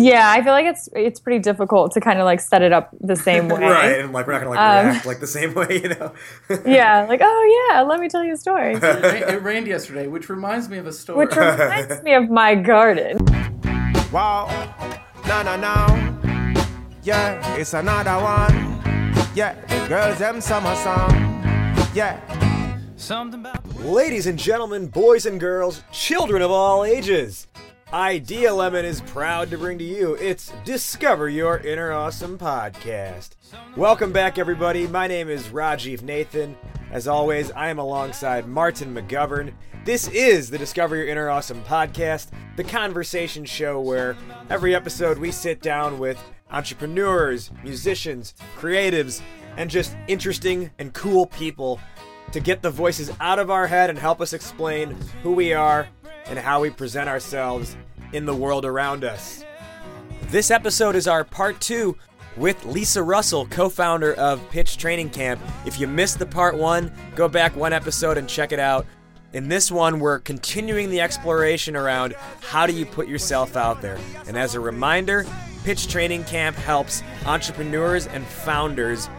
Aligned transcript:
Yeah, 0.00 0.30
I 0.30 0.42
feel 0.42 0.52
like 0.52 0.66
it's 0.66 0.88
it's 0.94 1.18
pretty 1.18 1.40
difficult 1.40 1.92
to 1.94 2.00
kind 2.00 2.18
of 2.20 2.24
like 2.24 2.40
set 2.40 2.62
it 2.62 2.72
up 2.72 2.90
the 3.00 3.16
same 3.16 3.48
way. 3.54 3.60
right, 3.60 4.00
and 4.00 4.12
like 4.12 4.26
we're 4.26 4.34
not 4.34 4.38
gonna 4.44 4.50
like 4.50 4.60
Um, 4.60 4.86
react 4.92 5.06
like 5.06 5.20
the 5.20 5.26
same 5.26 5.54
way, 5.60 5.80
you 5.82 5.88
know. 5.88 6.12
Yeah, 6.66 7.06
like 7.08 7.20
oh 7.22 7.68
yeah, 7.70 7.82
let 7.82 7.98
me 7.98 8.08
tell 8.08 8.22
you 8.24 8.34
a 8.34 8.36
story, 8.36 8.74
It, 8.74 8.82
it 8.82 9.42
rained 9.42 9.66
yesterday, 9.66 10.06
which 10.06 10.28
reminds 10.28 10.68
me 10.68 10.78
of 10.78 10.86
a 10.86 10.92
story. 10.92 11.26
which 11.26 11.34
reminds 11.36 12.02
me 12.02 12.14
of 12.14 12.30
my 12.30 12.54
garden. 12.54 13.18
Wow, 14.12 14.48
no, 15.26 15.42
no, 15.42 15.56
no. 15.56 15.86
Yeah, 17.02 17.56
it's 17.56 17.74
another 17.74 18.16
one. 18.22 18.54
Yeah, 19.34 19.54
girls, 19.88 20.18
them 20.18 20.40
summer 20.40 20.74
song. 20.76 21.10
Yeah. 21.94 22.20
Ladies 23.82 24.26
and 24.26 24.38
gentlemen, 24.38 24.88
boys 24.88 25.24
and 25.24 25.38
girls, 25.40 25.82
children 25.92 26.42
of 26.42 26.50
all 26.50 26.84
ages, 26.84 27.46
Idea 27.92 28.52
Lemon 28.52 28.84
is 28.84 29.00
proud 29.00 29.48
to 29.48 29.56
bring 29.56 29.78
to 29.78 29.84
you 29.84 30.12
its 30.16 30.52
Discover 30.62 31.30
Your 31.30 31.56
Inner 31.56 31.90
Awesome 31.90 32.36
podcast. 32.36 33.30
Welcome 33.76 34.12
back, 34.12 34.36
everybody. 34.36 34.86
My 34.86 35.06
name 35.06 35.30
is 35.30 35.46
Rajiv 35.46 36.02
Nathan. 36.02 36.54
As 36.90 37.08
always, 37.08 37.50
I 37.52 37.68
am 37.68 37.78
alongside 37.78 38.46
Martin 38.46 38.94
McGovern. 38.94 39.54
This 39.86 40.06
is 40.08 40.50
the 40.50 40.58
Discover 40.58 40.96
Your 40.96 41.06
Inner 41.06 41.30
Awesome 41.30 41.62
podcast, 41.62 42.28
the 42.56 42.64
conversation 42.64 43.46
show 43.46 43.80
where 43.80 44.18
every 44.50 44.74
episode 44.74 45.16
we 45.16 45.32
sit 45.32 45.62
down 45.62 45.98
with 45.98 46.22
entrepreneurs, 46.50 47.50
musicians, 47.64 48.34
creatives, 48.58 49.22
and 49.56 49.70
just 49.70 49.96
interesting 50.08 50.70
and 50.78 50.92
cool 50.92 51.24
people 51.24 51.80
to 52.32 52.40
get 52.40 52.60
the 52.60 52.70
voices 52.70 53.10
out 53.18 53.38
of 53.38 53.50
our 53.50 53.66
head 53.66 53.88
and 53.88 53.98
help 53.98 54.20
us 54.20 54.34
explain 54.34 54.94
who 55.22 55.32
we 55.32 55.54
are 55.54 55.88
and 56.28 56.38
how 56.38 56.60
we 56.60 56.70
present 56.70 57.08
ourselves 57.08 57.76
in 58.12 58.26
the 58.26 58.34
world 58.34 58.64
around 58.64 59.04
us. 59.04 59.44
This 60.28 60.50
episode 60.50 60.96
is 60.96 61.08
our 61.08 61.24
part 61.24 61.60
two 61.60 61.96
with 62.36 62.64
Lisa 62.64 63.02
Russell, 63.02 63.46
co 63.46 63.68
founder 63.68 64.14
of 64.14 64.48
Pitch 64.50 64.76
Training 64.76 65.10
Camp. 65.10 65.40
If 65.66 65.80
you 65.80 65.86
missed 65.86 66.18
the 66.18 66.26
part 66.26 66.56
one, 66.56 66.92
go 67.14 67.28
back 67.28 67.56
one 67.56 67.72
episode 67.72 68.18
and 68.18 68.28
check 68.28 68.52
it 68.52 68.60
out. 68.60 68.86
In 69.32 69.48
this 69.48 69.70
one, 69.70 70.00
we're 70.00 70.20
continuing 70.20 70.88
the 70.88 71.00
exploration 71.00 71.76
around 71.76 72.14
how 72.40 72.66
do 72.66 72.72
you 72.72 72.86
put 72.86 73.08
yourself 73.08 73.56
out 73.56 73.82
there. 73.82 73.98
And 74.26 74.38
as 74.38 74.54
a 74.54 74.60
reminder, 74.60 75.26
Pitch 75.64 75.88
Training 75.88 76.24
Camp 76.24 76.56
helps 76.56 77.02
entrepreneurs 77.26 78.06
and 78.06 78.24
founders 78.24 79.10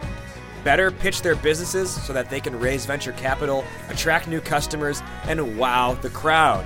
better 0.64 0.90
pitch 0.90 1.22
their 1.22 1.36
businesses 1.36 1.90
so 1.90 2.12
that 2.12 2.28
they 2.28 2.40
can 2.40 2.58
raise 2.58 2.86
venture 2.86 3.12
capital, 3.12 3.64
attract 3.88 4.28
new 4.28 4.40
customers, 4.40 5.02
and 5.24 5.56
wow 5.56 5.94
the 5.94 6.10
crowd. 6.10 6.64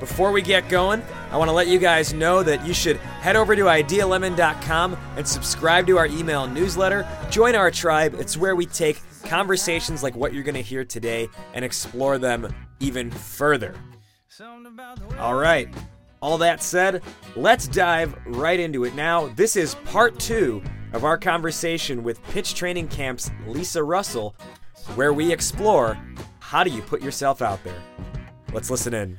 Before 0.00 0.30
we 0.30 0.42
get 0.42 0.68
going, 0.68 1.02
I 1.30 1.38
want 1.38 1.48
to 1.48 1.54
let 1.54 1.68
you 1.68 1.78
guys 1.78 2.12
know 2.12 2.42
that 2.42 2.66
you 2.66 2.74
should 2.74 2.98
head 2.98 3.34
over 3.34 3.56
to 3.56 3.62
idealemon.com 3.62 4.96
and 5.16 5.26
subscribe 5.26 5.86
to 5.86 5.96
our 5.96 6.06
email 6.06 6.46
newsletter. 6.46 7.08
Join 7.30 7.54
our 7.54 7.70
tribe. 7.70 8.14
It's 8.18 8.36
where 8.36 8.54
we 8.54 8.66
take 8.66 9.00
conversations 9.24 10.02
like 10.02 10.14
what 10.14 10.34
you're 10.34 10.42
going 10.42 10.54
to 10.54 10.62
hear 10.62 10.84
today 10.84 11.28
and 11.54 11.64
explore 11.64 12.18
them 12.18 12.54
even 12.78 13.10
further. 13.10 13.74
All 15.18 15.34
right. 15.34 15.72
All 16.20 16.38
that 16.38 16.62
said, 16.62 17.02
let's 17.34 17.66
dive 17.66 18.14
right 18.26 18.60
into 18.60 18.84
it 18.84 18.94
now. 18.94 19.28
This 19.28 19.56
is 19.56 19.76
part 19.86 20.18
two 20.18 20.62
of 20.92 21.04
our 21.04 21.16
conversation 21.16 22.02
with 22.02 22.22
Pitch 22.24 22.54
Training 22.54 22.88
Camp's 22.88 23.30
Lisa 23.46 23.82
Russell, 23.82 24.34
where 24.94 25.12
we 25.12 25.32
explore 25.32 25.98
how 26.38 26.64
do 26.64 26.70
you 26.70 26.82
put 26.82 27.02
yourself 27.02 27.42
out 27.42 27.62
there. 27.64 27.80
Let's 28.52 28.70
listen 28.70 28.94
in. 28.94 29.18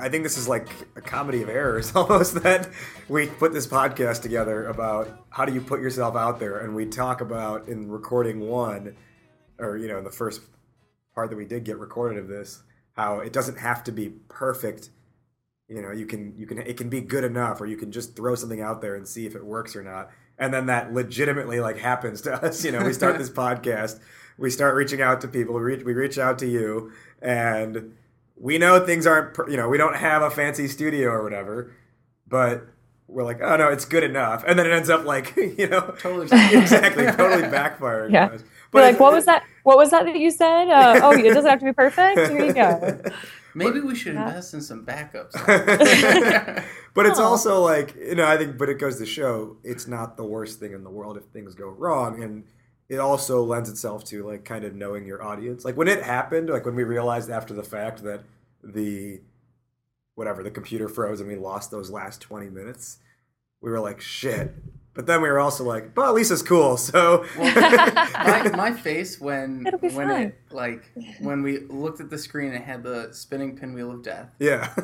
I 0.00 0.08
think 0.08 0.22
this 0.22 0.38
is 0.38 0.48
like 0.48 0.68
a 0.96 1.00
comedy 1.00 1.42
of 1.42 1.48
errors 1.48 1.92
almost 1.96 2.42
that 2.42 2.68
we 3.08 3.26
put 3.26 3.52
this 3.52 3.66
podcast 3.66 4.22
together 4.22 4.66
about 4.66 5.26
how 5.30 5.44
do 5.44 5.52
you 5.52 5.60
put 5.60 5.80
yourself 5.80 6.16
out 6.16 6.38
there 6.38 6.58
and 6.58 6.74
we 6.74 6.86
talk 6.86 7.20
about 7.20 7.68
in 7.68 7.90
recording 7.90 8.40
one 8.40 8.96
or 9.58 9.76
you 9.76 9.88
know 9.88 9.98
in 9.98 10.04
the 10.04 10.10
first 10.10 10.42
part 11.14 11.30
that 11.30 11.36
we 11.36 11.44
did 11.44 11.64
get 11.64 11.78
recorded 11.78 12.18
of 12.18 12.28
this 12.28 12.62
how 12.92 13.20
it 13.20 13.32
doesn't 13.32 13.58
have 13.58 13.82
to 13.84 13.92
be 13.92 14.10
perfect. 14.28 14.90
You 15.68 15.82
know 15.82 15.90
you 15.90 16.06
can 16.06 16.34
you 16.36 16.46
can 16.46 16.58
it 16.58 16.76
can 16.76 16.88
be 16.88 17.00
good 17.00 17.24
enough 17.24 17.60
or 17.60 17.66
you 17.66 17.76
can 17.76 17.92
just 17.92 18.16
throw 18.16 18.34
something 18.34 18.60
out 18.60 18.80
there 18.80 18.94
and 18.94 19.06
see 19.06 19.26
if 19.26 19.34
it 19.34 19.44
works 19.44 19.74
or 19.74 19.82
not. 19.82 20.10
And 20.38 20.54
then 20.54 20.66
that 20.66 20.94
legitimately 20.94 21.60
like 21.60 21.78
happens 21.78 22.20
to 22.22 22.34
us. 22.44 22.64
You 22.64 22.72
know 22.72 22.84
we 22.84 22.92
start 22.92 23.18
this 23.18 23.30
podcast 23.44 24.00
we 24.38 24.50
start 24.50 24.76
reaching 24.76 25.02
out 25.02 25.20
to 25.20 25.28
people 25.28 25.54
we 25.56 25.60
reach, 25.60 25.84
we 25.84 25.92
reach 25.92 26.16
out 26.16 26.38
to 26.38 26.46
you 26.46 26.92
and 27.20 27.94
we 28.40 28.58
know 28.58 28.84
things 28.84 29.06
aren't 29.06 29.36
you 29.50 29.56
know 29.56 29.68
we 29.68 29.78
don't 29.78 29.96
have 29.96 30.22
a 30.22 30.30
fancy 30.30 30.68
studio 30.68 31.10
or 31.10 31.22
whatever 31.24 31.72
but 32.26 32.66
we're 33.06 33.24
like 33.24 33.40
oh 33.42 33.56
no 33.56 33.68
it's 33.68 33.84
good 33.84 34.04
enough 34.04 34.44
and 34.46 34.58
then 34.58 34.66
it 34.66 34.72
ends 34.72 34.90
up 34.90 35.04
like 35.04 35.34
you 35.58 35.66
know 35.68 35.80
Totally. 35.98 36.24
exactly 36.52 37.06
totally 37.06 37.42
backfiring 37.58 38.12
Yeah. 38.12 38.26
on 38.28 38.32
us. 38.34 38.44
You're 38.74 38.82
like, 38.82 39.00
what 39.00 39.14
was 39.14 39.24
that? 39.24 39.44
What 39.62 39.78
was 39.78 39.90
that 39.92 40.04
that 40.04 40.16
you 40.18 40.30
said? 40.30 40.68
Uh, 40.68 41.00
oh, 41.02 41.12
it 41.12 41.32
doesn't 41.32 41.48
have 41.48 41.58
to 41.60 41.64
be 41.64 41.72
perfect. 41.72 42.18
Here 42.30 42.44
you 42.44 42.52
go. 42.52 43.00
Maybe 43.54 43.80
we 43.80 43.94
should 43.94 44.14
invest 44.14 44.52
in 44.52 44.60
some 44.60 44.84
backups. 44.84 45.32
but 46.92 47.06
it's 47.06 47.18
Oh. 47.18 47.24
also 47.24 47.62
like 47.62 47.94
you 47.96 48.14
know 48.14 48.26
i 48.26 48.36
think 48.36 48.58
but 48.58 48.68
it 48.68 48.78
goes 48.78 48.98
to 48.98 49.06
show 49.06 49.56
it's 49.64 49.86
not 49.88 50.16
the 50.18 50.24
worst 50.24 50.60
thing 50.60 50.72
in 50.74 50.84
the 50.84 50.90
world 50.90 51.16
if 51.16 51.24
things 51.32 51.54
go 51.54 51.68
wrong 51.68 52.22
and 52.22 52.44
it 52.88 52.98
also 52.98 53.42
lends 53.42 53.68
itself 53.68 54.04
to 54.04 54.26
like 54.26 54.44
kind 54.44 54.64
of 54.64 54.74
knowing 54.74 55.06
your 55.06 55.22
audience. 55.22 55.64
Like 55.64 55.76
when 55.76 55.88
it 55.88 56.02
happened 56.02 56.48
like 56.48 56.64
when 56.64 56.74
we 56.74 56.84
realized 56.84 57.30
after 57.30 57.54
the 57.54 57.62
fact 57.62 58.02
that 58.02 58.22
the 58.62 59.20
whatever 60.14 60.42
the 60.42 60.50
computer 60.50 60.88
froze 60.88 61.20
and 61.20 61.28
we 61.28 61.36
lost 61.36 61.70
those 61.70 61.90
last 61.90 62.20
20 62.20 62.50
minutes 62.50 62.98
we 63.60 63.70
were 63.70 63.80
like 63.80 64.00
shit. 64.00 64.54
But 64.94 65.06
then 65.06 65.22
we 65.22 65.28
were 65.28 65.38
also 65.38 65.64
like 65.64 65.94
but 65.94 66.14
lisa's 66.14 66.42
cool. 66.42 66.76
So 66.76 67.26
my, 67.38 68.50
my 68.56 68.72
face 68.72 69.20
when 69.20 69.66
when 69.80 69.90
fine. 69.90 70.20
it 70.28 70.38
like 70.50 70.90
when 71.20 71.42
we 71.42 71.60
looked 71.60 72.00
at 72.00 72.08
the 72.08 72.18
screen 72.18 72.52
and 72.52 72.64
had 72.64 72.82
the 72.82 73.10
spinning 73.12 73.56
pinwheel 73.56 73.90
of 73.90 74.02
death. 74.02 74.34
Yeah. 74.38 74.74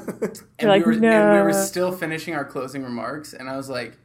And, 0.56 0.68
You're 0.68 0.70
like, 0.70 0.86
we 0.86 0.98
were, 0.98 1.06
and 1.06 1.36
we 1.36 1.42
were 1.42 1.52
still 1.52 1.90
finishing 1.90 2.34
our 2.34 2.44
closing 2.44 2.84
remarks 2.84 3.32
and 3.32 3.48
i 3.48 3.56
was 3.56 3.68
like 3.68 3.98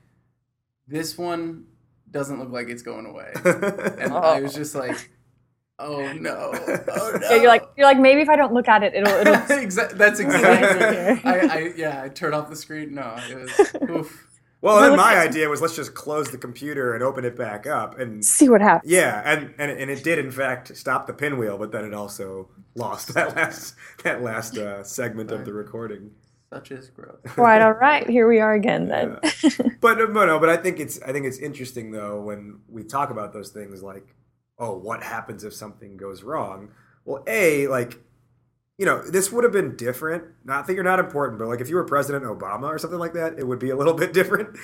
this 0.88 1.18
one 1.18 1.66
doesn't 2.12 2.40
look 2.40 2.52
like 2.52 2.70
it's 2.70 2.82
going 2.84 3.06
away. 3.06 3.32
And 4.00 4.14
i 4.14 4.42
was 4.42 4.54
just 4.54 4.76
like 4.76 5.10
oh 5.78 6.12
no. 6.14 6.52
Oh 6.54 7.18
no. 7.22 7.30
Yeah, 7.30 7.36
you're 7.36 7.48
like 7.48 7.64
you're 7.78 7.88
like 7.88 8.00
maybe 8.00 8.22
if 8.22 8.30
I 8.30 8.36
don't 8.36 8.54
look 8.54 8.68
at 8.68 8.84
it, 8.84 8.94
it'll 8.94 9.14
it'll. 9.14 9.36
Exa- 9.36 9.92
that's 9.94 10.20
exactly 10.20 11.30
I, 11.30 11.40
I 11.40 11.74
yeah 11.76 12.02
i 12.04 12.10
turned 12.10 12.36
off 12.36 12.50
the 12.50 12.56
screen. 12.56 12.94
No 12.96 13.16
it 13.30 13.38
was 13.38 13.90
oof. 13.90 14.26
Well 14.62 14.82
then 14.82 14.98
my 14.98 15.18
idea 15.18 15.48
was 15.48 15.62
let's 15.62 15.76
just 15.76 15.94
close 15.94 16.32
the 16.32 16.38
computer 16.38 16.94
and 16.94 17.02
open 17.02 17.24
it 17.24 17.38
back 17.38 17.66
up 17.66 17.98
and 17.98 18.26
See 18.26 18.50
what 18.50 18.62
happens. 18.62 18.92
Yeah, 18.92 19.22
and, 19.26 19.54
and 19.58 19.72
and 19.72 19.90
it 19.90 20.04
did 20.04 20.20
in 20.20 20.32
fact 20.32 20.76
stop 20.76 21.08
the 21.08 21.14
pinwheel, 21.14 21.58
but 21.58 21.72
then 21.72 21.86
it 21.86 21.94
also 21.94 22.50
lost 22.76 23.14
that 23.14 23.36
last 23.38 23.76
that 24.04 24.22
last 24.22 24.58
uh, 24.58 24.84
segment 24.84 25.32
of 25.32 25.46
the 25.46 25.54
recording. 25.54 26.12
Such 26.52 26.72
is 26.72 26.90
growth 26.90 27.38
Right. 27.38 27.62
All 27.66 27.74
right. 27.74 28.10
Here 28.10 28.28
we 28.28 28.40
are 28.40 28.54
again. 28.54 28.88
Then. 28.88 29.18
But 29.82 29.98
no, 29.98 30.08
but 30.08 30.26
no, 30.26 30.40
but 30.40 30.50
I 30.50 30.58
think 30.58 30.80
it's 30.80 31.02
I 31.04 31.12
think 31.14 31.26
it's 31.26 31.38
interesting 31.38 31.92
though 31.92 32.20
when 32.22 32.60
we 32.68 32.84
talk 32.84 33.12
about 33.12 33.32
those 33.34 33.50
things 33.50 33.82
like, 33.84 34.16
oh, 34.58 34.76
what 34.78 35.02
happens 35.04 35.44
if 35.44 35.54
something 35.54 35.96
goes 35.96 36.22
wrong? 36.24 36.72
Well, 37.06 37.24
a 37.28 37.68
like, 37.68 37.98
you 38.78 38.86
know, 38.86 39.02
this 39.02 39.32
would 39.32 39.44
have 39.46 39.54
been 39.54 39.76
different. 39.78 40.24
Not 40.44 40.68
that 40.68 40.74
you're 40.74 40.84
not 40.84 41.00
important, 41.00 41.40
but 41.40 41.48
like 41.48 41.62
if 41.62 41.70
you 41.70 41.76
were 41.76 41.86
President 41.86 42.26
Obama 42.26 42.64
or 42.64 42.78
something 42.78 43.00
like 43.00 43.14
that, 43.14 43.38
it 43.40 43.48
would 43.48 43.60
be 43.60 43.70
a 43.70 43.76
little 43.76 43.94
bit 44.04 44.12
different. 44.12 44.58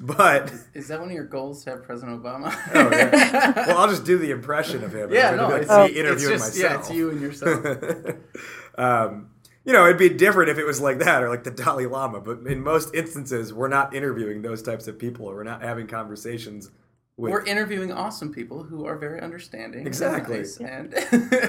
but 0.00 0.52
is 0.74 0.86
that 0.88 1.00
one 1.00 1.08
of 1.08 1.14
your 1.14 1.24
goals 1.24 1.64
to 1.64 1.70
have 1.70 1.82
president 1.82 2.22
obama 2.22 2.52
oh 2.74 2.90
yeah, 2.92 3.66
well, 3.66 3.78
I'll 3.78 3.88
just 3.88 4.04
do 4.04 4.16
the 4.16 4.30
impression 4.30 4.84
of 4.84 4.94
him. 4.94 5.12
yeah 5.12 5.30
I'm 5.30 5.36
no 5.36 5.48
gonna 5.48 5.62
it's, 5.62 5.92
be 5.92 5.98
it's 6.00 6.22
just 6.22 6.56
myself. 6.56 6.56
yeah 6.72 6.78
it's 6.78 6.90
you 6.92 7.10
and 7.10 7.20
yourself 7.20 7.66
um, 8.78 9.30
you 9.68 9.74
know, 9.74 9.84
it'd 9.84 9.98
be 9.98 10.08
different 10.08 10.48
if 10.48 10.56
it 10.56 10.64
was 10.64 10.80
like 10.80 10.98
that 11.00 11.22
or 11.22 11.28
like 11.28 11.44
the 11.44 11.50
Dalai 11.50 11.84
Lama. 11.84 12.20
But 12.20 12.38
in 12.50 12.62
most 12.62 12.94
instances, 12.94 13.52
we're 13.52 13.68
not 13.68 13.94
interviewing 13.94 14.40
those 14.40 14.62
types 14.62 14.88
of 14.88 14.98
people, 14.98 15.26
or 15.26 15.34
we're 15.34 15.44
not 15.44 15.60
having 15.62 15.86
conversations 15.86 16.70
with. 17.18 17.30
We're 17.30 17.44
interviewing 17.44 17.92
awesome 17.92 18.32
people 18.32 18.62
who 18.62 18.86
are 18.86 18.96
very 18.96 19.20
understanding. 19.20 19.80
and 19.80 19.86
Exactly. 19.86 20.38
nice, 20.38 20.56
and 20.56 20.94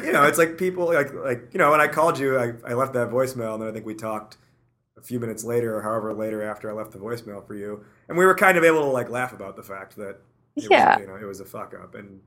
you 0.03 0.11
know, 0.11 0.23
it's 0.25 0.37
like 0.37 0.57
people 0.57 0.87
like 0.87 1.13
like 1.13 1.47
you 1.53 1.59
know. 1.59 1.71
When 1.71 1.79
I 1.79 1.87
called 1.87 2.19
you, 2.19 2.37
I, 2.37 2.53
I 2.65 2.73
left 2.73 2.91
that 2.93 3.09
voicemail, 3.09 3.53
and 3.53 3.61
then 3.63 3.69
I 3.69 3.71
think 3.71 3.85
we 3.85 3.95
talked 3.95 4.35
a 4.97 5.01
few 5.01 5.17
minutes 5.17 5.45
later, 5.45 5.77
or 5.77 5.81
however 5.81 6.13
later 6.13 6.43
after 6.43 6.69
I 6.69 6.73
left 6.73 6.91
the 6.91 6.99
voicemail 6.99 7.47
for 7.47 7.55
you, 7.55 7.85
and 8.09 8.17
we 8.17 8.25
were 8.25 8.35
kind 8.35 8.57
of 8.57 8.65
able 8.65 8.81
to 8.81 8.87
like 8.89 9.09
laugh 9.09 9.31
about 9.31 9.55
the 9.55 9.63
fact 9.63 9.95
that 9.95 10.17
it 10.57 10.69
Yeah. 10.69 10.95
was, 10.97 11.01
you 11.01 11.07
know, 11.07 11.15
it 11.15 11.23
was 11.23 11.39
a 11.39 11.45
fuck 11.45 11.73
up, 11.73 11.95
and 11.95 12.19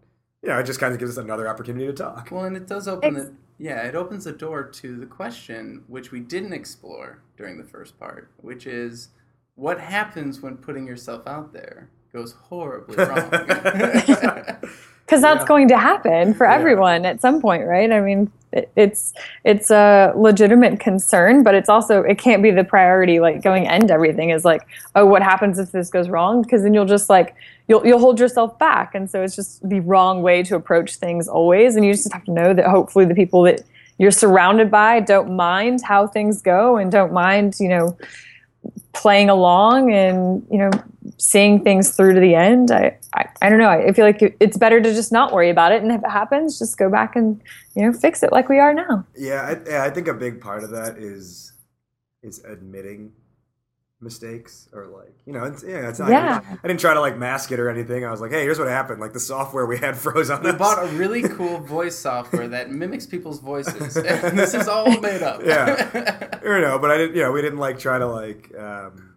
you 0.42 0.48
know, 0.48 0.58
it 0.58 0.64
just 0.64 0.80
kind 0.80 0.92
of 0.92 0.98
gives 0.98 1.16
us 1.16 1.22
another 1.24 1.48
opportunity 1.48 1.86
to 1.86 1.92
talk. 1.92 2.28
well, 2.30 2.44
and 2.44 2.56
it 2.56 2.66
does 2.66 2.88
open 2.88 3.16
Ex- 3.16 3.26
the 3.26 3.34
yeah, 3.58 3.82
it 3.86 3.94
opens 3.94 4.24
the 4.24 4.32
door 4.32 4.64
to 4.64 4.96
the 4.96 5.06
question 5.06 5.84
which 5.86 6.10
we 6.10 6.18
didn't 6.20 6.52
explore 6.52 7.22
during 7.36 7.58
the 7.58 7.64
first 7.64 7.98
part, 7.98 8.30
which 8.38 8.66
is 8.66 9.10
what 9.54 9.78
happens 9.78 10.40
when 10.40 10.56
putting 10.56 10.86
yourself 10.86 11.26
out 11.26 11.52
there. 11.52 11.88
Goes 12.12 12.32
horribly 12.48 12.96
wrong. 12.96 13.30
because 15.06 15.20
that's 15.20 15.42
Yeah. 15.42 15.46
going 15.46 15.68
to 15.68 15.78
happen 15.78 16.34
for 16.34 16.46
Yeah. 16.46 16.54
everyone 16.54 17.04
at 17.04 17.20
some 17.20 17.40
point 17.40 17.66
right 17.66 17.90
i 17.90 18.00
mean 18.00 18.30
it, 18.52 18.70
it's 18.76 19.12
it's 19.44 19.70
a 19.70 20.12
legitimate 20.16 20.78
concern 20.78 21.42
but 21.42 21.54
it's 21.54 21.68
also 21.68 22.02
it 22.02 22.18
can't 22.18 22.42
be 22.42 22.50
the 22.50 22.64
priority 22.64 23.18
like 23.20 23.42
going 23.42 23.66
end 23.66 23.90
everything 23.90 24.30
is 24.30 24.44
like 24.44 24.62
oh 24.94 25.04
what 25.06 25.22
happens 25.22 25.58
if 25.58 25.72
this 25.72 25.88
goes 25.90 26.08
wrong 26.08 26.42
because 26.42 26.62
then 26.62 26.72
you'll 26.74 26.84
just 26.86 27.08
like 27.10 27.34
you'll 27.68 27.84
you'll 27.86 27.98
hold 27.98 28.20
yourself 28.20 28.58
back 28.58 28.94
and 28.94 29.10
so 29.10 29.22
it's 29.22 29.34
just 29.34 29.66
the 29.68 29.80
wrong 29.80 30.22
way 30.22 30.42
to 30.42 30.54
approach 30.54 30.96
things 30.96 31.28
always 31.28 31.76
and 31.76 31.84
you 31.84 31.92
just 31.92 32.12
have 32.12 32.24
to 32.24 32.30
know 32.30 32.52
that 32.54 32.66
hopefully 32.66 33.04
the 33.04 33.14
people 33.14 33.42
that 33.42 33.62
you're 33.98 34.10
surrounded 34.10 34.70
by 34.70 35.00
don't 35.00 35.34
mind 35.34 35.80
how 35.82 36.06
things 36.06 36.40
go 36.42 36.76
and 36.76 36.92
don't 36.92 37.12
mind 37.12 37.54
you 37.58 37.68
know 37.68 37.96
playing 38.92 39.28
along 39.30 39.92
and 39.92 40.46
you 40.50 40.58
know 40.58 40.70
seeing 41.22 41.62
things 41.62 41.90
through 41.94 42.12
to 42.14 42.20
the 42.20 42.34
end 42.34 42.72
i 42.72 42.98
i, 43.14 43.28
I 43.40 43.48
don't 43.48 43.58
know 43.60 43.68
I, 43.68 43.86
I 43.88 43.92
feel 43.92 44.04
like 44.04 44.36
it's 44.40 44.56
better 44.56 44.80
to 44.80 44.92
just 44.92 45.12
not 45.12 45.32
worry 45.32 45.50
about 45.50 45.70
it 45.70 45.80
and 45.80 45.92
if 45.92 46.02
it 46.02 46.10
happens 46.10 46.58
just 46.58 46.76
go 46.78 46.90
back 46.90 47.14
and 47.14 47.40
you 47.76 47.82
know 47.86 47.92
fix 47.92 48.24
it 48.24 48.32
like 48.32 48.48
we 48.48 48.58
are 48.58 48.74
now 48.74 49.06
Yeah, 49.16 49.42
I, 49.42 49.70
yeah, 49.70 49.84
I 49.84 49.90
think 49.90 50.08
a 50.08 50.14
big 50.14 50.40
part 50.40 50.64
of 50.64 50.70
that 50.70 50.98
is 50.98 51.52
is 52.24 52.42
admitting 52.44 53.12
mistakes 54.00 54.68
or 54.72 54.86
like 54.88 55.14
you 55.24 55.32
know 55.32 55.44
it's 55.44 55.62
yeah 55.62 55.88
it's 55.88 56.00
not 56.00 56.10
Yeah. 56.10 56.40
I 56.42 56.66
didn't 56.66 56.80
try 56.80 56.92
to 56.92 57.00
like 57.00 57.16
mask 57.16 57.52
it 57.52 57.60
or 57.60 57.70
anything 57.70 58.04
I 58.04 58.10
was 58.10 58.20
like 58.20 58.32
hey 58.32 58.42
here's 58.42 58.58
what 58.58 58.66
happened 58.66 59.00
like 59.00 59.12
the 59.12 59.20
software 59.20 59.64
we 59.64 59.78
had 59.78 59.96
froze 60.04 60.28
on 60.28 60.42
we 60.42 60.50
us 60.50 60.58
bought 60.58 60.82
a 60.82 60.88
really 60.96 61.22
cool 61.22 61.58
voice 61.60 61.96
software 61.96 62.48
that 62.48 62.70
mimics 62.82 63.06
people's 63.06 63.38
voices. 63.38 63.96
And 63.96 64.36
this 64.36 64.54
is 64.54 64.66
all 64.66 64.90
made 65.00 65.22
up. 65.22 65.42
Yeah. 65.44 66.40
or 66.42 66.60
know 66.60 66.80
but 66.80 66.90
I 66.90 66.96
didn't 66.98 67.14
you 67.14 67.22
know 67.22 67.30
we 67.30 67.42
didn't 67.42 67.60
like 67.60 67.78
try 67.78 67.98
to 67.98 68.06
like 68.06 68.52
um 68.58 69.11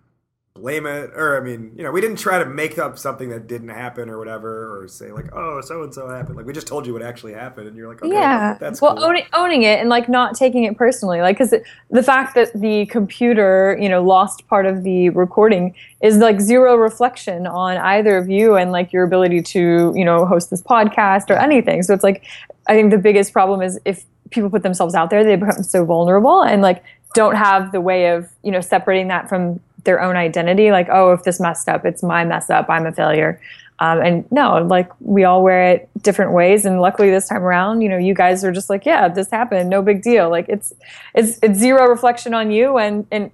blame 0.55 0.85
it 0.85 1.11
or 1.13 1.37
I 1.37 1.43
mean 1.43 1.73
you 1.75 1.83
know 1.83 1.91
we 1.91 1.99
didn't 1.99 2.15
try 2.15 2.39
to 2.39 2.45
make 2.45 2.79
up 2.79 2.97
something 2.97 3.27
that 3.27 3.45
didn't 3.45 3.69
happen 3.69 4.09
or 4.09 4.17
whatever 4.17 4.79
or 4.79 4.87
say 4.87 5.11
like 5.11 5.35
oh 5.35 5.59
so 5.59 5.83
and 5.83 5.93
so 5.93 6.07
happened. 6.07 6.37
Like 6.37 6.45
we 6.45 6.53
just 6.53 6.65
told 6.65 6.87
you 6.87 6.93
what 6.93 7.01
actually 7.01 7.33
happened 7.33 7.67
and 7.67 7.75
you're 7.75 7.89
like 7.89 8.01
okay 8.01 8.13
yeah. 8.13 8.57
that's 8.57 8.81
well 8.81 8.95
cool. 8.95 9.03
owning, 9.03 9.25
owning 9.33 9.63
it 9.63 9.81
and 9.81 9.89
like 9.89 10.07
not 10.07 10.33
taking 10.33 10.63
it 10.63 10.77
personally 10.77 11.19
like 11.19 11.37
because 11.37 11.53
the 11.89 12.01
fact 12.01 12.35
that 12.35 12.53
the 12.53 12.85
computer 12.85 13.77
you 13.81 13.89
know 13.89 14.01
lost 14.01 14.47
part 14.47 14.65
of 14.65 14.83
the 14.83 15.09
recording 15.09 15.75
is 16.01 16.17
like 16.17 16.39
zero 16.39 16.75
reflection 16.77 17.45
on 17.47 17.75
either 17.77 18.15
of 18.15 18.29
you 18.29 18.55
and 18.55 18.71
like 18.71 18.93
your 18.93 19.03
ability 19.03 19.41
to 19.41 19.91
you 19.93 20.05
know 20.05 20.25
host 20.25 20.51
this 20.51 20.61
podcast 20.61 21.29
or 21.29 21.33
anything. 21.33 21.83
So 21.83 21.93
it's 21.93 22.03
like 22.03 22.23
i 22.67 22.73
think 22.73 22.91
the 22.91 22.97
biggest 22.97 23.33
problem 23.33 23.61
is 23.61 23.77
if 23.83 24.05
people 24.31 24.49
put 24.49 24.63
themselves 24.63 24.95
out 24.95 25.09
there 25.09 25.23
they 25.25 25.35
become 25.35 25.63
so 25.63 25.83
vulnerable 25.83 26.41
and 26.41 26.61
like 26.61 26.81
don't 27.13 27.35
have 27.35 27.71
the 27.71 27.81
way 27.81 28.07
of 28.07 28.29
you 28.41 28.51
know 28.51 28.61
separating 28.61 29.09
that 29.09 29.27
from 29.27 29.59
their 29.85 30.01
own 30.01 30.15
identity 30.15 30.71
like 30.71 30.87
oh 30.91 31.13
if 31.13 31.23
this 31.23 31.39
messed 31.39 31.69
up 31.69 31.85
it's 31.85 32.03
my 32.03 32.25
mess 32.25 32.49
up 32.49 32.69
i'm 32.69 32.85
a 32.85 32.91
failure. 32.91 33.39
Um, 33.79 33.99
and 34.01 34.31
no 34.31 34.65
like 34.65 34.89
we 35.01 35.25
all 35.25 35.43
wear 35.43 35.71
it 35.73 35.89
different 36.01 36.31
ways. 36.31 36.65
And 36.65 36.79
luckily 36.79 37.09
this 37.09 37.27
time 37.27 37.43
around 37.43 37.81
you 37.81 37.89
know 37.89 37.97
you 37.97 38.13
guys 38.13 38.43
are 38.45 38.51
just 38.53 38.69
like 38.69 38.85
yeah 38.85 39.09
this 39.09 39.29
happened 39.29 39.69
no 39.69 39.81
big 39.81 40.01
deal. 40.01 40.29
Like 40.29 40.45
it's 40.47 40.71
it's 41.13 41.39
it's 41.43 41.59
zero 41.59 41.87
reflection 41.87 42.33
on 42.33 42.51
you. 42.51 42.77
And 42.77 43.05
and 43.11 43.31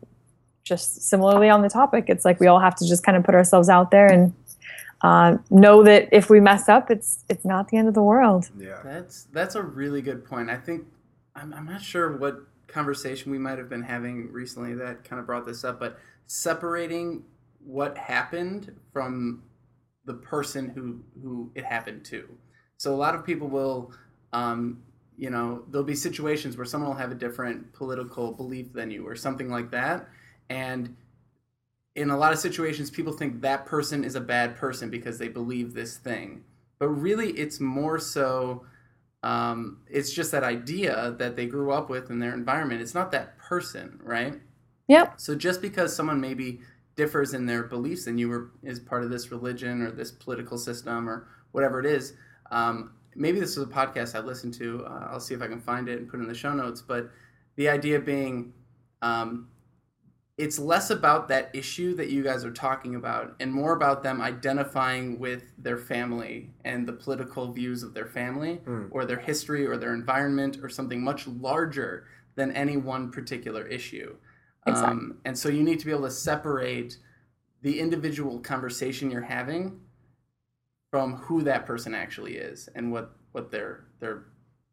just 0.63 1.03
similarly 1.03 1.47
on 1.47 1.61
the 1.61 1.69
topic 1.69 2.05
it's 2.07 2.25
like 2.25 2.39
we 2.39 2.47
all 2.47 2.59
have 2.59 2.75
to 2.77 2.87
just 2.87 3.03
kind 3.03 3.17
of 3.17 3.23
put 3.23 3.35
ourselves 3.35 3.69
out 3.69 3.91
there 3.91 4.07
and 4.07 4.33
uh, 5.01 5.37
know 5.49 5.83
that 5.83 6.07
if 6.11 6.29
we 6.29 6.39
mess 6.39 6.67
up 6.69 6.89
it's 6.89 7.23
it's 7.29 7.45
not 7.45 7.67
the 7.69 7.77
end 7.77 7.87
of 7.87 7.93
the 7.93 8.03
world. 8.03 8.49
Yeah. 8.57 8.79
That's 8.83 9.27
that's 9.31 9.53
a 9.53 9.61
really 9.61 10.01
good 10.01 10.25
point. 10.25 10.49
I 10.49 10.57
think 10.57 10.85
I'm, 11.35 11.53
I'm 11.53 11.65
not 11.65 11.83
sure 11.83 12.17
what 12.17 12.47
conversation 12.67 13.31
we 13.31 13.37
might 13.37 13.57
have 13.57 13.69
been 13.69 13.83
having 13.83 14.31
recently 14.31 14.73
that 14.75 15.03
kind 15.03 15.19
of 15.19 15.25
brought 15.25 15.45
this 15.45 15.63
up, 15.63 15.79
but 15.79 15.99
separating 16.31 17.23
what 17.59 17.97
happened 17.97 18.73
from 18.93 19.43
the 20.05 20.13
person 20.13 20.69
who 20.69 21.03
who 21.21 21.51
it 21.55 21.65
happened 21.65 22.05
to. 22.05 22.29
So 22.77 22.93
a 22.93 22.95
lot 22.95 23.15
of 23.15 23.25
people 23.25 23.49
will, 23.49 23.91
um, 24.31 24.81
you 25.17 25.29
know, 25.29 25.63
there'll 25.69 25.85
be 25.85 25.93
situations 25.93 26.55
where 26.55 26.65
someone 26.65 26.89
will 26.89 26.97
have 26.97 27.11
a 27.11 27.15
different 27.15 27.73
political 27.73 28.31
belief 28.31 28.71
than 28.71 28.89
you 28.89 29.05
or 29.05 29.13
something 29.13 29.49
like 29.49 29.71
that, 29.71 30.07
and 30.49 30.95
in 31.95 32.09
a 32.09 32.17
lot 32.17 32.31
of 32.31 32.39
situations, 32.39 32.89
people 32.89 33.11
think 33.11 33.41
that 33.41 33.65
person 33.65 34.05
is 34.05 34.15
a 34.15 34.21
bad 34.21 34.55
person 34.55 34.89
because 34.89 35.19
they 35.19 35.27
believe 35.27 35.73
this 35.73 35.97
thing. 35.97 36.45
But 36.79 36.87
really, 36.87 37.31
it's 37.31 37.59
more 37.59 37.99
so, 37.99 38.65
um, 39.21 39.81
it's 39.89 40.13
just 40.13 40.31
that 40.31 40.45
idea 40.45 41.13
that 41.19 41.35
they 41.35 41.45
grew 41.45 41.73
up 41.73 41.89
with 41.89 42.09
in 42.09 42.19
their 42.19 42.33
environment. 42.33 42.81
It's 42.81 42.93
not 42.93 43.11
that 43.11 43.37
person, 43.37 43.99
right? 44.01 44.39
Yep 44.91 45.13
So 45.17 45.35
just 45.35 45.61
because 45.61 45.95
someone 45.95 46.19
maybe 46.21 46.59
differs 46.95 47.33
in 47.33 47.45
their 47.45 47.63
beliefs 47.63 48.05
than 48.05 48.17
you 48.17 48.29
were 48.29 48.51
is 48.63 48.79
part 48.79 49.03
of 49.03 49.09
this 49.09 49.31
religion 49.31 49.81
or 49.81 49.91
this 49.91 50.11
political 50.11 50.57
system 50.57 51.09
or 51.09 51.27
whatever 51.51 51.79
it 51.79 51.85
is. 51.85 52.13
Um, 52.51 52.93
maybe 53.15 53.39
this 53.39 53.51
is 53.57 53.63
a 53.63 53.67
podcast 53.67 54.15
I 54.15 54.19
listened 54.19 54.53
to. 54.55 54.85
Uh, 54.85 55.07
I'll 55.11 55.19
see 55.19 55.33
if 55.33 55.41
I 55.41 55.47
can 55.47 55.61
find 55.61 55.87
it 55.89 55.99
and 55.99 56.09
put 56.09 56.19
it 56.19 56.23
in 56.23 56.29
the 56.29 56.35
show 56.35 56.53
notes. 56.53 56.81
But 56.81 57.09
the 57.55 57.69
idea 57.69 57.99
being, 57.99 58.53
um, 59.01 59.47
it's 60.37 60.57
less 60.59 60.89
about 60.89 61.27
that 61.29 61.49
issue 61.53 61.95
that 61.95 62.09
you 62.09 62.23
guys 62.23 62.43
are 62.43 62.51
talking 62.51 62.95
about 62.95 63.35
and 63.39 63.53
more 63.53 63.73
about 63.73 64.01
them 64.03 64.21
identifying 64.21 65.19
with 65.19 65.43
their 65.57 65.77
family 65.77 66.49
and 66.65 66.87
the 66.87 66.93
political 66.93 67.51
views 67.51 67.83
of 67.83 67.93
their 67.93 68.07
family 68.07 68.59
or 68.91 69.05
their 69.05 69.19
history 69.19 69.67
or 69.67 69.77
their 69.77 69.93
environment 69.93 70.57
or 70.63 70.69
something 70.69 71.01
much 71.03 71.27
larger 71.27 72.05
than 72.35 72.51
any 72.53 72.75
one 72.77 73.11
particular 73.11 73.67
issue. 73.67 74.15
Exactly. 74.67 74.91
Um, 74.91 75.17
and 75.25 75.37
so 75.37 75.49
you 75.49 75.63
need 75.63 75.79
to 75.79 75.85
be 75.85 75.91
able 75.91 76.03
to 76.03 76.11
separate 76.11 76.97
the 77.61 77.79
individual 77.79 78.39
conversation 78.39 79.09
you're 79.11 79.21
having 79.21 79.79
from 80.91 81.15
who 81.15 81.41
that 81.43 81.65
person 81.65 81.95
actually 81.95 82.35
is 82.35 82.69
and 82.75 82.91
what, 82.91 83.15
what 83.31 83.49
their 83.51 83.85
their 83.99 84.25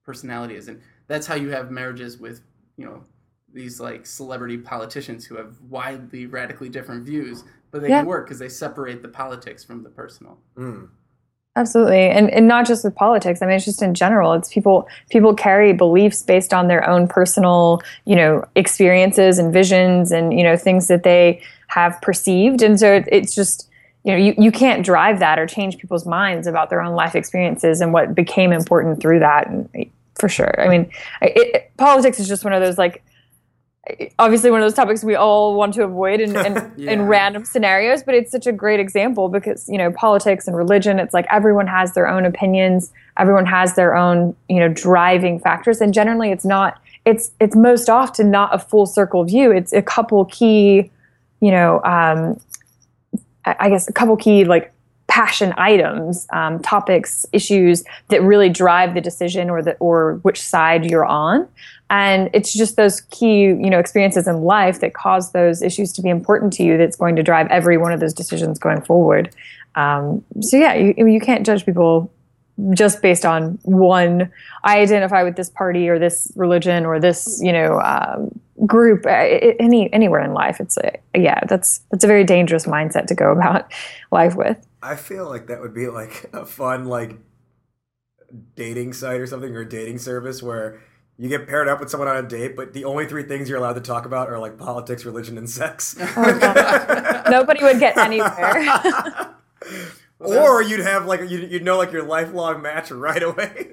personality 0.04 0.56
is. 0.56 0.68
And 0.68 0.80
that's 1.06 1.26
how 1.26 1.34
you 1.34 1.50
have 1.50 1.70
marriages 1.70 2.18
with, 2.18 2.40
you 2.76 2.84
know, 2.86 3.04
these 3.52 3.78
like 3.80 4.06
celebrity 4.06 4.58
politicians 4.58 5.24
who 5.24 5.36
have 5.36 5.60
widely 5.62 6.26
radically 6.26 6.68
different 6.68 7.04
views, 7.04 7.44
but 7.70 7.82
they 7.82 7.88
Yeah. 7.88 8.00
can 8.00 8.06
work 8.06 8.26
because 8.26 8.38
they 8.38 8.48
separate 8.48 9.02
the 9.02 9.08
politics 9.08 9.62
from 9.64 9.82
the 9.82 9.90
personal. 9.90 10.38
Mm. 10.56 10.88
Absolutely. 11.58 12.08
And 12.08 12.30
and 12.30 12.46
not 12.46 12.68
just 12.68 12.84
with 12.84 12.94
politics. 12.94 13.42
I 13.42 13.46
mean 13.46 13.56
it's 13.56 13.64
just 13.64 13.82
in 13.82 13.92
general. 13.92 14.32
It's 14.32 14.48
people 14.48 14.88
people 15.10 15.34
carry 15.34 15.72
beliefs 15.72 16.22
based 16.22 16.54
on 16.54 16.68
their 16.68 16.88
own 16.88 17.08
personal, 17.08 17.82
you 18.04 18.14
know, 18.14 18.44
experiences 18.54 19.38
and 19.38 19.52
visions 19.52 20.12
and, 20.12 20.32
you 20.32 20.44
know, 20.44 20.56
things 20.56 20.86
that 20.86 21.02
they 21.02 21.42
have 21.66 22.00
perceived. 22.00 22.62
And 22.62 22.78
so 22.78 23.02
it's 23.10 23.34
just 23.34 23.68
you 24.04 24.12
know, 24.12 24.18
you, 24.18 24.34
you 24.38 24.52
can't 24.52 24.84
drive 24.84 25.18
that 25.18 25.40
or 25.40 25.46
change 25.46 25.76
people's 25.76 26.06
minds 26.06 26.46
about 26.46 26.70
their 26.70 26.80
own 26.80 26.94
life 26.94 27.16
experiences 27.16 27.80
and 27.80 27.92
what 27.92 28.14
became 28.14 28.52
important 28.52 29.00
through 29.00 29.18
that. 29.18 29.48
And 29.48 29.68
for 30.14 30.28
sure. 30.28 30.54
I 30.60 30.68
mean, 30.68 30.90
it, 31.20 31.54
it, 31.54 31.76
politics 31.76 32.20
is 32.20 32.28
just 32.28 32.44
one 32.44 32.52
of 32.52 32.62
those 32.62 32.78
like 32.78 33.02
obviously 34.18 34.50
one 34.50 34.60
of 34.60 34.64
those 34.64 34.74
topics 34.74 35.02
we 35.04 35.14
all 35.14 35.54
want 35.54 35.74
to 35.74 35.82
avoid 35.82 36.20
in, 36.20 36.36
in, 36.36 36.72
Yeah. 36.76 36.92
in 36.92 37.02
random 37.06 37.44
scenarios 37.44 38.02
but 38.02 38.14
it's 38.14 38.30
such 38.30 38.46
a 38.46 38.52
great 38.52 38.80
example 38.80 39.28
because 39.28 39.68
you 39.68 39.78
know 39.78 39.90
politics 39.92 40.46
and 40.46 40.56
religion 40.56 40.98
it's 40.98 41.14
like 41.14 41.26
everyone 41.30 41.66
has 41.66 41.94
their 41.94 42.08
own 42.08 42.24
opinions 42.24 42.92
everyone 43.16 43.46
has 43.46 43.74
their 43.74 43.96
own 43.96 44.34
you 44.48 44.60
know 44.60 44.68
driving 44.68 45.38
factors 45.40 45.80
and 45.80 45.94
generally 45.94 46.30
it's 46.30 46.44
not 46.44 46.80
it's 47.04 47.30
it's 47.40 47.56
most 47.56 47.88
often 47.88 48.30
not 48.30 48.54
a 48.54 48.58
full 48.58 48.86
circle 48.86 49.24
view 49.24 49.50
it's 49.52 49.72
a 49.72 49.82
couple 49.82 50.24
key 50.26 50.90
you 51.40 51.50
know 51.50 51.82
um, 51.84 52.38
I 53.44 53.56
I 53.60 53.68
guess 53.70 53.88
a 53.88 53.92
couple 53.92 54.16
key 54.16 54.44
like 54.44 54.72
passion 55.18 55.52
items, 55.56 56.28
um, 56.32 56.60
topics, 56.62 57.26
issues 57.32 57.82
that 58.06 58.22
really 58.22 58.48
drive 58.48 58.94
the 58.94 59.00
decision 59.00 59.50
or 59.50 59.60
the 59.60 59.72
or 59.78 60.20
which 60.22 60.40
side 60.40 60.88
you're 60.88 61.04
on. 61.04 61.48
And 61.90 62.30
it's 62.32 62.52
just 62.52 62.76
those 62.76 63.00
key, 63.00 63.46
you 63.46 63.68
know, 63.68 63.80
experiences 63.80 64.28
in 64.28 64.42
life 64.42 64.78
that 64.78 64.94
cause 64.94 65.32
those 65.32 65.60
issues 65.60 65.92
to 65.94 66.02
be 66.02 66.08
important 66.08 66.52
to 66.52 66.62
you. 66.62 66.78
That's 66.78 66.94
going 66.94 67.16
to 67.16 67.24
drive 67.24 67.48
every 67.48 67.76
one 67.78 67.92
of 67.92 67.98
those 67.98 68.14
decisions 68.14 68.60
going 68.60 68.80
forward. 68.82 69.34
Um, 69.74 70.24
so 70.40 70.56
yeah, 70.56 70.74
you, 70.74 70.94
you 70.96 71.18
can't 71.18 71.44
judge 71.44 71.66
people 71.66 72.12
just 72.70 73.02
based 73.02 73.24
on 73.24 73.58
one. 73.62 74.30
I 74.62 74.78
identify 74.78 75.24
with 75.24 75.34
this 75.34 75.50
party 75.50 75.88
or 75.88 75.98
this 75.98 76.30
religion 76.36 76.86
or 76.86 77.00
this, 77.00 77.40
you 77.42 77.52
know, 77.52 77.80
um, 77.80 78.40
group. 78.66 79.04
uh, 79.04 79.08
Any 79.58 79.92
anywhere 79.92 80.20
in 80.20 80.32
life, 80.32 80.60
it's 80.60 80.76
a 80.76 80.92
yeah. 81.12 81.40
That's 81.48 81.80
that's 81.90 82.04
a 82.04 82.06
very 82.06 82.22
dangerous 82.22 82.66
mindset 82.66 83.06
to 83.08 83.16
go 83.16 83.32
about 83.32 83.72
life 84.12 84.36
with. 84.36 84.64
I 84.82 84.96
feel 84.96 85.28
like 85.28 85.48
that 85.48 85.60
would 85.60 85.74
be 85.74 85.88
like 85.88 86.28
a 86.32 86.44
fun 86.46 86.86
like 86.86 87.18
dating 88.54 88.92
site 88.92 89.20
or 89.20 89.26
something 89.26 89.54
or 89.54 89.60
a 89.60 89.68
dating 89.68 89.98
service 89.98 90.42
where 90.42 90.80
you 91.20 91.28
get 91.28 91.48
paired 91.48 91.66
up 91.66 91.80
with 91.80 91.90
someone 91.90 92.08
on 92.08 92.24
a 92.24 92.28
date, 92.28 92.54
but 92.54 92.72
the 92.72 92.84
only 92.84 93.04
three 93.04 93.24
things 93.24 93.48
you're 93.48 93.58
allowed 93.58 93.72
to 93.72 93.80
talk 93.80 94.06
about 94.06 94.28
are 94.28 94.38
like 94.38 94.56
politics, 94.56 95.04
religion, 95.04 95.36
and 95.36 95.50
sex. 95.50 95.96
Oh, 95.98 97.22
Nobody 97.30 97.64
would 97.64 97.80
get 97.80 97.96
anywhere. 97.96 98.30
or 100.36 100.62
you'd 100.62 100.80
have 100.80 101.06
like 101.06 101.20
you'd, 101.28 101.50
you'd 101.50 101.64
know 101.64 101.76
like 101.78 101.92
your 101.92 102.02
lifelong 102.04 102.62
match 102.62 102.90
right 102.90 103.22
away. 103.22 103.70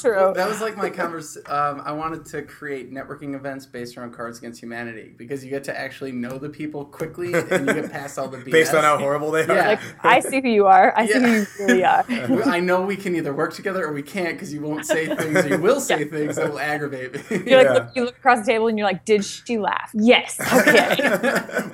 True. 0.00 0.32
That 0.34 0.48
was 0.48 0.60
like 0.60 0.76
my 0.76 0.90
convers. 0.90 1.36
Um, 1.46 1.82
I 1.84 1.92
wanted 1.92 2.24
to 2.26 2.42
create 2.42 2.92
networking 2.92 3.34
events 3.34 3.66
based 3.66 3.96
around 3.96 4.12
Cards 4.12 4.38
Against 4.38 4.60
Humanity 4.62 5.14
because 5.16 5.44
you 5.44 5.50
get 5.50 5.64
to 5.64 5.78
actually 5.78 6.12
know 6.12 6.38
the 6.38 6.48
people 6.48 6.84
quickly 6.84 7.32
and 7.34 7.66
you 7.66 7.74
get 7.74 7.90
past 7.90 8.18
all 8.18 8.28
the 8.28 8.36
BS. 8.46 8.50
Based 8.52 8.74
on 8.74 8.82
how 8.84 8.98
horrible 8.98 9.30
they 9.30 9.42
are. 9.44 9.54
Yeah. 9.54 9.66
Like 9.68 9.80
I 10.02 10.20
see 10.28 10.40
who 10.40 10.48
you 10.48 10.66
are. 10.66 10.92
I 10.96 11.06
see 11.06 11.18
who 11.20 11.26
you 11.32 11.46
really 11.60 11.84
are. 11.84 12.04
I 12.44 12.60
know 12.60 12.82
we 12.82 12.96
can 12.96 13.16
either 13.16 13.34
work 13.34 13.54
together 13.54 13.84
or 13.86 13.92
we 13.92 14.02
can't 14.02 14.34
because 14.36 14.52
you 14.52 14.60
won't 14.60 14.86
say 14.86 15.06
things 15.14 15.44
or 15.44 15.48
you 15.48 15.58
will 15.58 15.80
say 15.80 16.04
things 16.04 16.36
that 16.36 16.50
will 16.50 16.58
aggravate 16.60 17.14
me. 17.14 17.42
You're 17.46 17.58
like 17.58 17.64
Yeah. 17.66 17.72
look, 17.72 17.88
you 17.96 18.04
look 18.04 18.16
across 18.16 18.40
the 18.46 18.52
table 18.52 18.68
and 18.68 18.78
you're 18.78 18.86
like, 18.86 19.04
did 19.04 19.24
she 19.24 19.58
laugh? 19.58 19.90
Yes. 19.94 20.38
Okay. 20.40 20.96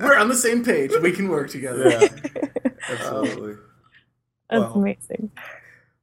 We're 0.01 0.17
on 0.17 0.29
the 0.29 0.35
same 0.35 0.65
page. 0.65 0.91
We 1.03 1.13
can 1.13 1.29
work 1.29 1.51
together. 1.51 1.89
Yeah. 1.91 2.09
Absolutely. 2.89 3.57
That's 4.53 4.75
Well. 4.75 4.75
amazing. 4.75 5.31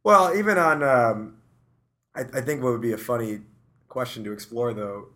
Well, 0.04 0.36
even 0.36 0.58
on, 0.58 0.82
um, 0.84 1.38
I, 2.16 2.22
I 2.22 2.42
think 2.42 2.64
what 2.64 2.72
would 2.72 2.82
be 2.82 2.94
a 2.94 2.98
funny 2.98 3.42
question 3.88 4.24
to 4.24 4.32
explore, 4.32 4.74
though, 4.74 5.10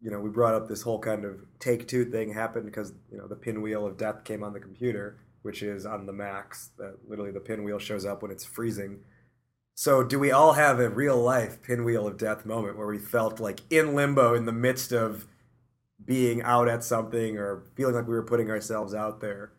you 0.00 0.10
know, 0.10 0.20
we 0.20 0.30
brought 0.30 0.54
up 0.54 0.68
this 0.68 0.82
whole 0.82 0.98
kind 0.98 1.24
of 1.24 1.40
take 1.58 1.86
two 1.88 2.04
thing 2.04 2.32
happened 2.32 2.64
because 2.64 2.92
you 3.10 3.18
know 3.18 3.26
the 3.28 3.36
pinwheel 3.36 3.86
of 3.86 3.98
death 3.98 4.24
came 4.24 4.42
on 4.42 4.52
the 4.52 4.60
computer, 4.60 5.18
which 5.42 5.62
is 5.62 5.84
on 5.84 6.06
the 6.06 6.12
Macs. 6.12 6.70
That 6.78 6.96
literally 7.06 7.32
the 7.32 7.40
pinwheel 7.40 7.78
shows 7.78 8.06
up 8.06 8.22
when 8.22 8.30
it's 8.30 8.44
freezing. 8.44 9.00
So, 9.74 10.02
do 10.02 10.18
we 10.18 10.30
all 10.30 10.54
have 10.54 10.80
a 10.80 10.88
real 10.88 11.18
life 11.20 11.62
pinwheel 11.62 12.06
of 12.06 12.16
death 12.18 12.46
moment 12.46 12.78
where 12.78 12.86
we 12.86 12.98
felt 12.98 13.40
like 13.40 13.60
in 13.70 13.94
limbo 13.94 14.34
in 14.34 14.46
the 14.46 14.52
midst 14.52 14.92
of 14.92 15.26
being 16.04 16.42
out 16.42 16.68
at 16.68 16.82
something 16.82 17.36
or 17.36 17.64
feeling 17.74 17.94
like 17.94 18.06
we 18.08 18.14
were 18.14 18.22
putting 18.22 18.50
ourselves 18.50 18.94
out 18.94 19.20
there, 19.20 19.52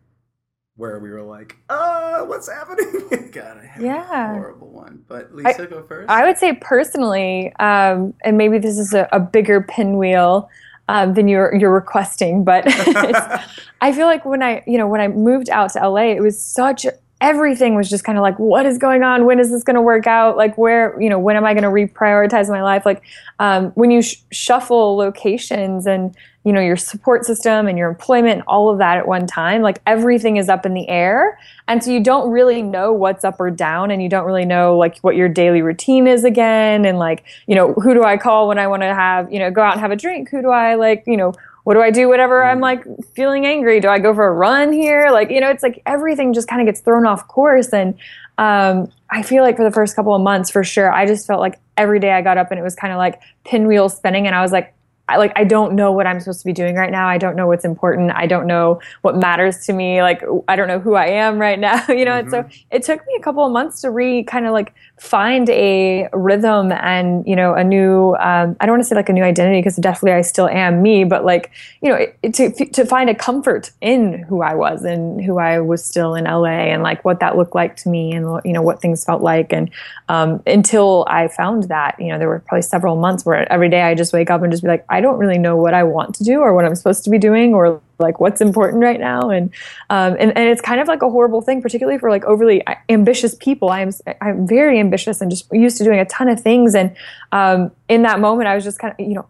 where 0.75 0.99
we 0.99 1.09
were 1.09 1.21
like, 1.21 1.57
"Uh, 1.69 2.21
what's 2.25 2.49
happening?" 2.49 3.29
God, 3.31 3.57
I 3.61 3.65
have 3.65 3.83
Yeah. 3.83 4.31
a 4.31 4.33
horrible 4.35 4.69
one. 4.69 5.03
But 5.07 5.33
Lisa, 5.33 5.67
go 5.67 5.83
first. 5.83 6.09
I 6.09 6.25
would 6.25 6.37
say 6.37 6.53
personally, 6.61 7.53
um, 7.59 8.13
and 8.23 8.37
maybe 8.37 8.57
this 8.57 8.77
is 8.77 8.93
a, 8.93 9.07
a 9.11 9.19
bigger 9.19 9.61
pinwheel 9.61 10.49
um, 10.87 11.13
than 11.13 11.27
you're 11.27 11.53
you're 11.55 11.73
requesting, 11.73 12.43
but 12.43 12.63
I 13.81 13.93
feel 13.93 14.05
like 14.07 14.25
when 14.25 14.41
I 14.43 14.63
you 14.65 14.77
know 14.77 14.87
when 14.87 15.01
I 15.01 15.07
moved 15.07 15.49
out 15.49 15.73
to 15.73 15.87
LA, 15.89 16.11
it 16.11 16.21
was 16.21 16.41
such 16.41 16.85
everything 17.21 17.75
was 17.75 17.89
just 17.89 18.03
kind 18.03 18.17
of 18.17 18.23
like 18.23 18.37
what 18.39 18.65
is 18.65 18.77
going 18.77 19.03
on? 19.03 19.25
When 19.25 19.39
is 19.39 19.51
this 19.51 19.63
going 19.63 19.75
to 19.75 19.81
work 19.81 20.07
out? 20.07 20.35
Like 20.35 20.57
where 20.57 20.99
you 20.99 21.09
know 21.09 21.19
when 21.19 21.37
am 21.37 21.45
i 21.45 21.53
going 21.53 21.63
to 21.63 21.69
reprioritize 21.69 22.49
my 22.49 22.63
life? 22.63 22.85
Like 22.85 23.03
um, 23.39 23.69
when 23.71 23.91
you 23.91 24.01
sh- 24.01 24.17
shuffle 24.31 24.97
locations 24.97 25.85
and 25.85 26.15
you 26.43 26.51
know 26.51 26.59
your 26.59 26.75
support 26.75 27.23
system 27.23 27.67
and 27.67 27.77
your 27.77 27.87
employment 27.87 28.33
and 28.33 28.43
all 28.47 28.71
of 28.71 28.79
that 28.79 28.97
at 28.97 29.07
one 29.07 29.27
time 29.27 29.61
like 29.61 29.79
everything 29.85 30.37
is 30.37 30.49
up 30.49 30.65
in 30.65 30.73
the 30.73 30.89
air. 30.89 31.37
And 31.67 31.83
so 31.83 31.91
you 31.91 32.03
don't 32.03 32.31
really 32.31 32.63
know 32.63 32.91
what's 32.91 33.23
up 33.23 33.39
or 33.39 33.51
down 33.51 33.91
and 33.91 34.01
you 34.01 34.09
don't 34.09 34.25
really 34.25 34.45
know 34.45 34.75
like 34.75 34.97
what 34.99 35.15
your 35.15 35.29
daily 35.29 35.61
routine 35.61 36.07
is 36.07 36.23
again 36.23 36.85
and 36.85 36.97
like 36.97 37.23
you 37.45 37.55
know 37.55 37.73
who 37.73 37.93
do 37.93 38.03
i 38.03 38.17
call 38.17 38.47
when 38.47 38.57
i 38.57 38.67
want 38.67 38.81
to 38.81 38.93
have 38.93 39.31
you 39.31 39.37
know 39.37 39.51
go 39.51 39.61
out 39.61 39.73
and 39.73 39.81
have 39.81 39.91
a 39.91 39.95
drink? 39.95 40.29
Who 40.29 40.41
do 40.41 40.49
i 40.49 40.73
like 40.73 41.03
you 41.05 41.17
know 41.17 41.33
what 41.63 41.75
do 41.75 41.81
I 41.81 41.91
do? 41.91 42.07
Whatever 42.07 42.43
I'm 42.43 42.59
like 42.59 42.83
feeling 43.13 43.45
angry. 43.45 43.79
Do 43.79 43.89
I 43.89 43.99
go 43.99 44.13
for 44.13 44.27
a 44.27 44.33
run 44.33 44.73
here? 44.73 45.09
Like, 45.11 45.29
you 45.29 45.39
know, 45.39 45.49
it's 45.49 45.63
like 45.63 45.81
everything 45.85 46.33
just 46.33 46.47
kind 46.47 46.61
of 46.61 46.65
gets 46.65 46.81
thrown 46.81 47.05
off 47.05 47.27
course. 47.27 47.73
And 47.73 47.95
um, 48.37 48.91
I 49.09 49.21
feel 49.21 49.43
like 49.43 49.57
for 49.57 49.63
the 49.63 49.71
first 49.71 49.95
couple 49.95 50.15
of 50.15 50.21
months, 50.21 50.49
for 50.49 50.63
sure, 50.63 50.91
I 50.91 51.05
just 51.05 51.27
felt 51.27 51.39
like 51.39 51.59
every 51.77 51.99
day 51.99 52.11
I 52.11 52.21
got 52.21 52.37
up 52.37 52.51
and 52.51 52.59
it 52.59 52.63
was 52.63 52.75
kind 52.75 52.91
of 52.93 52.97
like 52.97 53.21
pinwheel 53.45 53.89
spinning. 53.89 54.25
And 54.25 54.35
I 54.35 54.41
was 54.41 54.51
like, 54.51 54.73
I, 55.11 55.17
like 55.17 55.33
I 55.35 55.43
don't 55.43 55.73
know 55.73 55.91
what 55.91 56.07
I'm 56.07 56.19
supposed 56.19 56.39
to 56.39 56.45
be 56.45 56.53
doing 56.53 56.75
right 56.75 56.91
now. 56.91 57.07
I 57.07 57.17
don't 57.17 57.35
know 57.35 57.47
what's 57.47 57.65
important. 57.65 58.11
I 58.11 58.27
don't 58.27 58.47
know 58.47 58.79
what 59.01 59.17
matters 59.17 59.65
to 59.65 59.73
me. 59.73 60.01
Like 60.01 60.23
I 60.47 60.55
don't 60.55 60.69
know 60.69 60.79
who 60.79 60.95
I 60.95 61.07
am 61.07 61.37
right 61.37 61.59
now. 61.59 61.85
You 61.91 62.05
know, 62.05 62.17
and 62.17 62.31
so 62.31 62.47
it 62.71 62.83
took 62.83 63.05
me 63.05 63.15
a 63.19 63.21
couple 63.21 63.45
of 63.45 63.51
months 63.51 63.81
to 63.81 63.91
re 63.91 64.23
kind 64.23 64.47
of 64.47 64.53
like 64.53 64.73
find 65.01 65.49
a 65.49 66.07
rhythm 66.13 66.71
and 66.71 67.25
you 67.27 67.35
know 67.35 67.55
a 67.55 67.63
new. 67.63 68.13
Um, 68.19 68.55
I 68.59 68.67
don't 68.67 68.73
want 68.73 68.83
to 68.83 68.87
say 68.87 68.95
like 68.95 69.09
a 69.09 69.13
new 69.13 69.23
identity 69.23 69.57
because 69.57 69.75
definitely 69.77 70.11
I 70.11 70.21
still 70.21 70.47
am 70.47 70.83
me, 70.83 71.05
but 71.05 71.25
like 71.25 71.49
you 71.81 71.89
know 71.89 71.95
it, 71.95 72.33
to 72.35 72.51
to 72.51 72.85
find 72.85 73.09
a 73.09 73.15
comfort 73.15 73.71
in 73.81 74.19
who 74.29 74.43
I 74.43 74.53
was 74.53 74.85
and 74.85 75.19
who 75.19 75.39
I 75.39 75.59
was 75.59 75.83
still 75.83 76.13
in 76.13 76.25
LA 76.25 76.69
and 76.69 76.83
like 76.83 77.03
what 77.03 77.19
that 77.19 77.35
looked 77.35 77.55
like 77.55 77.75
to 77.77 77.89
me 77.89 78.13
and 78.13 78.39
you 78.45 78.53
know 78.53 78.61
what 78.61 78.79
things 78.79 79.03
felt 79.03 79.23
like 79.23 79.51
and 79.51 79.71
um, 80.07 80.43
until 80.45 81.03
I 81.09 81.29
found 81.29 81.63
that 81.63 81.95
you 81.99 82.09
know 82.09 82.19
there 82.19 82.27
were 82.27 82.39
probably 82.39 82.61
several 82.61 82.95
months 82.95 83.25
where 83.25 83.51
every 83.51 83.69
day 83.69 83.81
I 83.81 83.95
just 83.95 84.13
wake 84.13 84.29
up 84.29 84.43
and 84.43 84.51
just 84.51 84.61
be 84.61 84.69
like 84.69 84.85
I 84.87 85.01
don't 85.01 85.17
really 85.17 85.39
know 85.39 85.57
what 85.57 85.73
I 85.73 85.83
want 85.83 86.13
to 86.15 86.23
do 86.23 86.41
or 86.41 86.53
what 86.53 86.63
I'm 86.63 86.75
supposed 86.75 87.03
to 87.05 87.09
be 87.09 87.17
doing 87.17 87.55
or 87.55 87.81
like 88.01 88.19
what's 88.19 88.41
important 88.41 88.81
right 88.81 88.99
now? 88.99 89.29
And 89.29 89.51
um, 89.89 90.15
and 90.19 90.35
and 90.37 90.49
it's 90.49 90.61
kind 90.61 90.81
of 90.81 90.87
like 90.87 91.01
a 91.01 91.09
horrible 91.09 91.41
thing 91.41 91.61
particularly 91.61 91.99
for 91.99 92.09
like 92.09 92.25
overly 92.25 92.63
ambitious 92.89 93.35
people. 93.35 93.69
I'm 93.69 93.91
I'm 94.19 94.47
very 94.47 94.79
ambitious 94.79 95.21
and 95.21 95.31
just 95.31 95.51
used 95.51 95.77
to 95.77 95.83
doing 95.83 95.99
a 95.99 96.05
ton 96.05 96.27
of 96.27 96.39
things. 96.39 96.75
And 96.75 96.95
um, 97.31 97.71
in 97.87 98.01
that 98.03 98.19
moment 98.19 98.47
I 98.47 98.55
was 98.55 98.63
just 98.63 98.79
kind 98.79 98.93
of 98.93 98.99
you 98.99 99.13
know 99.15 99.27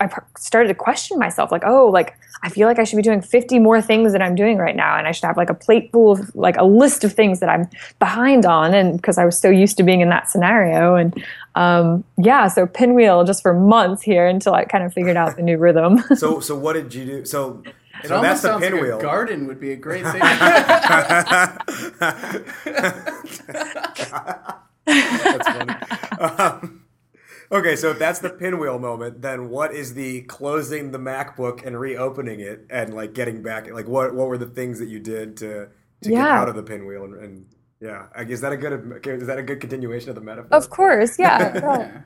I 0.00 0.08
started 0.36 0.68
to 0.68 0.74
question 0.74 1.18
myself 1.18 1.50
like 1.50 1.64
oh 1.64 1.88
like 1.88 2.14
I 2.44 2.50
feel 2.50 2.68
like 2.68 2.78
I 2.78 2.84
should 2.84 2.96
be 2.96 3.02
doing 3.02 3.22
50 3.22 3.58
more 3.58 3.80
things 3.80 4.12
that 4.12 4.20
I'm 4.20 4.34
doing 4.34 4.58
right 4.58 4.76
now. 4.76 4.98
And 4.98 5.08
I 5.08 5.12
should 5.12 5.24
have 5.24 5.38
like 5.38 5.48
a 5.48 5.54
plate 5.54 5.90
full 5.92 6.12
of 6.12 6.34
like 6.36 6.58
a 6.58 6.64
list 6.64 7.02
of 7.02 7.14
things 7.14 7.40
that 7.40 7.48
I'm 7.48 7.70
behind 7.98 8.44
on. 8.44 8.74
And 8.74 8.98
because 8.98 9.16
I 9.16 9.24
was 9.24 9.38
so 9.38 9.48
used 9.48 9.78
to 9.78 9.82
being 9.82 10.02
in 10.02 10.10
that 10.10 10.28
scenario. 10.28 10.94
And 10.94 11.24
um, 11.54 12.04
yeah 12.18 12.48
so 12.48 12.66
pinwheel 12.66 13.24
just 13.24 13.40
for 13.40 13.54
months 13.54 14.02
here 14.02 14.26
until 14.26 14.52
I 14.52 14.64
kind 14.64 14.84
of 14.84 14.92
figured 14.92 15.16
out 15.16 15.36
the 15.36 15.42
new 15.42 15.56
rhythm. 15.56 16.02
So, 16.16 16.38
so 16.40 16.54
what 16.54 16.74
did 16.74 16.94
you 16.94 17.04
do? 17.04 17.24
So, 17.24 17.62
it 18.04 18.08
so 18.08 18.16
almost 18.16 18.28
that's 18.28 18.42
the 18.42 18.48
sounds 18.48 18.64
pinwheel. 18.64 18.94
like 18.96 19.02
a 19.02 19.06
garden 19.06 19.46
would 19.46 19.60
be 19.60 19.72
a 19.72 19.76
great 19.76 20.04
thing. 20.12 20.20
That's 24.86 25.48
funny. 25.48 25.74
Um, 26.20 26.84
okay, 27.50 27.76
so 27.76 27.90
if 27.90 27.98
that's 27.98 28.18
the 28.18 28.30
pinwheel 28.30 28.78
moment, 28.78 29.22
then 29.22 29.48
what 29.48 29.74
is 29.74 29.94
the 29.94 30.22
closing 30.22 30.90
the 30.92 30.98
MacBook 30.98 31.64
and 31.66 31.78
reopening 31.78 32.40
it 32.40 32.66
and 32.70 32.94
like 32.94 33.14
getting 33.14 33.42
back? 33.42 33.70
Like, 33.70 33.88
what 33.88 34.14
what 34.14 34.28
were 34.28 34.38
the 34.38 34.46
things 34.46 34.78
that 34.78 34.88
you 34.88 35.00
did 35.00 35.36
to 35.38 35.68
to 36.02 36.08
get 36.10 36.12
Yeah. 36.18 36.40
out 36.40 36.48
of 36.48 36.54
the 36.54 36.62
pinwheel 36.62 37.04
and, 37.04 37.14
and 37.14 37.46
yeah, 37.80 38.06
I 38.14 38.22
is 38.22 38.40
that 38.42 38.52
a 38.52 38.56
good 38.56 39.02
is 39.06 39.26
that 39.26 39.38
a 39.38 39.42
good 39.42 39.60
continuation 39.60 40.08
of 40.10 40.14
the 40.14 40.20
metaphor? 40.20 40.56
of 40.56 40.70
course 40.70 41.18
yeah 41.18 41.52
Yeah. 41.54 42.00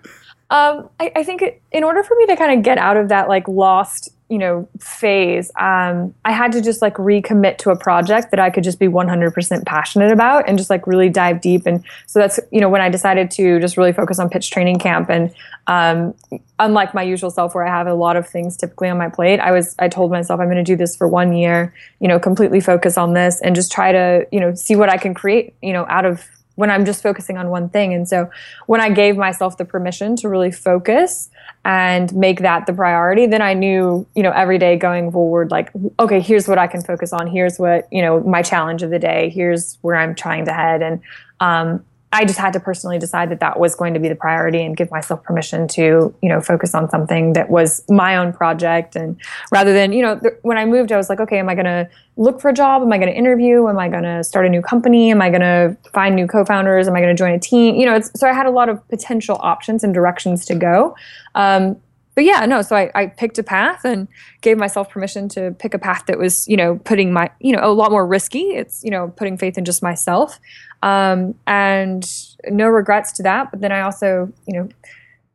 Um, 0.50 0.88
I, 0.98 1.12
I 1.14 1.24
think 1.24 1.42
it, 1.42 1.60
in 1.72 1.84
order 1.84 2.02
for 2.02 2.14
me 2.16 2.24
to 2.26 2.34
kind 2.36 2.56
of 2.58 2.64
get 2.64 2.78
out 2.78 2.96
of 2.96 3.10
that 3.10 3.28
like 3.28 3.46
lost, 3.48 4.08
you 4.28 4.36
know, 4.36 4.68
phase, 4.78 5.50
um, 5.58 6.14
I 6.24 6.32
had 6.32 6.52
to 6.52 6.60
just 6.60 6.82
like 6.82 6.94
recommit 6.94 7.56
to 7.58 7.70
a 7.70 7.76
project 7.76 8.30
that 8.30 8.38
I 8.38 8.50
could 8.50 8.62
just 8.62 8.78
be 8.78 8.86
100% 8.86 9.64
passionate 9.64 10.12
about 10.12 10.46
and 10.46 10.58
just 10.58 10.68
like 10.68 10.86
really 10.86 11.08
dive 11.08 11.40
deep. 11.40 11.66
And 11.66 11.82
so 12.06 12.18
that's, 12.18 12.38
you 12.50 12.60
know, 12.60 12.68
when 12.68 12.82
I 12.82 12.90
decided 12.90 13.30
to 13.32 13.58
just 13.58 13.78
really 13.78 13.92
focus 13.92 14.18
on 14.18 14.28
pitch 14.28 14.50
training 14.50 14.80
camp 14.80 15.08
and, 15.08 15.34
um, 15.66 16.14
unlike 16.58 16.92
my 16.92 17.02
usual 17.02 17.30
self 17.30 17.54
where 17.54 17.66
I 17.66 17.70
have 17.70 17.86
a 17.86 17.94
lot 17.94 18.16
of 18.16 18.28
things 18.28 18.56
typically 18.56 18.90
on 18.90 18.98
my 18.98 19.08
plate, 19.08 19.40
I 19.40 19.50
was, 19.50 19.74
I 19.78 19.88
told 19.88 20.10
myself 20.10 20.40
I'm 20.40 20.46
going 20.46 20.58
to 20.58 20.62
do 20.62 20.76
this 20.76 20.94
for 20.94 21.08
one 21.08 21.32
year, 21.32 21.72
you 22.00 22.08
know, 22.08 22.18
completely 22.18 22.60
focus 22.60 22.98
on 22.98 23.14
this 23.14 23.40
and 23.40 23.54
just 23.54 23.72
try 23.72 23.92
to, 23.92 24.26
you 24.30 24.40
know, 24.40 24.54
see 24.54 24.76
what 24.76 24.90
I 24.90 24.98
can 24.98 25.14
create, 25.14 25.54
you 25.62 25.72
know, 25.72 25.86
out 25.88 26.04
of 26.04 26.22
when 26.58 26.72
I'm 26.72 26.84
just 26.84 27.04
focusing 27.04 27.38
on 27.38 27.50
one 27.50 27.68
thing. 27.68 27.94
And 27.94 28.08
so 28.08 28.28
when 28.66 28.80
I 28.80 28.90
gave 28.90 29.16
myself 29.16 29.56
the 29.58 29.64
permission 29.64 30.16
to 30.16 30.28
really 30.28 30.50
focus 30.50 31.30
and 31.64 32.12
make 32.16 32.40
that 32.40 32.66
the 32.66 32.72
priority, 32.72 33.26
then 33.26 33.40
I 33.40 33.54
knew, 33.54 34.04
you 34.16 34.24
know, 34.24 34.32
every 34.32 34.58
day 34.58 34.76
going 34.76 35.12
forward, 35.12 35.52
like, 35.52 35.70
okay, 36.00 36.18
here's 36.18 36.48
what 36.48 36.58
I 36.58 36.66
can 36.66 36.82
focus 36.82 37.12
on. 37.12 37.28
Here's 37.28 37.60
what, 37.60 37.86
you 37.92 38.02
know, 38.02 38.18
my 38.24 38.42
challenge 38.42 38.82
of 38.82 38.90
the 38.90 38.98
day. 38.98 39.30
Here's 39.30 39.78
where 39.82 39.94
I'm 39.94 40.16
trying 40.16 40.46
to 40.46 40.52
head. 40.52 40.82
And 40.82 41.00
um, 41.38 41.84
I 42.10 42.24
just 42.24 42.38
had 42.38 42.54
to 42.54 42.60
personally 42.60 42.98
decide 42.98 43.30
that 43.30 43.40
that 43.40 43.60
was 43.60 43.74
going 43.74 43.92
to 43.92 44.00
be 44.00 44.08
the 44.08 44.14
priority 44.14 44.62
and 44.62 44.74
give 44.74 44.90
myself 44.90 45.22
permission 45.22 45.68
to, 45.68 46.14
you 46.22 46.28
know, 46.28 46.40
focus 46.40 46.74
on 46.74 46.88
something 46.88 47.34
that 47.34 47.50
was 47.50 47.84
my 47.90 48.16
own 48.16 48.32
project. 48.32 48.96
And 48.96 49.20
rather 49.52 49.74
than, 49.74 49.92
you 49.92 50.00
know, 50.00 50.18
th- 50.18 50.34
when 50.40 50.56
I 50.56 50.64
moved, 50.64 50.90
I 50.90 50.96
was 50.96 51.10
like, 51.10 51.20
okay, 51.20 51.38
am 51.38 51.50
I 51.50 51.54
going 51.54 51.66
to 51.66 51.86
look 52.16 52.40
for 52.40 52.48
a 52.48 52.54
job? 52.54 52.80
Am 52.80 52.90
I 52.90 52.96
going 52.96 53.10
to 53.10 53.16
interview? 53.16 53.68
Am 53.68 53.78
I 53.78 53.90
going 53.90 54.04
to 54.04 54.24
start 54.24 54.46
a 54.46 54.48
new 54.48 54.62
company? 54.62 55.10
Am 55.10 55.20
I 55.20 55.28
going 55.28 55.42
to 55.42 55.76
find 55.92 56.16
new 56.16 56.26
co-founders? 56.26 56.88
Am 56.88 56.96
I 56.96 57.00
going 57.00 57.14
to 57.14 57.18
join 57.18 57.34
a 57.34 57.38
team? 57.38 57.74
You 57.74 57.84
know, 57.84 58.00
so 58.00 58.26
I 58.26 58.32
had 58.32 58.46
a 58.46 58.50
lot 58.50 58.70
of 58.70 58.86
potential 58.88 59.36
options 59.40 59.84
and 59.84 59.92
directions 59.92 60.46
to 60.46 60.54
go. 60.54 60.96
Um, 61.34 61.76
but 62.14 62.24
yeah, 62.24 62.44
no. 62.46 62.62
So 62.62 62.74
I, 62.74 62.90
I 62.96 63.06
picked 63.06 63.38
a 63.38 63.44
path 63.44 63.84
and 63.84 64.08
gave 64.40 64.58
myself 64.58 64.90
permission 64.90 65.28
to 65.28 65.52
pick 65.60 65.72
a 65.72 65.78
path 65.78 66.06
that 66.06 66.18
was, 66.18 66.48
you 66.48 66.56
know, 66.56 66.74
putting 66.78 67.12
my, 67.12 67.30
you 67.38 67.52
know, 67.52 67.60
a 67.62 67.70
lot 67.70 67.92
more 67.92 68.04
risky. 68.04 68.56
It's, 68.56 68.82
you 68.82 68.90
know, 68.90 69.06
putting 69.16 69.38
faith 69.38 69.56
in 69.56 69.64
just 69.64 69.84
myself, 69.84 70.40
um, 70.82 71.34
and 71.46 72.10
no 72.48 72.68
regrets 72.68 73.12
to 73.12 73.22
that. 73.24 73.50
But 73.50 73.60
then 73.60 73.72
I 73.72 73.80
also, 73.80 74.32
you 74.46 74.54
know, 74.54 74.68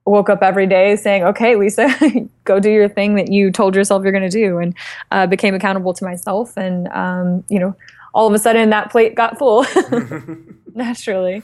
woke 0.06 0.30
up 0.30 0.42
every 0.42 0.68
day 0.68 0.96
saying, 0.96 1.24
"Okay, 1.24 1.56
Lisa, 1.56 1.90
go 2.44 2.60
do 2.60 2.72
your 2.72 2.90
thing 2.90 3.16
that 3.16 3.32
you 3.32 3.52
told 3.52 3.76
yourself 3.76 4.04
you're 4.04 4.12
going 4.12 4.30
to 4.30 4.30
do," 4.30 4.58
and 4.58 4.76
uh, 5.12 5.28
became 5.28 5.56
accountable 5.56 5.94
to 5.94 6.06
myself. 6.06 6.58
And 6.58 6.88
um, 6.90 7.44
you 7.50 7.60
know, 7.60 7.76
all 8.14 8.28
of 8.28 8.34
a 8.34 8.40
sudden 8.40 8.70
that 8.70 8.92
plate 8.92 9.16
got 9.16 9.38
full 9.38 9.66
naturally. 10.74 11.44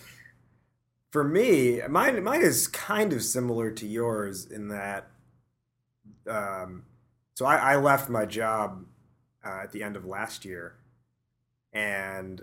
For 1.11 1.23
me, 1.23 1.81
mine 1.89 2.23
mine 2.23 2.41
is 2.41 2.67
kind 2.67 3.13
of 3.13 3.23
similar 3.23 3.71
to 3.71 3.87
yours 3.87 4.45
in 4.45 4.67
that. 4.69 5.07
Um, 6.27 6.83
so 7.35 7.45
I, 7.45 7.73
I 7.73 7.75
left 7.77 8.09
my 8.09 8.25
job 8.25 8.85
uh, 9.43 9.61
at 9.63 9.71
the 9.71 9.81
end 9.81 9.95
of 9.95 10.05
last 10.05 10.45
year, 10.45 10.75
and 11.73 12.41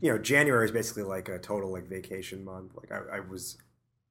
you 0.00 0.10
know, 0.12 0.18
January 0.18 0.64
is 0.64 0.72
basically 0.72 1.02
like 1.02 1.28
a 1.28 1.38
total 1.38 1.72
like 1.72 1.88
vacation 1.88 2.44
month. 2.44 2.72
Like 2.76 2.90
I, 2.92 3.18
I 3.18 3.20
was, 3.20 3.58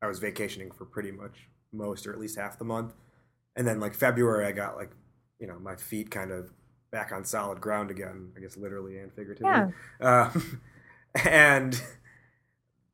I 0.01 0.07
was 0.07 0.19
vacationing 0.19 0.71
for 0.71 0.85
pretty 0.85 1.11
much 1.11 1.49
most 1.73 2.07
or 2.07 2.13
at 2.13 2.19
least 2.19 2.37
half 2.37 2.57
the 2.57 2.65
month, 2.65 2.93
and 3.55 3.67
then 3.67 3.79
like 3.79 3.93
February, 3.93 4.45
I 4.45 4.51
got 4.51 4.77
like, 4.77 4.91
you 5.39 5.47
know, 5.47 5.59
my 5.59 5.75
feet 5.75 6.09
kind 6.11 6.31
of 6.31 6.51
back 6.91 7.11
on 7.11 7.25
solid 7.25 7.59
ground 7.59 7.91
again. 7.91 8.31
I 8.37 8.39
guess 8.39 8.57
literally 8.57 8.97
and 8.99 9.11
figuratively. 9.13 9.49
Yeah. 9.49 10.31
Um, 10.33 10.61
and 11.25 11.81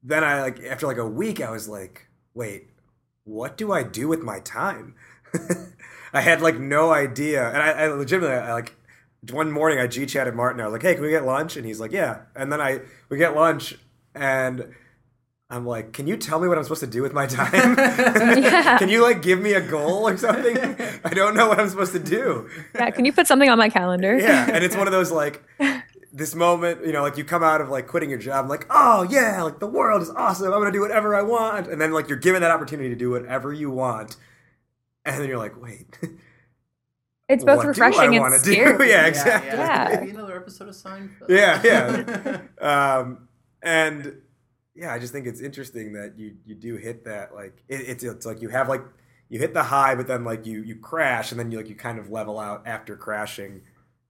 then 0.01 0.23
I 0.23 0.41
like 0.41 0.59
after 0.63 0.87
like 0.87 0.97
a 0.97 1.07
week, 1.07 1.41
I 1.41 1.51
was 1.51 1.67
like, 1.67 2.07
wait, 2.33 2.69
what 3.23 3.57
do 3.57 3.71
I 3.71 3.83
do 3.83 4.07
with 4.07 4.21
my 4.21 4.39
time? 4.39 4.95
I 6.13 6.21
had 6.21 6.41
like 6.41 6.59
no 6.59 6.91
idea, 6.91 7.47
and 7.47 7.57
I, 7.57 7.71
I 7.71 7.87
legitimately 7.87 8.35
I, 8.35 8.53
like 8.53 8.75
one 9.31 9.51
morning 9.51 9.79
I 9.79 9.87
G 9.87 10.05
chatted 10.05 10.35
Martin. 10.35 10.61
I 10.61 10.65
was 10.65 10.73
like, 10.73 10.81
"Hey, 10.81 10.95
can 10.95 11.03
we 11.03 11.09
get 11.09 11.25
lunch?" 11.25 11.55
And 11.55 11.65
he's 11.65 11.79
like, 11.79 11.91
"Yeah." 11.91 12.21
And 12.35 12.51
then 12.51 12.59
I 12.61 12.81
we 13.09 13.17
get 13.17 13.35
lunch, 13.35 13.75
and 14.13 14.73
I'm 15.49 15.65
like, 15.65 15.93
"Can 15.93 16.07
you 16.07 16.17
tell 16.17 16.39
me 16.39 16.47
what 16.47 16.57
I'm 16.57 16.63
supposed 16.63 16.81
to 16.81 16.87
do 16.87 17.01
with 17.01 17.13
my 17.13 17.25
time? 17.27 17.75
Yeah. 18.43 18.77
can 18.79 18.89
you 18.89 19.01
like 19.01 19.21
give 19.21 19.39
me 19.39 19.53
a 19.53 19.61
goal 19.61 20.07
or 20.07 20.17
something? 20.17 20.57
I 21.05 21.13
don't 21.13 21.35
know 21.35 21.47
what 21.47 21.59
I'm 21.59 21.69
supposed 21.69 21.93
to 21.93 21.99
do." 21.99 22.49
Yeah, 22.75 22.89
can 22.89 23.05
you 23.05 23.13
put 23.13 23.27
something 23.27 23.49
on 23.49 23.57
my 23.57 23.69
calendar? 23.69 24.17
Yeah, 24.17 24.49
and 24.51 24.63
it's 24.63 24.75
one 24.75 24.87
of 24.87 24.93
those 24.93 25.11
like 25.11 25.43
this 26.11 26.35
moment, 26.35 26.85
you 26.85 26.91
know, 26.91 27.01
like 27.01 27.17
you 27.17 27.23
come 27.23 27.43
out 27.43 27.59
of 27.59 27.69
like 27.69 27.87
quitting 27.87 28.09
your 28.09 28.19
job, 28.19 28.47
like, 28.47 28.67
oh 28.69 29.03
yeah, 29.09 29.41
like 29.41 29.59
the 29.59 29.67
world 29.67 30.01
is 30.01 30.09
awesome. 30.11 30.53
I'm 30.53 30.59
gonna 30.59 30.71
do 30.71 30.81
whatever 30.81 31.15
I 31.15 31.23
want, 31.23 31.67
and 31.67 31.81
then 31.81 31.91
like 31.91 32.07
you're 32.07 32.19
given 32.19 32.41
that 32.41 32.51
opportunity 32.51 32.89
to 32.89 32.95
do 32.95 33.09
whatever 33.09 33.51
you 33.51 33.71
want, 33.71 34.15
and 35.05 35.19
then 35.19 35.27
you're 35.27 35.39
like, 35.39 35.59
wait, 35.61 35.97
It's 37.33 37.43
both 37.43 37.57
what 37.57 37.67
refreshing 37.67 38.15
and 38.15 38.19
wanna 38.19 38.39
do? 38.39 38.53
scary. 38.53 38.89
yeah, 38.89 39.05
exactly. 39.07 39.49
Yeah. 39.51 39.97
Maybe 39.99 40.11
another 40.11 40.37
episode 40.37 40.69
of 40.69 40.75
Seinfeld. 40.75 41.29
Yeah, 41.29 41.61
yeah. 41.63 42.41
um, 42.99 43.27
and 43.61 44.21
yeah, 44.75 44.93
I 44.93 44.99
just 44.99 45.13
think 45.13 45.27
it's 45.27 45.41
interesting 45.41 45.93
that 45.93 46.17
you 46.17 46.35
you 46.45 46.55
do 46.55 46.75
hit 46.77 47.05
that 47.05 47.33
like 47.35 47.63
it, 47.67 47.81
it's 47.87 48.03
it's 48.03 48.25
like 48.25 48.41
you 48.41 48.49
have 48.49 48.69
like 48.69 48.81
you 49.29 49.39
hit 49.39 49.53
the 49.53 49.63
high, 49.63 49.95
but 49.95 50.07
then 50.07 50.23
like 50.23 50.45
you 50.45 50.63
you 50.63 50.75
crash, 50.75 51.31
and 51.31 51.39
then 51.39 51.51
you 51.51 51.57
like 51.57 51.69
you 51.69 51.75
kind 51.75 51.99
of 51.99 52.09
level 52.09 52.39
out 52.39 52.63
after 52.67 52.95
crashing, 52.95 53.61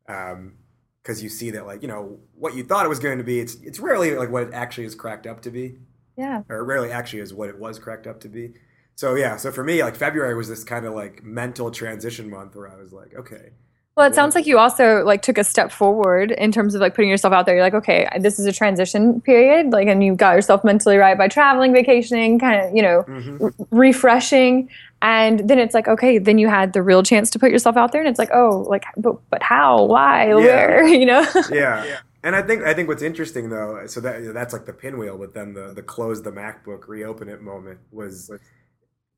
um, 0.08 0.53
because 1.01 1.22
you 1.24 1.30
see 1.30 1.51
that 1.51 1.65
like 1.65 1.82
you 1.82 1.88
know 1.88 2.20
what 2.36 2.56
you 2.56 2.63
thought 2.63 2.86
it 2.86 2.89
was 2.89 3.00
going 3.00 3.18
to 3.18 3.24
be. 3.24 3.39
It's 3.39 3.56
it's 3.56 3.80
rarely 3.80 4.15
like 4.15 4.32
what 4.32 4.44
it 4.44 4.53
actually 4.53 4.86
is 4.86 4.96
cracked 4.96 5.27
up 5.27 5.42
to 5.44 5.51
be, 5.51 5.77
Yeah. 6.18 6.44
or 6.50 6.58
it 6.60 6.63
rarely 6.63 6.92
actually 6.92 7.20
is 7.22 7.34
what 7.34 7.50
it 7.50 7.58
was 7.60 7.77
cracked 7.80 8.08
up 8.08 8.20
to 8.22 8.30
be. 8.30 8.53
So 8.95 9.15
yeah, 9.15 9.38
so 9.38 9.51
for 9.51 9.63
me, 9.63 9.83
like 9.83 9.95
February 9.95 10.35
was 10.35 10.47
this 10.50 10.63
kind 10.63 10.85
of 10.85 10.93
like 10.93 11.23
mental 11.23 11.71
transition 11.71 12.29
month 12.29 12.55
where 12.55 12.69
I 12.69 12.75
was 12.75 12.93
like, 12.93 13.13
okay, 13.15 13.50
Well, 13.97 14.07
it 14.07 14.15
sounds 14.15 14.33
like 14.35 14.45
you 14.47 14.57
also 14.59 15.03
like 15.03 15.21
took 15.21 15.38
a 15.38 15.43
step 15.43 15.71
forward 15.71 16.31
in 16.31 16.51
terms 16.51 16.73
of 16.75 16.81
like 16.81 16.93
putting 16.95 17.09
yourself 17.09 17.33
out 17.33 17.45
there. 17.45 17.55
You're 17.55 17.63
like, 17.63 17.73
okay, 17.73 18.07
this 18.19 18.39
is 18.39 18.45
a 18.45 18.51
transition 18.53 19.19
period, 19.21 19.71
like, 19.71 19.88
and 19.88 20.03
you 20.03 20.15
got 20.15 20.35
yourself 20.35 20.63
mentally 20.63 20.97
right 20.97 21.17
by 21.17 21.27
traveling, 21.27 21.73
vacationing, 21.73 22.39
kind 22.39 22.62
of, 22.67 22.75
you 22.75 22.81
know, 22.81 23.03
Mhm. 23.07 23.41
r- 23.41 23.53
refreshing, 23.71 24.69
and 25.01 25.47
then 25.50 25.59
it's 25.59 25.73
like, 25.73 25.88
okay, 25.88 26.17
then 26.17 26.38
you 26.38 26.47
had 26.47 26.73
the 26.73 26.81
real 26.81 27.03
chance 27.03 27.29
to 27.31 27.39
put 27.39 27.51
yourself 27.51 27.75
out 27.77 27.91
there, 27.91 28.01
and 28.01 28.09
it's 28.09 28.19
like, 28.19 28.31
oh, 28.33 28.65
like, 28.69 28.85
but 28.97 29.17
but 29.29 29.43
how, 29.43 29.83
why, 29.85 30.33
where, 30.33 30.85
you 31.01 31.05
know? 31.05 31.25
yeah. 31.51 31.97
And 32.25 32.35
I 32.38 32.41
think 32.41 32.63
I 32.63 32.73
think 32.73 32.88
what's 32.88 33.03
interesting 33.03 33.50
though, 33.50 33.85
so 33.88 34.00
that 34.00 34.33
that's 34.33 34.53
like 34.53 34.65
the 34.65 34.71
pinwheel, 34.71 35.17
but 35.17 35.33
then 35.33 35.53
the 35.53 35.73
the 35.73 35.81
close 35.83 36.21
the 36.23 36.31
MacBook, 36.31 36.88
reopen 36.88 37.27
it 37.27 37.41
moment 37.41 37.79
was 37.91 38.31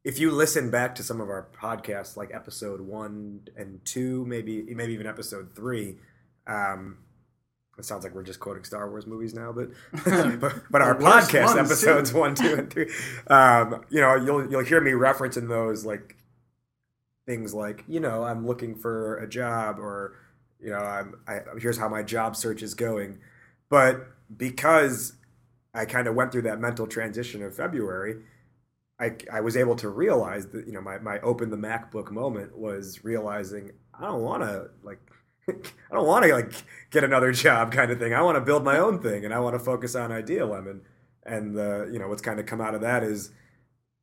if 0.06 0.20
you 0.20 0.32
listen 0.32 0.70
back 0.70 0.94
to 0.96 1.04
some 1.04 1.20
of 1.20 1.30
our 1.30 1.48
podcasts, 1.60 2.16
like 2.16 2.30
episode 2.32 2.80
one 2.80 3.42
and 3.58 3.84
two, 3.84 4.24
maybe 4.26 4.64
maybe 4.76 4.94
even 4.94 5.08
episode 5.08 5.56
three. 5.56 5.98
Um, 6.46 7.00
it 7.80 7.86
sounds 7.86 8.04
like 8.04 8.14
we're 8.14 8.24
just 8.24 8.40
quoting 8.40 8.64
Star 8.64 8.88
Wars 8.88 9.08
movies 9.08 9.34
now, 9.34 9.52
but 9.52 9.70
but, 10.40 10.54
but 10.70 10.82
our 10.84 10.96
podcast 10.96 11.56
ones, 11.56 11.72
episodes 11.72 12.12
too. 12.12 12.20
one, 12.20 12.36
two, 12.36 12.54
and 12.54 12.72
three. 12.72 12.90
Um, 13.28 13.84
you 13.90 14.00
know, 14.00 14.16
you'll 14.16 14.50
you'll 14.50 14.64
hear 14.64 14.80
me 14.80 14.92
referencing 14.92 15.50
those 15.50 15.86
like 15.86 16.16
things 17.26 17.56
like 17.56 17.84
you 17.88 18.00
know 18.00 18.24
I'm 18.24 18.46
looking 18.46 18.76
for 18.76 19.18
a 19.18 19.28
job 19.28 19.80
or 19.80 20.14
you 20.60 20.70
know 20.70 20.78
I'm 20.78 21.16
I, 21.28 21.40
here's 21.60 21.80
how 21.80 21.90
my 21.90 22.04
job 22.04 22.36
search 22.36 22.62
is 22.62 22.76
going, 22.76 23.18
but 23.70 24.08
because 24.38 25.14
I 25.74 25.86
kind 25.86 26.08
of 26.08 26.14
went 26.14 26.32
through 26.32 26.44
that 26.44 26.60
mental 26.60 26.86
transition 26.86 27.42
of 27.42 27.56
February. 27.56 28.18
I, 29.00 29.12
I 29.32 29.42
was 29.42 29.58
able 29.58 29.76
to 29.78 29.90
realize 29.90 30.48
that 30.48 30.66
you 30.66 30.74
know 30.74 30.82
my, 30.82 30.98
my 31.00 31.20
open 31.20 31.50
the 31.50 31.58
MacBook 31.58 32.12
moment 32.12 32.58
was 32.58 33.04
realizing 33.04 33.72
I 33.94 34.06
don't 34.06 34.22
want 34.22 34.44
to 34.44 34.70
like 34.84 35.00
I 35.50 35.94
don't 35.96 36.08
want 36.08 36.26
to 36.26 36.34
like 36.34 36.54
get 36.92 37.04
another 37.04 37.32
job 37.32 37.72
kind 37.72 37.92
of 37.92 38.00
thing. 38.00 38.14
I 38.14 38.22
want 38.22 38.36
to 38.36 38.42
build 38.42 38.64
my 38.64 38.78
own 38.78 39.02
thing 39.02 39.26
and 39.26 39.34
I 39.34 39.40
want 39.40 39.56
to 39.56 39.60
focus 39.60 39.96
on 39.96 40.12
Idea 40.12 40.46
Lemon. 40.46 40.82
And 41.24 41.56
the 41.56 41.90
you 41.92 42.00
know 42.00 42.08
what's 42.08 42.22
kind 42.22 42.40
of 42.40 42.46
come 42.46 42.62
out 42.62 42.76
of 42.76 42.82
that 42.82 43.04
is 43.04 43.32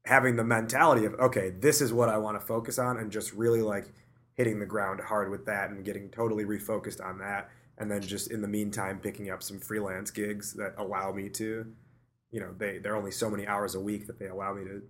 having 0.04 0.36
the 0.36 0.44
mentality 0.44 1.06
of 1.06 1.14
okay, 1.14 1.50
this 1.50 1.80
is 1.80 1.92
what 1.92 2.08
I 2.08 2.18
want 2.18 2.38
to 2.38 2.46
focus 2.46 2.78
on 2.78 2.98
and 2.98 3.10
just 3.10 3.32
really 3.32 3.62
like 3.62 3.92
hitting 4.34 4.60
the 4.60 4.66
ground 4.66 5.00
hard 5.00 5.30
with 5.30 5.46
that 5.46 5.70
and 5.70 5.84
getting 5.84 6.10
totally 6.10 6.44
refocused 6.44 7.04
on 7.04 7.18
that 7.18 7.50
and 7.78 7.90
then 7.90 8.00
just 8.00 8.30
in 8.30 8.40
the 8.40 8.48
meantime 8.48 8.98
picking 8.98 9.30
up 9.30 9.42
some 9.42 9.58
freelance 9.58 10.10
gigs 10.10 10.54
that 10.54 10.74
allow 10.78 11.12
me 11.12 11.28
to 11.28 11.66
you 12.32 12.40
know 12.40 12.52
they 12.58 12.78
they're 12.78 12.96
only 12.96 13.12
so 13.12 13.30
many 13.30 13.46
hours 13.46 13.76
a 13.76 13.80
week 13.80 14.06
that 14.08 14.18
they 14.18 14.26
allow 14.26 14.52
me 14.52 14.64
to 14.64 14.82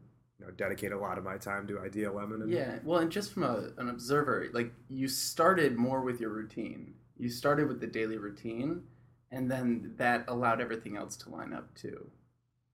you 0.42 0.46
know 0.46 0.50
dedicate 0.52 0.92
a 0.92 0.98
lot 0.98 1.18
of 1.18 1.24
my 1.24 1.37
time 1.37 1.66
to 1.66 1.78
idea 1.81 2.11
lemon 2.11 2.40
and 2.40 2.50
Yeah, 2.50 2.78
well, 2.85 3.00
and 3.00 3.11
just 3.11 3.33
from 3.33 3.42
a, 3.42 3.68
an 3.76 3.90
observer, 3.90 4.46
like 4.52 4.72
you 4.88 5.09
started 5.09 5.76
more 5.76 6.00
with 6.00 6.20
your 6.20 6.31
routine. 6.31 6.94
You 7.18 7.28
started 7.28 7.68
with 7.68 7.81
the 7.81 7.87
daily 7.87 8.16
routine, 8.16 8.83
and 9.31 9.50
then 9.50 9.94
that 9.98 10.24
allowed 10.28 10.61
everything 10.61 10.96
else 10.96 11.16
to 11.18 11.31
line 11.31 11.52
up 11.52 11.74
too. 11.74 12.11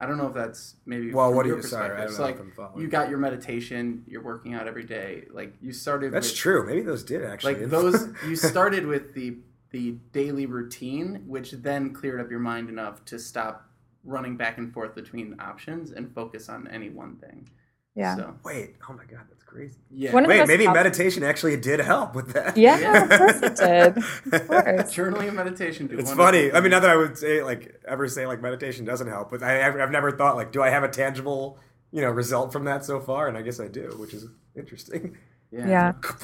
I 0.00 0.06
don't 0.06 0.16
know 0.16 0.28
if 0.28 0.34
that's 0.34 0.76
maybe. 0.86 1.12
well 1.12 1.32
what 1.32 1.46
your 1.46 1.56
you 1.56 1.62
sorry 1.62 2.00
i 2.00 2.04
don't 2.04 2.16
know 2.16 2.22
like, 2.22 2.36
if 2.36 2.40
i'm 2.40 2.52
following 2.52 2.80
you 2.80 2.88
got 2.88 3.08
your 3.08 3.18
meditation. 3.18 4.04
You're 4.06 4.22
working 4.22 4.54
out 4.54 4.68
every 4.68 4.84
day. 4.84 5.24
Like 5.30 5.54
you 5.60 5.72
started. 5.72 6.12
that's 6.12 6.30
with, 6.30 6.38
true 6.38 6.66
maybe 6.66 6.82
those 6.82 7.02
did 7.02 7.24
actually 7.24 7.54
Like 7.54 7.70
those, 7.70 8.08
you 8.26 8.36
started 8.36 8.86
with 8.86 9.14
the 9.14 9.38
the 9.70 9.92
daily 10.12 10.46
routine, 10.46 11.24
which 11.26 11.50
then 11.50 11.92
cleared 11.92 12.20
up 12.20 12.30
your 12.30 12.40
mind 12.40 12.70
enough 12.70 13.04
to 13.06 13.18
stop 13.18 13.67
running 14.08 14.36
back 14.36 14.58
and 14.58 14.72
forth 14.72 14.94
between 14.94 15.36
options 15.38 15.92
and 15.92 16.12
focus 16.14 16.48
on 16.48 16.66
any 16.68 16.88
one 16.90 17.16
thing. 17.16 17.48
Yeah. 17.94 18.14
So 18.16 18.34
wait 18.44 18.76
oh 18.88 18.92
my 18.92 19.04
god 19.04 19.26
that's 19.28 19.42
crazy 19.42 19.74
yeah. 19.90 20.12
One 20.12 20.24
wait 20.26 20.46
maybe 20.46 20.66
powerful- 20.66 20.84
meditation 20.84 21.24
actually 21.24 21.56
did 21.56 21.80
help 21.80 22.14
with 22.14 22.32
that 22.32 22.56
Yeah, 22.56 23.02
of 23.02 23.08
course 23.18 23.36
it 23.42 23.56
did. 23.56 23.96
Of 23.96 24.46
course. 24.48 24.94
Journaling 24.94 25.26
and 25.28 25.36
meditation 25.36 25.88
do 25.88 25.98
It's 25.98 26.10
wonderful 26.10 26.24
funny. 26.26 26.52
I 26.52 26.60
mean, 26.60 26.70
not 26.70 26.82
that 26.82 26.90
I 26.90 26.96
would 26.96 27.18
say 27.18 27.42
like 27.42 27.80
ever 27.88 28.06
say 28.06 28.26
like 28.26 28.40
meditation 28.40 28.84
doesn't 28.84 29.08
help, 29.08 29.30
but 29.30 29.42
I, 29.42 29.66
I've 29.66 29.90
never 29.90 30.12
thought 30.12 30.36
like, 30.36 30.52
do 30.52 30.62
I 30.62 30.70
have 30.70 30.84
a 30.84 30.88
tangible, 30.88 31.58
you 31.90 32.02
know, 32.02 32.10
result 32.10 32.52
from 32.52 32.64
that 32.66 32.84
so 32.84 33.00
far? 33.00 33.26
And 33.26 33.36
I 33.36 33.42
guess 33.42 33.58
I 33.58 33.66
do, 33.66 33.94
which 33.98 34.14
is 34.14 34.26
interesting. 34.54 35.16
Yeah. 35.50 35.92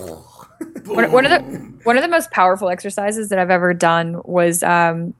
one, 0.85 1.11
one 1.11 1.25
of 1.25 1.31
the 1.31 1.40
one 1.85 1.97
of 1.97 2.03
the 2.03 2.09
most 2.09 2.31
powerful 2.31 2.68
exercises 2.68 3.31
that 3.31 3.38
I've 3.38 3.51
ever 3.51 3.73
done 3.75 4.20
was 4.25 4.62
um, 4.62 5.14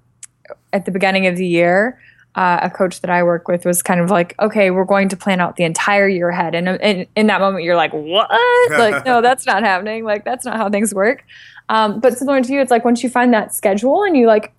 at 0.73 0.85
the 0.85 0.91
beginning 0.91 1.27
of 1.27 1.37
the 1.37 1.47
year. 1.47 1.99
Uh, 2.35 2.59
a 2.63 2.71
coach 2.71 3.01
that 3.01 3.11
I 3.11 3.23
work 3.23 3.47
with 3.47 3.65
was 3.65 3.81
kind 3.81 4.01
of 4.01 4.11
like, 4.11 4.35
okay, 4.41 4.73
we're 4.73 4.85
going 4.85 5.09
to 5.11 5.17
plan 5.17 5.41
out 5.41 5.55
the 5.55 5.63
entire 5.63 6.09
year 6.09 6.31
ahead, 6.31 6.57
and 6.57 6.69
in, 6.69 7.07
in 7.15 7.29
that 7.29 7.41
moment, 7.41 7.63
you're 7.63 7.77
like, 7.77 7.93
what? 7.93 8.29
like, 8.71 9.05
no, 9.07 9.21
that's 9.21 9.47
not 9.47 9.63
happening. 9.63 10.05
Like, 10.05 10.25
that's 10.25 10.45
not 10.45 10.57
how 10.57 10.69
things 10.69 10.93
work. 10.93 11.25
Um, 11.69 12.01
but 12.01 12.19
similar 12.19 12.43
to 12.43 12.53
you, 12.53 12.61
it's 12.61 12.71
like 12.71 12.85
once 12.85 13.03
you 13.03 13.09
find 13.09 13.33
that 13.35 13.55
schedule 13.55 14.03
and 14.03 14.17
you 14.17 14.27
like 14.27 14.53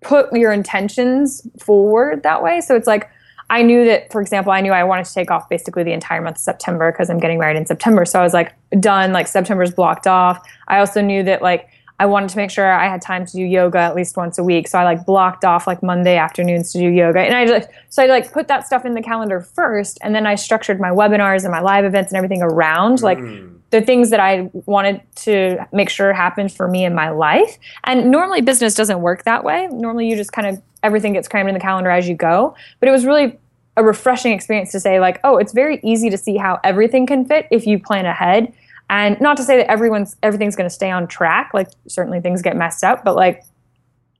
put 0.00 0.32
your 0.32 0.52
intentions 0.52 1.46
forward 1.58 2.22
that 2.22 2.42
way. 2.42 2.60
So 2.60 2.74
it's 2.74 2.86
like 2.86 3.10
I 3.50 3.62
knew 3.62 3.84
that, 3.84 4.10
for 4.10 4.20
example, 4.20 4.50
I 4.50 4.60
knew 4.60 4.72
I 4.72 4.82
wanted 4.82 5.04
to 5.04 5.14
take 5.14 5.30
off 5.30 5.48
basically 5.48 5.82
the 5.82 5.92
entire 5.92 6.20
month 6.20 6.36
of 6.36 6.42
September 6.42 6.90
because 6.90 7.10
I'm 7.10 7.18
getting 7.18 7.38
married 7.38 7.56
in 7.56 7.66
September. 7.66 8.04
So 8.04 8.18
I 8.18 8.22
was 8.22 8.32
like 8.32 8.54
done, 8.80 9.12
like 9.12 9.28
September's 9.28 9.72
blocked 9.72 10.06
off. 10.06 10.38
I 10.68 10.78
also 10.78 11.00
knew 11.00 11.22
that 11.24 11.42
like 11.42 11.68
I 12.02 12.06
wanted 12.06 12.30
to 12.30 12.36
make 12.36 12.50
sure 12.50 12.66
I 12.72 12.88
had 12.88 13.00
time 13.00 13.24
to 13.26 13.32
do 13.32 13.44
yoga 13.44 13.78
at 13.78 13.94
least 13.94 14.16
once 14.16 14.36
a 14.36 14.42
week. 14.42 14.66
So 14.66 14.76
I 14.76 14.82
like 14.82 15.06
blocked 15.06 15.44
off 15.44 15.68
like 15.68 15.84
Monday 15.84 16.16
afternoons 16.16 16.72
to 16.72 16.78
do 16.78 16.88
yoga. 16.88 17.20
And 17.20 17.32
I 17.32 17.46
just 17.46 17.68
so 17.90 18.02
I 18.02 18.06
like 18.06 18.32
put 18.32 18.48
that 18.48 18.66
stuff 18.66 18.84
in 18.84 18.94
the 18.94 19.02
calendar 19.02 19.40
first 19.40 19.98
and 20.02 20.12
then 20.12 20.26
I 20.26 20.34
structured 20.34 20.80
my 20.80 20.90
webinars 20.90 21.44
and 21.44 21.52
my 21.52 21.60
live 21.60 21.84
events 21.84 22.10
and 22.10 22.16
everything 22.16 22.42
around 22.42 23.02
like 23.02 23.18
Mm. 23.18 23.58
the 23.70 23.80
things 23.80 24.10
that 24.10 24.18
I 24.18 24.50
wanted 24.66 25.00
to 25.26 25.64
make 25.72 25.90
sure 25.90 26.12
happened 26.12 26.52
for 26.52 26.66
me 26.66 26.84
in 26.84 26.92
my 26.92 27.10
life. 27.10 27.56
And 27.84 28.10
normally 28.10 28.40
business 28.40 28.74
doesn't 28.74 29.00
work 29.00 29.22
that 29.22 29.44
way. 29.44 29.68
Normally 29.70 30.08
you 30.08 30.16
just 30.16 30.32
kind 30.32 30.48
of 30.48 30.60
everything 30.82 31.12
gets 31.12 31.28
crammed 31.28 31.48
in 31.50 31.54
the 31.54 31.60
calendar 31.60 31.90
as 31.90 32.08
you 32.08 32.16
go. 32.16 32.56
But 32.80 32.88
it 32.88 32.92
was 32.92 33.06
really 33.06 33.38
a 33.76 33.84
refreshing 33.84 34.32
experience 34.32 34.72
to 34.72 34.80
say 34.80 34.98
like, 34.98 35.20
oh, 35.22 35.36
it's 35.38 35.52
very 35.52 35.78
easy 35.84 36.10
to 36.10 36.18
see 36.18 36.36
how 36.36 36.58
everything 36.64 37.06
can 37.06 37.24
fit 37.24 37.46
if 37.52 37.64
you 37.64 37.78
plan 37.78 38.06
ahead. 38.06 38.52
And 38.92 39.18
not 39.22 39.38
to 39.38 39.42
say 39.42 39.56
that 39.56 39.70
everyone's 39.70 40.16
everything's 40.22 40.54
going 40.54 40.68
to 40.68 40.74
stay 40.74 40.90
on 40.90 41.08
track. 41.08 41.52
Like 41.54 41.68
certainly 41.88 42.20
things 42.20 42.42
get 42.42 42.56
messed 42.56 42.84
up, 42.84 43.02
but 43.04 43.16
like 43.16 43.42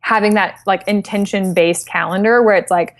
having 0.01 0.33
that 0.35 0.61
like 0.67 0.83
intention 0.89 1.53
based 1.53 1.87
calendar 1.87 2.43
where 2.43 2.57
it's 2.57 2.71
like 2.71 2.97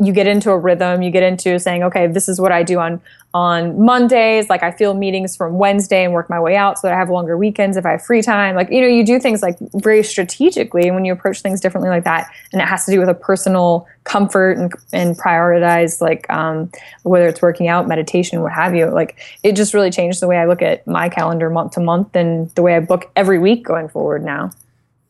you 0.00 0.12
get 0.12 0.26
into 0.26 0.50
a 0.50 0.58
rhythm 0.58 1.02
you 1.02 1.10
get 1.10 1.22
into 1.22 1.58
saying 1.58 1.82
okay 1.82 2.06
this 2.06 2.28
is 2.28 2.40
what 2.40 2.50
i 2.50 2.62
do 2.62 2.78
on 2.78 3.00
on 3.34 3.84
mondays. 3.84 4.48
Like 4.48 4.62
i 4.62 4.70
feel 4.70 4.94
meetings 4.94 5.36
from 5.36 5.58
wednesday 5.58 6.04
and 6.04 6.14
work 6.14 6.30
my 6.30 6.40
way 6.40 6.56
out 6.56 6.78
so 6.78 6.86
that 6.86 6.94
i 6.94 6.98
have 6.98 7.10
longer 7.10 7.36
weekends 7.36 7.76
if 7.76 7.84
i 7.84 7.90
have 7.90 8.04
free 8.04 8.22
time. 8.22 8.54
Like 8.54 8.70
you 8.70 8.80
know 8.80 8.86
you 8.86 9.04
do 9.04 9.18
things 9.18 9.42
like 9.42 9.58
very 9.74 10.02
strategically 10.02 10.90
when 10.90 11.04
you 11.04 11.12
approach 11.12 11.42
things 11.42 11.60
differently 11.60 11.90
like 11.90 12.04
that. 12.04 12.30
And 12.52 12.62
it 12.62 12.68
has 12.68 12.86
to 12.86 12.92
do 12.92 13.00
with 13.00 13.08
a 13.08 13.14
personal 13.14 13.86
comfort 14.04 14.56
and, 14.56 14.72
and 14.92 15.18
prioritize 15.18 16.00
like 16.00 16.28
um, 16.30 16.70
whether 17.02 17.26
it's 17.26 17.42
working 17.42 17.68
out 17.68 17.88
meditation 17.88 18.40
what 18.40 18.52
have 18.52 18.74
you. 18.74 18.86
Like 18.86 19.18
it 19.42 19.56
just 19.56 19.74
really 19.74 19.90
changed 19.90 20.20
the 20.20 20.28
way 20.28 20.36
i 20.36 20.46
look 20.46 20.62
at 20.62 20.86
my 20.86 21.08
calendar 21.08 21.50
month 21.50 21.72
to 21.72 21.80
month 21.80 22.14
and 22.14 22.50
the 22.50 22.62
way 22.62 22.76
i 22.76 22.80
book 22.80 23.10
every 23.16 23.38
week 23.38 23.64
going 23.64 23.88
forward 23.88 24.24
now 24.24 24.50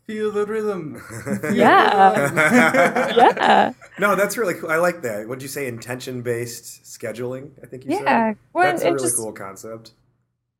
Feel 0.06 0.30
the 0.30 0.44
rhythm. 0.44 1.02
yeah. 1.54 2.32
yeah. 3.16 3.72
No, 3.98 4.14
that's 4.14 4.36
really 4.36 4.52
cool. 4.54 4.70
I 4.70 4.76
like 4.76 5.00
that. 5.02 5.26
What'd 5.26 5.40
you 5.40 5.48
say? 5.48 5.66
Intention 5.66 6.20
based 6.20 6.84
scheduling, 6.84 7.50
I 7.62 7.66
think 7.66 7.84
you 7.84 7.92
said. 7.92 8.04
yeah. 8.04 8.30
said. 8.30 8.36
Well, 8.52 8.64
that's 8.64 8.82
a 8.82 8.92
really 8.92 9.04
just, 9.04 9.16
cool 9.16 9.32
concept. 9.32 9.92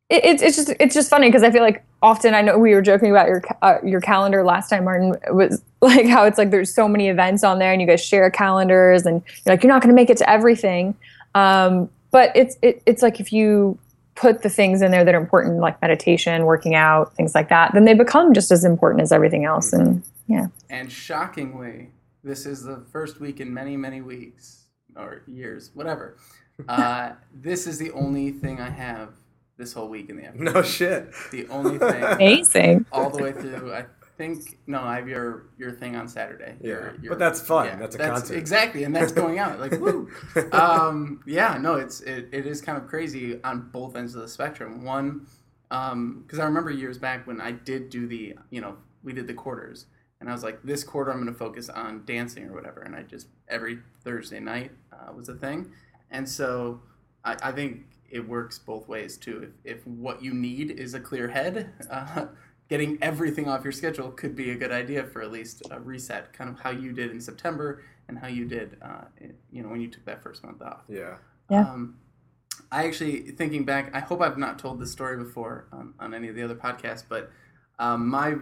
It, 0.09 0.25
it's, 0.25 0.43
it's 0.43 0.57
just 0.57 0.73
it's 0.81 0.95
just 0.95 1.11
funny 1.11 1.29
because 1.29 1.43
I 1.43 1.51
feel 1.51 1.63
like 1.63 1.85
often 2.03 2.35
I 2.35 2.41
know 2.41 2.59
we 2.59 2.75
were 2.75 2.83
joking 2.83 3.11
about 3.11 3.29
your 3.29 3.43
uh, 3.61 3.79
your 3.85 4.01
calendar 4.01 4.45
last 4.45 4.71
time, 4.71 4.85
Martin, 4.85 5.15
was 5.31 5.63
like 5.83 6.07
how 6.07 6.25
it's 6.25 6.39
like 6.39 6.51
there's 6.51 6.75
so 6.75 6.89
many 6.89 7.09
events 7.09 7.45
on 7.45 7.59
there 7.59 7.73
and 7.73 7.83
you 7.83 7.87
guys 7.87 8.03
share 8.03 8.31
calendars 8.31 9.05
and 9.05 9.23
you're 9.45 9.55
like, 9.55 9.63
you're 9.63 9.73
not 9.73 9.83
going 9.83 9.91
to 9.91 9.95
make 9.95 10.09
it 10.09 10.17
to 10.19 10.31
everything. 10.31 10.95
Um, 11.35 11.91
but 12.11 12.35
it's 12.35 12.57
it, 12.63 12.83
it's 12.87 13.03
like 13.03 13.21
if 13.21 13.33
you 13.33 13.79
put 14.15 14.43
the 14.43 14.49
things 14.49 14.83
in 14.83 14.91
there 14.91 15.05
that 15.05 15.15
are 15.15 15.21
important, 15.21 15.59
like 15.59 15.81
meditation, 15.83 16.45
working 16.45 16.75
out, 16.75 17.15
things 17.17 17.35
like 17.35 17.49
that, 17.49 17.73
then 17.75 17.85
they 17.85 17.95
become 17.95 18.33
just 18.33 18.51
as 18.51 18.65
important 18.65 19.03
as 19.03 19.13
everything 19.13 19.45
else. 19.45 19.73
And 19.73 20.03
yeah. 20.27 20.47
And 20.71 20.91
shockingly, 20.91 21.91
this 22.23 22.47
is 22.47 22.63
the 22.63 22.85
first 22.93 23.21
week 23.21 23.41
in 23.41 23.53
many, 23.53 23.77
many 23.77 24.01
weeks 24.01 24.65
or 24.97 25.23
years, 25.27 25.71
whatever. 25.75 26.17
Uh, 26.69 27.15
this 27.35 27.67
is 27.67 27.79
the 27.79 27.91
only 27.91 28.31
thing 28.31 28.61
I 28.61 28.71
have 28.71 29.09
this 29.57 29.73
whole 29.73 29.89
week 29.89 30.09
in 30.09 30.19
the 30.19 30.27
afternoon. 30.27 30.55
No 30.55 30.63
shit. 30.63 31.13
The 31.33 31.49
only 31.49 31.79
thing. 31.79 32.03
Amazing. 32.05 32.87
All 32.93 33.11
the 33.11 33.21
way 33.21 33.33
through. 33.33 33.75
I 33.75 33.87
think 34.17 34.59
no, 34.67 34.81
I 34.81 34.97
have 34.97 35.09
your 35.09 35.47
your 35.59 35.73
thing 35.73 35.97
on 35.97 36.09
Saturday. 36.09 36.57
Yeah, 36.61 36.69
your, 36.69 36.97
your, 37.03 37.11
but 37.11 37.19
that's 37.19 37.41
fun. 37.41 37.67
yeah, 37.67 37.77
that's 37.77 37.95
a 37.95 37.99
that's 37.99 38.21
concert. 38.21 38.37
exactly, 38.37 38.85
and 38.85 38.95
that's 38.95 39.13
going 39.13 39.39
out 39.39 39.61
like 39.61 39.73
woo. 39.73 40.11
Um, 40.53 41.21
yeah, 41.27 41.59
no, 41.59 41.75
it's 41.75 42.01
it, 42.01 42.29
it 42.33 42.47
is 42.47 42.61
kind 42.61 42.79
of 42.79 42.87
crazy 42.87 43.43
on 43.43 43.71
both 43.73 43.97
ends 43.97 44.15
of 44.15 44.23
the 44.23 44.29
spectrum. 44.29 44.85
One, 44.85 45.27
because 45.69 45.93
um, 45.93 46.41
I 46.41 46.45
remember 46.45 46.71
years 46.71 46.99
back 46.99 47.27
when 47.27 47.41
I 47.41 47.53
did 47.53 47.91
do 47.91 48.07
the 48.07 48.35
you 48.51 48.61
know 48.61 48.77
we 49.03 49.13
did 49.13 49.27
the 49.27 49.35
quarters, 49.35 49.87
and 50.21 50.29
I 50.29 50.33
was 50.33 50.43
like, 50.43 50.63
this 50.63 50.85
quarter 50.85 51.11
I'm 51.11 51.21
going 51.21 51.33
to 51.33 51.39
focus 51.39 51.69
on 51.69 52.05
dancing 52.05 52.45
or 52.45 52.55
whatever, 52.55 52.83
and 52.83 52.95
I 52.95 53.03
just 53.03 53.29
every 53.49 53.79
Thursday 54.03 54.41
night 54.41 54.73
uh, 54.93 55.13
was 55.13 55.29
a 55.29 55.35
thing, 55.35 55.73
and 56.11 56.29
so 56.29 56.81
I, 57.25 57.37
I 57.43 57.53
think 57.53 57.87
it 58.11 58.29
works 58.29 58.59
both 58.61 58.87
ways 58.89 59.17
too. 59.17 59.51
If, 59.65 59.79
if 59.79 59.87
what 59.87 60.23
you 60.23 60.33
need 60.33 60.71
is 60.71 60.95
a 60.95 61.01
clear 61.01 61.29
head. 61.29 61.73
Uh, 61.91 62.27
getting 62.69 62.99
everything 63.03 63.49
off 63.49 63.63
your 63.63 63.73
schedule 63.73 64.11
could 64.11 64.35
be 64.35 64.51
a 64.51 64.55
good 64.55 64.73
idea 64.73 65.05
for 65.05 65.23
at 65.23 65.31
least 65.31 65.63
a 65.71 65.81
reset, 65.81 66.33
kind 66.33 66.51
of 66.51 66.59
how 66.59 66.71
you 66.71 66.93
did 66.93 67.11
in 67.11 67.21
September 67.21 67.83
and 68.09 68.19
how 68.19 68.27
you 68.27 68.47
did, 68.47 68.77
uh, 68.83 69.05
you 69.51 69.63
know, 69.63 69.69
when 69.69 69.81
you 69.81 69.89
took 69.89 70.05
that 70.05 70.23
first 70.23 70.43
month 70.45 70.63
off. 70.63 70.83
Yeah. 70.89 71.17
Yeah. 71.51 71.61
Um, 71.61 71.97
I 72.71 72.87
actually, 72.87 73.33
thinking 73.33 73.65
back, 73.65 73.95
I 73.95 74.01
hope 74.01 74.21
I've 74.21 74.39
not 74.39 74.59
told 74.59 74.81
this 74.81 74.93
story 74.93 75.23
before 75.23 75.69
on, 75.73 75.95
on 76.01 76.15
any 76.15 76.29
of 76.29 76.35
the 76.35 76.43
other 76.43 76.55
podcasts, 76.55 77.05
but 77.09 77.31
um, 77.79 78.09
my 78.09 78.37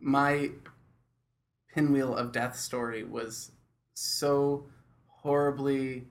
my 0.00 0.50
pinwheel 1.74 2.14
of 2.14 2.32
death 2.32 2.56
story 2.56 3.02
was 3.04 3.50
so 3.94 4.66
horribly 5.08 6.04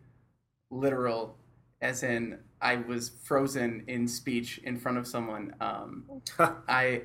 literal, 0.70 1.38
as 1.82 2.04
in 2.04 2.40
I 2.62 2.78
was 2.78 3.12
frozen 3.24 3.84
in 3.88 4.08
speech 4.08 4.60
in 4.60 4.78
front 4.78 4.98
of 4.98 5.08
someone. 5.08 5.56
Um, 5.62 6.06
I 6.68 7.04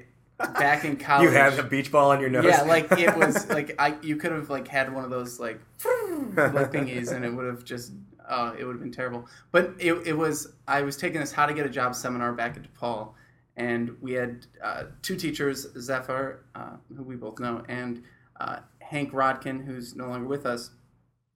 back 0.55 0.85
in 0.85 0.97
college. 0.97 1.25
You 1.25 1.31
had 1.31 1.59
a 1.59 1.63
beach 1.63 1.91
ball 1.93 2.11
on 2.11 2.21
your 2.21 2.31
nose. 2.31 2.45
Yeah, 2.45 2.63
like 2.63 2.91
it 2.93 3.17
was 3.17 3.49
like 3.49 3.75
I 3.79 3.97
you 4.03 4.17
could 4.17 4.33
have 4.33 4.51
like 4.51 4.69
had 4.69 4.93
one 4.93 5.05
of 5.05 5.11
those 5.11 5.39
like 5.39 5.61
like 5.85 6.73
thingies 6.73 7.13
and 7.13 7.25
it 7.25 7.31
would 7.31 7.47
have 7.47 7.65
just 7.65 7.93
uh, 8.29 8.53
it 8.59 8.65
would 8.65 8.75
have 8.75 8.81
been 8.81 8.93
terrible. 8.93 9.27
But 9.53 9.75
it, 9.79 9.95
it 10.07 10.17
was 10.17 10.53
I 10.67 10.83
was 10.83 10.97
taking 10.97 11.21
this 11.21 11.33
how 11.33 11.47
to 11.47 11.55
get 11.55 11.67
a 11.67 11.71
job 11.71 11.95
seminar 11.95 12.33
back 12.33 12.57
at 12.57 12.63
DePaul 12.63 13.15
and 13.57 13.97
we 14.01 14.13
had 14.13 14.47
uh, 14.63 14.85
two 15.03 15.17
teachers, 15.17 15.67
Zephyr, 15.79 16.45
uh, 16.55 16.77
who 16.97 17.03
we 17.03 17.17
both 17.17 17.39
know, 17.39 17.63
and 17.69 18.03
uh, 18.41 18.61
Hank 18.81 19.13
Rodkin, 19.13 19.65
who's 19.65 19.95
no 19.95 20.09
longer 20.09 20.27
with 20.27 20.47
us. 20.47 20.71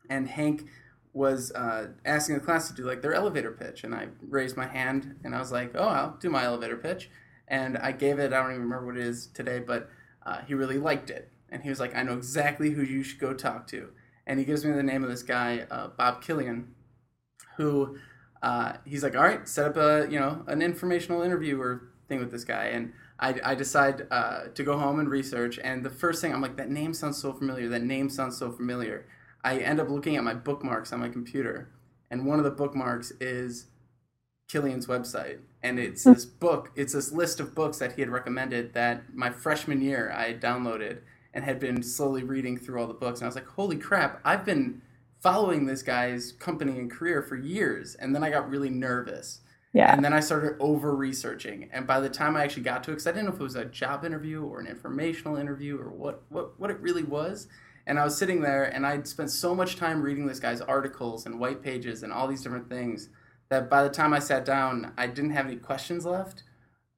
And 0.08 0.28
Hank 0.28 0.66
was 1.12 1.52
uh, 1.52 1.88
asking 2.04 2.36
the 2.36 2.40
class 2.40 2.68
to 2.68 2.74
do 2.74 2.84
like 2.84 3.02
their 3.02 3.14
elevator 3.14 3.50
pitch, 3.50 3.84
and 3.84 3.94
I 3.94 4.08
raised 4.28 4.56
my 4.56 4.66
hand 4.66 5.16
and 5.24 5.34
I 5.34 5.38
was 5.38 5.52
like, 5.52 5.72
"Oh, 5.74 5.88
I'll 5.88 6.16
do 6.18 6.30
my 6.30 6.44
elevator 6.44 6.76
pitch." 6.76 7.10
And 7.48 7.76
I 7.78 7.92
gave 7.92 8.18
it. 8.18 8.33
I 8.33 8.42
don't 8.42 8.50
even 8.50 8.62
remember 8.62 8.87
what 8.87 8.96
it 8.96 9.07
is 9.07 9.26
today, 9.26 9.61
but 9.61 9.90
uh, 10.24 10.40
he 10.46 10.54
really 10.54 10.78
liked 10.78 11.11
it, 11.11 11.30
and 11.50 11.62
he 11.62 11.68
was 11.68 11.80
like, 11.80 11.94
"I 11.94 12.02
know 12.02 12.14
exactly 12.14 12.70
who 12.70 12.83
you 12.83 13.02
should 13.02 13.20
go 13.20 13.35
talk 13.35 13.66
to." 13.68 13.90
And 14.26 14.38
he 14.38 14.44
gives 14.44 14.64
me 14.64 14.72
the 14.72 14.83
name 14.83 15.04
of 15.04 15.11
this 15.11 15.22
guy, 15.22 15.66
uh, 15.70 15.88
Bob 15.88 16.22
Killian, 16.22 16.74
who 17.57 17.96
uh, 18.42 18.74
he's 18.85 19.02
like, 19.02 19.14
"All 19.14 19.22
right, 19.22 19.46
set 19.48 19.66
up 19.66 19.76
a 19.76 20.11
you 20.11 20.18
know 20.18 20.44
an 20.46 20.62
informational 20.62 21.22
interview 21.22 21.61
or 21.61 21.90
thing 22.09 22.18
with 22.18 22.30
this 22.30 22.44
guy." 22.44 22.66
And 22.66 22.92
I, 23.18 23.35
I 23.44 23.54
decide 23.54 24.07
uh, 24.11 24.48
to 24.54 24.62
go 24.62 24.78
home 24.78 24.98
and 24.98 25.09
research. 25.09 25.59
And 25.62 25.85
the 25.85 25.90
first 25.90 26.20
thing 26.20 26.33
I'm 26.33 26.40
like, 26.42 26.57
"That 26.57 26.70
name 26.70 26.94
sounds 26.94 27.18
so 27.18 27.33
familiar. 27.33 27.68
That 27.68 27.83
name 27.83 28.09
sounds 28.09 28.37
so 28.37 28.50
familiar." 28.50 29.07
I 29.42 29.59
end 29.59 29.78
up 29.78 29.90
looking 29.90 30.16
at 30.16 30.24
my 30.24 30.33
bookmarks 30.33 30.92
on 30.92 31.00
my 31.00 31.11
computer, 31.11 31.68
and 32.11 32.24
one 32.24 32.38
of 32.38 32.44
the 32.44 32.50
bookmarks 32.50 33.12
is 33.20 33.66
Killian's 34.48 34.87
website, 34.87 35.38
and 35.62 35.78
it's 35.78 36.04
hmm. 36.04 36.12
this 36.12 36.24
book. 36.24 36.70
It's 36.76 36.92
this 36.92 37.12
list 37.12 37.40
of 37.40 37.54
books 37.54 37.78
that 37.78 37.92
he 37.92 38.02
had 38.02 38.11
recommended 38.11 38.74
that 38.74 39.14
my 39.14 39.30
freshman 39.30 39.80
year 39.80 40.12
I 40.14 40.28
had 40.28 40.40
downloaded 40.40 41.00
and 41.33 41.44
had 41.44 41.59
been 41.59 41.83
slowly 41.83 42.22
reading 42.22 42.57
through 42.57 42.80
all 42.80 42.87
the 42.87 42.94
books. 42.94 43.20
And 43.20 43.26
I 43.26 43.28
was 43.28 43.35
like, 43.35 43.48
"Holy 43.48 43.76
crap! 43.76 44.20
I've 44.24 44.44
been 44.44 44.83
following 45.20 45.66
this 45.66 45.83
guy's 45.83 46.33
company 46.33 46.78
and 46.78 46.90
career 46.90 47.22
for 47.22 47.37
years." 47.37 47.94
And 47.94 48.14
then 48.14 48.22
I 48.22 48.30
got 48.30 48.48
really 48.50 48.70
nervous. 48.70 49.40
Yeah. 49.74 49.92
And 49.92 50.04
then 50.04 50.12
I 50.12 50.20
started 50.20 50.57
over 50.61 50.94
researching. 50.94 51.68
And 51.72 51.85
by 51.85 51.98
the 51.98 52.09
time 52.09 52.37
I 52.37 52.44
actually 52.44 52.62
got 52.62 52.85
to 52.85 52.92
it, 52.92 52.94
because 52.94 53.09
I 53.09 53.11
didn't 53.11 53.26
know 53.26 53.35
if 53.35 53.40
it 53.40 53.42
was 53.42 53.57
a 53.57 53.64
job 53.64 54.04
interview 54.04 54.44
or 54.44 54.61
an 54.61 54.68
informational 54.68 55.37
interview 55.37 55.76
or 55.80 55.90
what, 55.90 56.22
what, 56.28 56.59
what 56.61 56.70
it 56.70 56.78
really 56.80 57.02
was. 57.02 57.48
And 57.85 57.98
I 57.98 58.04
was 58.04 58.16
sitting 58.16 58.40
there 58.40 58.64
and 58.64 58.87
I'd 58.87 59.09
spent 59.09 59.30
so 59.30 59.52
much 59.52 59.74
time 59.74 60.00
reading 60.00 60.26
this 60.26 60.38
guy's 60.38 60.61
articles 60.61 61.26
and 61.26 61.40
white 61.40 61.61
pages 61.61 62.04
and 62.04 62.12
all 62.12 62.28
these 62.28 62.40
different 62.40 62.70
things 62.70 63.09
that 63.48 63.70
by 63.70 63.83
the 63.83 63.90
time 63.90 64.12
I 64.12 64.18
sat 64.18 64.44
down, 64.44 64.92
I 64.96 65.07
didn't 65.07 65.30
have 65.30 65.46
any 65.46 65.57
questions 65.57 66.04
left. 66.04 66.42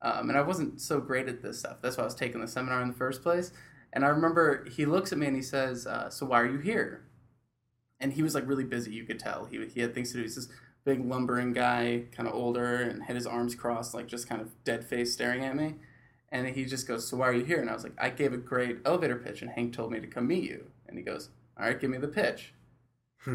Um, 0.03 0.29
and 0.29 0.39
I 0.39 0.43
wasn't 0.43 0.81
so 0.81 1.01
great 1.01 1.29
at 1.29 1.43
this 1.43 1.59
stuff. 1.59 1.81
That's 1.81 1.97
why 1.97 2.03
I 2.03 2.07
was 2.07 2.15
taking 2.15 2.41
the 2.41 2.49
seminar 2.49 2.83
in 2.83 2.89
the 2.89 2.95
first 2.95 3.23
place. 3.23 3.53
And 3.93 4.05
I 4.05 4.09
remember 4.09 4.65
he 4.71 4.85
looks 4.85 5.13
at 5.13 5.19
me 5.19 5.27
and 5.27 5.37
he 5.37 5.43
says, 5.43 5.87
uh, 5.87 6.11
So 6.11 6.27
why 6.27 6.41
are 6.41 6.51
you 6.51 6.59
here? 6.59 7.07
And 7.99 8.13
he 8.13 8.23
was 8.23 8.35
like 8.35 8.47
really 8.47 8.65
busy, 8.65 8.93
you 8.93 9.05
could 9.05 9.19
tell. 9.19 9.47
He, 9.47 9.65
he 9.67 9.81
had 9.81 9.95
things 9.95 10.11
to 10.11 10.19
do. 10.19 10.23
He's 10.23 10.37
this 10.37 10.49
big 10.85 11.05
lumbering 11.05 11.53
guy, 11.53 12.05
kind 12.13 12.29
of 12.29 12.35
older, 12.35 12.77
and 12.83 13.03
had 13.03 13.17
his 13.17 13.27
arms 13.27 13.55
crossed, 13.55 13.95
like 13.95 14.07
just 14.07 14.29
kind 14.29 14.41
of 14.41 14.53
dead 14.65 14.85
face 14.85 15.13
staring 15.13 15.45
at 15.45 15.57
me. 15.57 15.77
And 16.31 16.47
he 16.47 16.65
just 16.67 16.87
goes, 16.87 17.09
So 17.09 17.17
why 17.17 17.29
are 17.29 17.35
you 17.35 17.45
here? 17.45 17.61
And 17.61 17.71
I 17.71 17.73
was 17.75 17.85
like, 17.85 17.95
I 17.99 18.11
gave 18.11 18.33
a 18.33 18.39
great 18.39 18.79
elevator 18.85 19.17
pitch, 19.17 19.43
and 19.43 19.51
Hank 19.51 19.73
told 19.73 19.93
me 19.93 20.01
to 20.01 20.07
come 20.07 20.27
meet 20.27 20.45
you. 20.45 20.67
And 20.87 20.99
he 20.99 21.03
goes, 21.03 21.31
All 21.59 21.67
right, 21.67 21.81
give 21.81 21.91
me 21.91 21.99
the 21.99 22.09
pitch. 22.09 22.53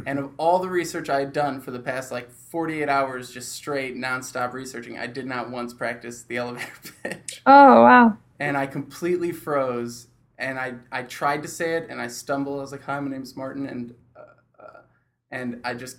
And 0.06 0.19
of 0.19 0.32
all 0.38 0.60
the 0.60 0.69
research 0.69 1.10
I 1.10 1.19
had 1.19 1.34
done 1.34 1.60
for 1.62 1.71
the 1.71 1.80
past 1.80 2.12
like 2.12 2.32
48 2.32 2.88
hours, 2.89 3.32
just 3.32 3.51
straight 3.51 3.95
nonstop 3.95 4.54
researching, 4.54 4.97
I 4.97 5.08
did 5.08 5.25
not 5.25 5.49
once 5.49 5.73
practice 5.73 6.23
the 6.23 6.38
elevator 6.38 6.71
pitch. 7.04 7.41
Oh 7.45 7.84
wow. 7.84 8.17
And 8.39 8.58
I 8.58 8.67
completely 8.67 9.32
froze. 9.32 10.08
And 10.38 10.58
I, 10.58 10.73
I 10.91 11.04
tried 11.04 11.43
to 11.43 11.47
say 11.47 11.75
it, 11.75 11.88
and 11.89 12.01
I 12.01 12.08
stumbled. 12.08 12.58
I 12.58 12.62
was 12.62 12.71
like, 12.71 12.82
"Hi, 12.84 12.99
my 12.99 13.12
name's 13.12 13.36
Martin," 13.36 13.67
and 13.67 13.93
uh, 14.15 14.63
uh, 14.63 14.82
and 15.30 15.62
I 15.63 15.75
just 15.75 15.97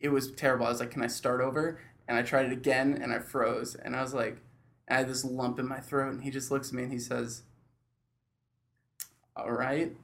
it 0.00 0.08
was 0.08 0.32
terrible. 0.32 0.66
I 0.66 0.70
was 0.70 0.80
like, 0.80 0.90
"Can 0.90 1.02
I 1.02 1.06
start 1.06 1.40
over?" 1.40 1.78
And 2.08 2.18
I 2.18 2.22
tried 2.22 2.46
it 2.46 2.52
again, 2.52 2.98
and 3.00 3.12
I 3.12 3.20
froze. 3.20 3.76
And 3.76 3.94
I 3.94 4.02
was 4.02 4.12
like, 4.14 4.38
I 4.88 4.96
had 4.96 5.08
this 5.08 5.24
lump 5.24 5.60
in 5.60 5.68
my 5.68 5.78
throat, 5.78 6.12
and 6.12 6.24
he 6.24 6.30
just 6.30 6.50
looks 6.50 6.68
at 6.68 6.74
me 6.74 6.82
and 6.82 6.92
he 6.92 6.98
says, 6.98 7.42
"All 9.36 9.52
right." 9.52 9.96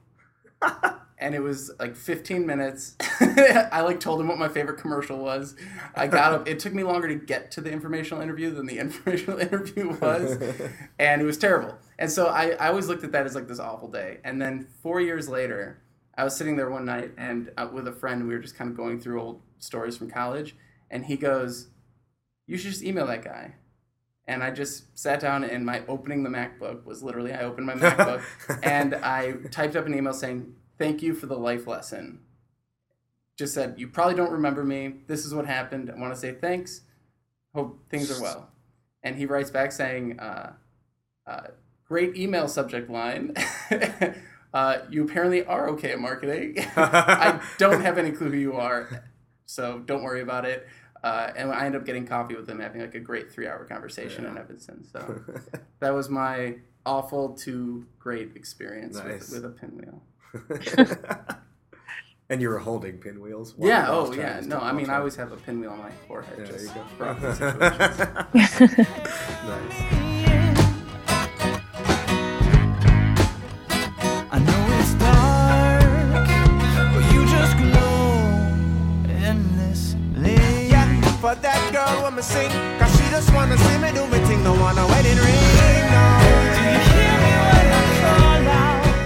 and 1.23 1.37
it 1.37 1.41
was 1.41 1.71
like 1.79 1.95
15 1.95 2.45
minutes. 2.45 2.97
I 3.21 3.83
like 3.83 4.01
told 4.01 4.21
him 4.21 4.27
what 4.27 4.39
my 4.39 4.49
favorite 4.49 4.79
commercial 4.79 5.19
was. 5.19 5.55
I 5.95 6.09
got 6.09 6.33
up. 6.35 6.49
It 6.49 6.59
took 6.59 6.75
me 6.75 6.83
longer 6.83 7.07
to 7.07 7.15
get 7.15 7.53
to 7.53 7.61
the 7.61 7.71
informational 7.71 8.21
interview 8.23 8.51
than 8.51 8.67
the 8.67 8.79
informational 8.81 9.39
interview 9.39 9.97
was, 10.01 10.37
and 10.99 11.23
it 11.23 11.25
was 11.25 11.39
terrible. 11.39 11.79
And 11.99 12.11
so 12.11 12.27
I, 12.27 12.51
I 12.51 12.69
always 12.69 12.89
looked 12.89 13.05
at 13.05 13.13
that 13.13 13.25
as 13.25 13.37
like 13.37 13.47
this 13.47 13.61
awful 13.61 13.89
day. 13.89 14.19
And 14.25 14.43
then 14.43 14.67
four 14.83 15.01
years 15.01 15.29
later, 15.29 15.81
I 16.17 16.25
was 16.25 16.37
sitting 16.37 16.57
there 16.57 16.69
one 16.69 16.85
night 16.85 17.13
and 17.17 17.53
uh, 17.57 17.69
with 17.73 17.87
a 17.87 17.93
friend, 17.93 18.27
we 18.27 18.35
were 18.35 18.41
just 18.41 18.57
kind 18.57 18.69
of 18.69 18.77
going 18.77 19.01
through 19.01 19.23
old 19.23 19.43
stories 19.61 19.97
from 19.97 20.11
college, 20.11 20.57
and 20.91 21.07
he 21.07 21.17
goes, 21.17 21.69
"You 22.49 22.59
should 22.59 22.73
just 22.73 22.83
email 22.83 23.07
that 23.07 23.25
guy." 23.25 23.55
And 24.27 24.43
I 24.43 24.51
just 24.51 24.97
sat 24.97 25.21
down 25.21 25.43
and 25.43 25.67
my 25.67 25.83
opening 25.89 26.23
the 26.23 26.31
MacBook 26.31 26.85
was 26.85 27.03
literally 27.03 27.33
I 27.33 27.43
opened 27.43 27.67
my 27.67 27.75
MacBook 27.75 28.23
and 28.63 28.95
I 28.95 29.33
typed 29.51 29.75
up 29.75 29.85
an 29.85 29.95
email 29.95 30.13
saying, 30.13 30.55
thank 30.79 31.03
you 31.03 31.15
for 31.15 31.27
the 31.27 31.37
life 31.37 31.67
lesson. 31.67 32.21
just 33.37 33.55
said, 33.55 33.75
"You 33.79 33.89
probably 33.89 34.15
don't 34.15 34.31
remember 34.33 34.63
me. 34.65 34.95
This 35.07 35.25
is 35.25 35.35
what 35.35 35.47
happened. 35.47 35.91
I 35.91 35.99
want 35.99 36.13
to 36.15 36.21
say 36.21 36.33
thanks. 36.33 36.83
Hope 37.55 37.89
things 37.89 38.11
are 38.11 38.23
well." 38.23 38.51
And 39.03 39.17
he 39.17 39.27
writes 39.27 39.51
back 39.51 39.73
saying, 39.73 40.21
uh, 40.21 40.53
uh, 41.27 41.43
"Great 41.87 42.17
email 42.17 42.47
subject 42.47 42.91
line." 42.91 43.35
uh, 44.55 44.79
you 44.91 45.05
apparently 45.05 45.45
are 45.45 45.69
okay 45.71 45.93
at 45.93 45.99
marketing. 45.99 46.57
I 46.77 47.41
don't 47.59 47.81
have 47.81 47.99
any 47.99 48.13
clue 48.13 48.31
who 48.31 48.39
you 48.39 48.53
are, 48.55 49.03
so 49.47 49.79
don't 49.81 50.03
worry 50.03 50.21
about 50.21 50.45
it. 50.45 50.69
Uh, 51.03 51.33
and 51.37 51.51
I 51.51 51.67
end 51.67 51.75
up 51.75 51.85
getting 51.85 52.07
coffee 52.07 52.37
with 52.37 52.49
him, 52.49 52.61
having 52.61 52.81
like 52.81 52.95
a 52.95 53.01
great 53.01 53.33
three-hour 53.33 53.65
conversation 53.65 54.25
in 54.25 54.39
Evanston. 54.39 54.85
So 54.85 55.21
that 55.81 55.93
was 55.93 56.09
my 56.09 56.57
awful 56.87 57.31
to 57.39 57.85
great 57.99 58.37
experience 58.37 58.97
Nice. 58.97 59.31
with, 59.31 59.43
with 59.43 59.45
a 59.47 59.49
pinwheel. 59.49 60.01
and 62.31 62.41
you 62.41 62.49
were 62.49 62.59
holding 62.59 62.99
pinwheels. 62.99 63.55
while 63.57 63.69
Yeah. 63.69 63.87
Oh, 63.91 64.13
yeah. 64.13 64.41
No, 64.45 64.59
I 64.59 64.73
mean, 64.73 64.83
watching. 64.83 64.91
I 64.91 64.99
always 64.99 65.17
have 65.17 65.33
a 65.33 65.37
pinwheel 65.37 65.71
on 65.71 65.79
my 65.79 65.91
forehead. 66.09 66.39
Yeah, 66.39 66.45
there 66.45 66.53
just 66.55 66.75
you 66.75 66.83
for 66.97 67.05
go. 67.05 67.11
awkward 67.11 67.37
situations. 67.37 68.89
nice. 69.49 69.79
I 74.35 74.39
know 74.39 74.61
it's 74.81 74.95
dark, 74.95 76.27
but 76.95 77.05
you 77.13 77.21
just 77.27 77.57
glow 77.59 78.13
endlessly. 79.27 80.69
Yeah, 80.71 81.01
for 81.21 81.35
that 81.35 81.61
girl 81.73 82.05
when 82.05 82.15
me 82.17 82.23
sing, 82.23 82.51
cause 82.79 82.93
she 82.97 83.05
just 83.11 83.33
wanna 83.35 83.59
see 83.59 83.79
me 83.79 83.93
do 83.93 84.07
me 84.07 84.19
thing, 84.27 84.43
don't 84.43 84.59
want 84.59 84.79
a 84.79 84.87
wedding 84.87 85.19
ring. 85.19 85.92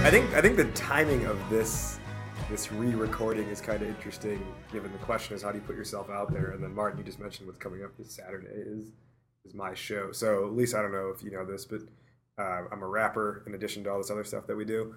I 0.07 0.09
think 0.09 0.33
I 0.33 0.39
think 0.39 0.55
the 0.55 0.71
timing 0.71 1.25
of 1.25 1.37
this 1.49 1.99
this 2.49 2.71
re-recording 2.71 3.45
is 3.49 3.59
kind 3.59 3.81
of 3.81 3.89
interesting, 3.89 4.41
given 4.71 4.89
the 4.93 4.97
question 4.99 5.35
is 5.35 5.43
how 5.43 5.51
do 5.51 5.57
you 5.57 5.63
put 5.65 5.75
yourself 5.75 6.09
out 6.09 6.31
there? 6.31 6.51
And 6.51 6.63
then 6.63 6.73
Martin, 6.73 6.97
you 6.97 7.03
just 7.03 7.19
mentioned 7.19 7.45
what's 7.45 7.59
coming 7.59 7.83
up 7.83 7.91
this 7.97 8.13
Saturday 8.13 8.47
is 8.47 8.93
is 9.43 9.53
my 9.53 9.73
show. 9.73 10.13
So 10.13 10.45
at 10.45 10.53
least 10.53 10.75
I 10.75 10.81
don't 10.81 10.93
know 10.93 11.11
if 11.13 11.21
you 11.23 11.31
know 11.31 11.45
this, 11.45 11.65
but 11.65 11.81
uh, 12.37 12.61
I'm 12.71 12.83
a 12.83 12.87
rapper 12.87 13.43
in 13.47 13.53
addition 13.53 13.83
to 13.83 13.91
all 13.91 13.97
this 13.97 14.09
other 14.09 14.23
stuff 14.23 14.47
that 14.47 14.55
we 14.55 14.63
do, 14.63 14.95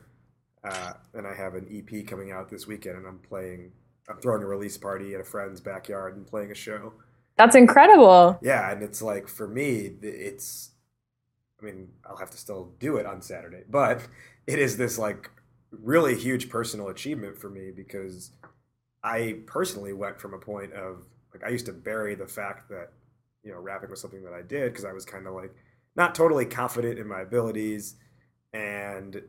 uh, 0.63 0.93
and 1.15 1.27
I 1.27 1.35
have 1.35 1.57
an 1.57 1.67
EP 1.73 2.07
coming 2.07 2.31
out 2.31 2.49
this 2.49 2.69
weekend, 2.69 2.97
and 2.97 3.05
I'm 3.05 3.19
playing. 3.19 3.73
I'm 4.09 4.19
throwing 4.19 4.45
a 4.45 4.47
release 4.47 4.79
party 4.79 5.17
at 5.17 5.21
a 5.21 5.25
friend's 5.25 5.61
backyard 5.61 6.17
and 6.17 6.25
playing 6.25 6.53
a 6.53 6.55
show. 6.55 6.93
That's 7.37 7.57
incredible. 7.57 8.39
Yeah, 8.43 8.71
and 8.71 8.81
it's 8.81 9.03
like 9.03 9.27
for 9.27 9.49
me, 9.49 9.91
it's. 10.03 10.71
I 11.61 11.65
mean, 11.65 11.89
I'll 12.09 12.17
have 12.17 12.31
to 12.31 12.39
still 12.39 12.73
do 12.79 12.97
it 12.97 13.07
on 13.07 13.21
Saturday, 13.21 13.65
but 13.69 14.07
it 14.51 14.59
is 14.59 14.77
this 14.77 14.99
like 14.99 15.31
really 15.71 16.17
huge 16.17 16.49
personal 16.49 16.89
achievement 16.89 17.39
for 17.39 17.49
me 17.49 17.71
because 17.71 18.33
I 19.05 19.37
personally 19.47 19.93
went 19.93 20.21
from 20.21 20.35
a 20.35 20.39
point 20.39 20.73
of 20.73 21.05
like 21.33 21.45
I 21.45 21.51
used 21.51 21.67
to 21.67 21.73
bury 21.73 22.17
the 22.17 22.27
fact 22.27 22.69
that 22.71 22.91
you 23.45 23.53
know 23.53 23.61
rapping 23.61 23.91
was 23.91 24.01
something 24.01 24.25
that 24.25 24.33
I 24.33 24.43
did 24.43 24.73
because 24.73 24.85
I 24.85 24.93
was 24.93 25.05
kind 25.05 25.29
of 25.29 25.35
like 25.35 25.55
not 25.95 26.17
totally 26.17 26.47
confident 26.47 26.99
in 26.99 27.07
my 27.07 27.21
abilities 27.21 27.95
and 28.53 29.23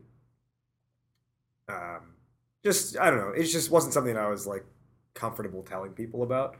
um, 1.68 2.14
just 2.64 2.98
I 2.98 3.08
don't 3.08 3.20
know, 3.20 3.30
it 3.30 3.44
just 3.44 3.70
wasn't 3.70 3.94
something 3.94 4.16
I 4.16 4.28
was 4.28 4.46
like 4.46 4.64
comfortable 5.14 5.62
telling 5.62 5.92
people 5.92 6.24
about. 6.24 6.56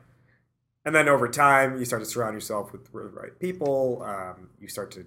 And 0.85 0.94
then 0.94 1.09
over 1.09 1.29
time 1.29 1.79
you 1.79 1.85
start 1.85 2.03
to 2.03 2.09
surround 2.09 2.35
yourself 2.35 2.70
with 2.70 2.92
the 2.92 2.98
right 2.98 3.37
people 3.40 4.03
um, 4.07 4.51
you 4.61 4.68
start 4.68 4.92
to 4.92 5.05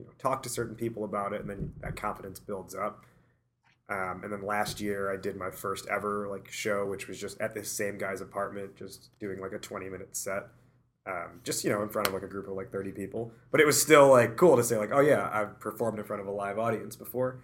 you 0.00 0.06
know 0.06 0.12
talk 0.18 0.42
to 0.42 0.48
certain 0.48 0.74
people 0.74 1.04
about 1.04 1.32
it 1.32 1.40
and 1.40 1.50
then 1.50 1.72
that 1.80 1.96
confidence 1.96 2.38
builds 2.38 2.74
up. 2.74 3.04
Um, 3.88 4.20
and 4.22 4.32
then 4.32 4.46
last 4.46 4.80
year 4.80 5.12
i 5.12 5.16
did 5.16 5.34
my 5.36 5.50
first 5.50 5.88
ever 5.88 6.28
like 6.28 6.48
show 6.48 6.86
which 6.86 7.08
was 7.08 7.18
just 7.18 7.40
at 7.40 7.54
this 7.54 7.72
same 7.72 7.98
guy's 7.98 8.20
apartment 8.20 8.76
just 8.76 9.10
doing 9.18 9.40
like 9.40 9.52
a 9.52 9.58
20 9.58 9.88
minute 9.88 10.16
set 10.16 10.44
um, 11.06 11.40
just 11.44 11.64
you 11.64 11.70
know 11.70 11.82
in 11.82 11.88
front 11.88 12.08
of 12.08 12.14
like 12.14 12.22
a 12.22 12.28
group 12.28 12.46
of 12.48 12.54
like 12.54 12.70
30 12.70 12.92
people. 12.92 13.32
But 13.50 13.60
it 13.60 13.66
was 13.66 13.80
still 13.80 14.10
like 14.10 14.36
cool 14.36 14.56
to 14.56 14.64
say 14.64 14.76
like 14.76 14.90
oh 14.92 15.00
yeah 15.00 15.28
i've 15.32 15.58
performed 15.60 15.98
in 15.98 16.04
front 16.04 16.20
of 16.20 16.28
a 16.28 16.30
live 16.30 16.58
audience 16.58 16.96
before. 16.96 17.42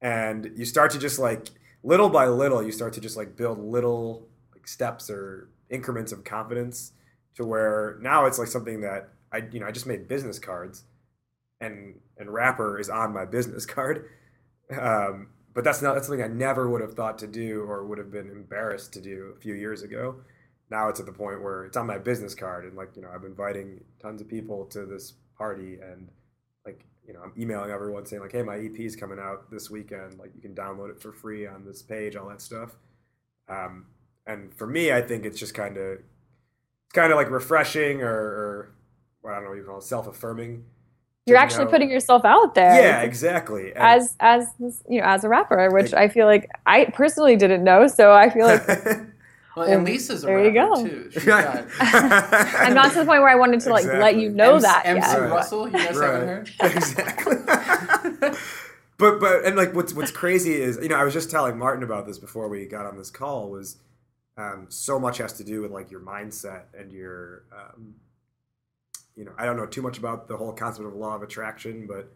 And 0.00 0.52
you 0.56 0.64
start 0.64 0.92
to 0.92 0.98
just 0.98 1.18
like 1.18 1.48
little 1.82 2.08
by 2.08 2.26
little 2.26 2.62
you 2.62 2.72
start 2.72 2.92
to 2.94 3.00
just 3.00 3.16
like 3.16 3.36
build 3.36 3.58
little 3.58 4.28
like 4.54 4.68
steps 4.68 5.10
or 5.10 5.48
increments 5.70 6.12
of 6.12 6.24
confidence 6.24 6.92
to 7.34 7.44
where 7.44 7.98
now 8.00 8.26
it's 8.26 8.38
like 8.38 8.48
something 8.48 8.80
that 8.82 9.08
I 9.32 9.42
you 9.50 9.60
know 9.60 9.66
I 9.66 9.72
just 9.72 9.86
made 9.86 10.08
business 10.08 10.38
cards 10.38 10.84
and 11.60 11.94
and 12.18 12.32
rapper 12.32 12.78
is 12.78 12.88
on 12.88 13.12
my 13.12 13.24
business 13.24 13.66
card. 13.66 14.08
Um, 14.76 15.28
but 15.56 15.64
that's 15.64 15.80
not 15.80 15.94
that's 15.94 16.06
something 16.06 16.22
I 16.22 16.28
never 16.28 16.68
would 16.68 16.82
have 16.82 16.94
thought 16.94 17.18
to 17.20 17.26
do 17.26 17.62
or 17.62 17.86
would 17.86 17.98
have 17.98 18.10
been 18.10 18.28
embarrassed 18.28 18.92
to 18.92 19.00
do 19.00 19.32
a 19.34 19.40
few 19.40 19.54
years 19.54 19.82
ago. 19.82 20.16
Now 20.70 20.88
it's 20.88 21.00
at 21.00 21.06
the 21.06 21.12
point 21.12 21.42
where 21.42 21.64
it's 21.64 21.76
on 21.76 21.86
my 21.86 21.98
business 21.98 22.34
card 22.34 22.66
and 22.66 22.76
like 22.76 22.90
you 22.94 23.02
know 23.02 23.08
I'm 23.08 23.24
inviting 23.24 23.82
tons 24.00 24.20
of 24.20 24.28
people 24.28 24.66
to 24.66 24.84
this 24.84 25.14
party 25.38 25.78
and 25.80 26.08
like 26.66 26.84
you 27.06 27.14
know 27.14 27.20
I'm 27.20 27.32
emailing 27.38 27.70
everyone 27.70 28.04
saying 28.04 28.20
like 28.20 28.32
hey 28.32 28.42
my 28.42 28.58
EP 28.58 28.78
is 28.80 28.96
coming 28.96 29.18
out 29.18 29.50
this 29.50 29.70
weekend. 29.70 30.18
Like 30.18 30.32
you 30.34 30.42
can 30.42 30.54
download 30.54 30.90
it 30.90 31.00
for 31.00 31.12
free 31.12 31.46
on 31.46 31.64
this 31.64 31.82
page 31.82 32.16
all 32.16 32.28
that 32.28 32.42
stuff. 32.42 32.76
Um, 33.48 33.86
and 34.26 34.52
for 34.54 34.66
me 34.66 34.92
I 34.92 35.00
think 35.00 35.24
it's 35.24 35.38
just 35.38 35.54
kind 35.54 35.78
of 35.78 36.00
it's 36.00 36.92
kind 36.92 37.12
of 37.12 37.16
like 37.16 37.30
refreshing 37.30 38.02
or, 38.02 38.12
or 38.12 38.74
what 39.22 39.32
I 39.32 39.36
don't 39.36 39.44
know 39.44 39.50
what 39.50 39.58
you 39.58 39.64
call 39.64 39.78
it, 39.78 39.84
self-affirming. 39.84 40.64
You're 41.26 41.38
actually 41.38 41.64
know- 41.64 41.70
putting 41.72 41.90
yourself 41.90 42.24
out 42.24 42.54
there. 42.54 42.80
Yeah, 42.80 43.02
exactly. 43.02 43.72
And- 43.74 43.78
As 43.78 44.16
as 44.20 44.46
you 44.88 45.00
know, 45.00 45.06
as 45.06 45.24
a 45.24 45.28
rapper, 45.28 45.70
which 45.72 45.92
I 45.92 46.08
feel 46.08 46.26
like 46.26 46.48
I 46.66 46.84
personally 46.86 47.34
didn't 47.36 47.64
know, 47.64 47.88
so 47.88 48.12
I 48.12 48.30
feel 48.30 48.46
like 48.46 48.64
Well, 49.56 49.66
and 49.66 49.84
Lisa's 49.86 50.22
a 50.22 50.26
There 50.26 50.44
you 50.44 50.52
go. 50.52 50.86
too. 50.86 51.10
Got 51.24 51.64
I'm 51.80 52.74
not 52.74 52.92
to 52.92 52.98
the 53.00 53.06
point 53.06 53.22
where 53.22 53.30
I 53.30 53.36
wanted 53.36 53.60
to 53.62 53.70
like 53.70 53.86
let 53.86 54.16
you 54.16 54.28
know 54.28 54.56
MC 54.56 54.62
that 54.62 54.82
MC 54.86 55.08
yet. 55.08 55.20
Right. 55.20 55.30
Russell. 55.30 55.66
You 55.66 55.72
guys 55.72 55.98
haven't 55.98 56.28
heard? 56.28 56.50
exactly. 56.60 57.36
but 58.98 59.18
but 59.18 59.44
and 59.44 59.56
like 59.56 59.74
what's 59.74 59.94
what's 59.94 60.10
crazy 60.10 60.54
is 60.54 60.78
you 60.82 60.88
know 60.88 60.96
I 60.96 61.04
was 61.04 61.14
just 61.14 61.30
telling 61.30 61.58
Martin 61.58 61.82
about 61.82 62.06
this 62.06 62.18
before 62.18 62.48
we 62.48 62.66
got 62.66 62.86
on 62.86 62.96
this 62.96 63.10
call 63.10 63.50
was 63.50 63.78
um, 64.36 64.66
so 64.68 65.00
much 65.00 65.18
has 65.18 65.32
to 65.34 65.44
do 65.44 65.62
with 65.62 65.70
like 65.70 65.90
your 65.90 66.00
mindset 66.00 66.64
and 66.78 66.92
your 66.92 67.44
um, 67.50 67.94
you 69.16 69.24
know 69.24 69.32
I 69.36 69.44
don't 69.44 69.56
know 69.56 69.66
too 69.66 69.82
much 69.82 69.98
about 69.98 70.28
the 70.28 70.36
whole 70.36 70.52
concept 70.52 70.86
of 70.86 70.94
law 70.94 71.16
of 71.16 71.22
attraction, 71.22 71.86
but 71.86 72.12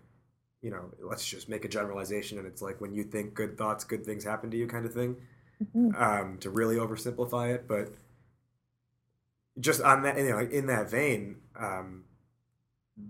you 0.63 0.71
know 0.71 0.91
let's 1.03 1.27
just 1.27 1.49
make 1.49 1.65
a 1.65 1.69
generalization 1.69 2.39
and 2.39 2.47
it's 2.47 2.63
like 2.63 2.81
when 2.81 2.93
you 2.95 3.05
think 3.05 3.35
good 3.35 3.57
thoughts, 3.57 3.85
good 3.85 4.05
things 4.05 4.25
happen 4.25 4.51
to 4.51 4.57
you 4.57 4.67
kind 4.67 4.87
of 4.87 4.95
thing. 4.95 5.17
Um, 5.99 6.39
to 6.41 6.49
really 6.49 6.77
oversimplify 6.77 7.55
it, 7.55 7.69
but 7.69 7.93
just 9.59 9.83
on 9.83 10.03
that 10.05 10.17
you 10.17 10.31
know 10.31 10.39
in 10.39 10.67
that 10.67 10.91
vein. 10.91 11.37
Um, 11.59 12.05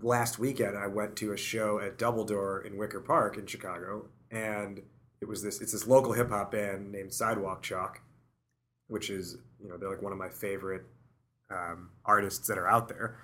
last 0.01 0.39
weekend 0.39 0.77
I 0.77 0.87
went 0.87 1.15
to 1.17 1.33
a 1.33 1.37
show 1.37 1.79
at 1.79 1.97
Double 1.97 2.23
Door 2.23 2.61
in 2.61 2.77
Wicker 2.77 3.01
Park 3.01 3.37
in 3.37 3.45
Chicago, 3.45 4.05
and 4.29 4.81
it 5.21 5.27
was 5.27 5.43
this 5.43 5.61
it's 5.61 5.71
this 5.71 5.87
local 5.87 6.13
hip 6.13 6.29
hop 6.29 6.51
band 6.51 6.91
named 6.91 7.13
Sidewalk 7.13 7.61
Chalk, 7.61 8.01
which 8.87 9.09
is 9.09 9.37
you 9.61 9.69
know 9.69 9.77
they're 9.77 9.89
like 9.89 10.01
one 10.01 10.11
of 10.11 10.17
my 10.17 10.29
favorite 10.29 10.83
um, 11.49 11.89
artists 12.05 12.47
that 12.47 12.57
are 12.57 12.67
out 12.67 12.87
there. 12.87 13.17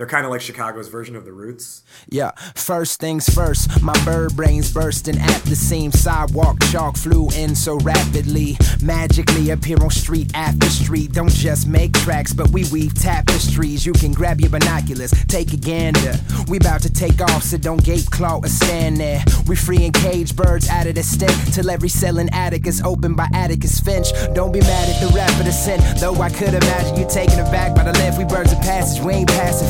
They're 0.00 0.06
kind 0.06 0.24
of 0.24 0.30
like 0.30 0.40
Chicago's 0.40 0.88
version 0.88 1.14
of 1.14 1.26
the 1.26 1.32
Roots. 1.32 1.82
Yeah, 2.08 2.30
first 2.54 3.00
things 3.00 3.28
first, 3.28 3.82
my 3.82 3.92
bird 4.02 4.34
brains 4.34 4.72
bursting 4.72 5.18
at 5.18 5.42
the 5.42 5.54
seam. 5.54 5.92
Sidewalk 5.92 6.58
chalk 6.70 6.96
flew 6.96 7.28
in 7.36 7.54
so 7.54 7.76
rapidly. 7.80 8.56
Magically 8.82 9.50
appear 9.50 9.76
on 9.82 9.90
street 9.90 10.30
after 10.34 10.70
street. 10.70 11.12
Don't 11.12 11.30
just 11.30 11.66
make 11.66 11.92
tracks, 11.92 12.32
but 12.32 12.48
we 12.48 12.64
weave 12.72 12.94
tapestries. 12.94 13.84
You 13.84 13.92
can 13.92 14.12
grab 14.12 14.40
your 14.40 14.48
binoculars, 14.48 15.10
take 15.28 15.52
a 15.52 15.58
gander. 15.58 16.14
We 16.48 16.56
about 16.56 16.80
to 16.80 16.90
take 16.90 17.20
off, 17.20 17.42
so 17.42 17.58
don't 17.58 17.84
gape, 17.84 18.06
claw, 18.06 18.38
or 18.38 18.48
stand 18.48 18.96
there. 18.96 19.22
We 19.46 19.54
freeing 19.54 19.92
cage 19.92 20.34
birds 20.34 20.66
out 20.70 20.86
of 20.86 20.94
the 20.94 21.02
stick 21.02 21.36
till 21.52 21.68
every 21.68 21.90
cell 21.90 22.16
in 22.20 22.32
attic 22.32 22.66
is 22.66 22.80
open 22.80 23.16
by 23.16 23.28
Atticus 23.34 23.80
Finch. 23.80 24.08
Don't 24.32 24.50
be 24.50 24.60
mad 24.60 24.88
at 24.88 24.98
the 25.06 25.14
rap 25.14 25.28
rapper 25.28 25.44
the 25.44 25.52
sin, 25.52 25.78
though 25.98 26.14
I 26.22 26.30
could 26.30 26.54
imagine 26.54 26.96
you 26.96 27.06
taking 27.06 27.38
it 27.38 27.52
back 27.52 27.74
by 27.76 27.82
the 27.84 27.92
left. 27.92 28.16
We 28.16 28.24
birds 28.24 28.50
of 28.50 28.60
passage, 28.60 29.02
we 29.02 29.12
ain't 29.12 29.28
passing 29.28 29.68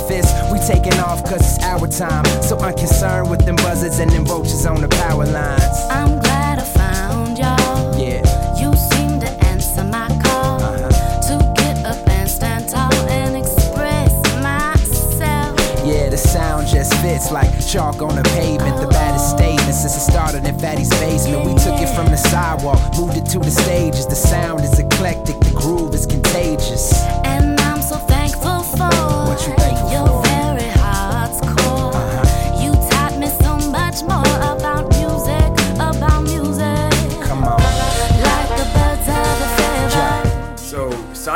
We 0.53 0.59
taking 0.67 0.99
off 1.01 1.23
cause 1.25 1.41
it's 1.41 1.65
our 1.65 1.87
time. 1.89 2.25
So 2.43 2.59
unconcerned 2.59 3.31
with 3.31 3.45
them 3.45 3.57
buzzards 3.57 3.99
and 3.99 4.11
them 4.11 4.25
vultures 4.25 4.67
on 4.67 4.81
the 4.81 4.89
power 4.89 5.27
lines. 5.27 5.63
I'm 5.91 6.19
glad 6.21 6.59
I 6.59 6.65
found 6.65 7.39
y'all. 7.39 7.99
Yeah. 7.99 8.23
You 8.61 8.75
seem 8.77 9.21
to 9.21 9.31
answer 9.47 9.85
my 9.85 10.09
call 10.23 10.63
Uh-huh. 10.63 11.21
to 11.29 11.53
get 11.63 11.85
up 11.87 12.09
and 12.09 12.29
stand 12.29 12.69
tall 12.69 12.93
and 13.09 13.37
express 13.37 14.13
myself. 14.43 15.57
Yeah, 15.87 16.09
the 16.11 16.17
sound 16.19 16.67
just 16.69 16.93
fits 17.03 17.31
like 17.31 17.51
chalk 17.67 18.03
on 18.03 18.17
the 18.17 18.23
pavement. 18.37 18.81
The 18.81 18.89
baddest 18.89 19.31
statement 19.31 19.75
since 19.75 19.97
it 19.97 20.01
started 20.13 20.45
in 20.45 20.59
Fatty's 20.59 20.91
basement. 21.01 21.47
We 21.47 21.55
took 21.55 21.81
it 21.81 21.89
from 21.95 22.07
the 22.07 22.17
sidewalk, 22.17 22.79
moved 22.99 23.17
it 23.17 23.27
to 23.33 23.39
the 23.39 23.51
stages. 23.51 24.07
The 24.07 24.15
sound 24.17 24.61
is 24.61 24.79
eclectic, 24.79 25.39
the 25.41 25.53
groove 25.55 25.95
is 25.95 26.07
contagious. 26.07 26.93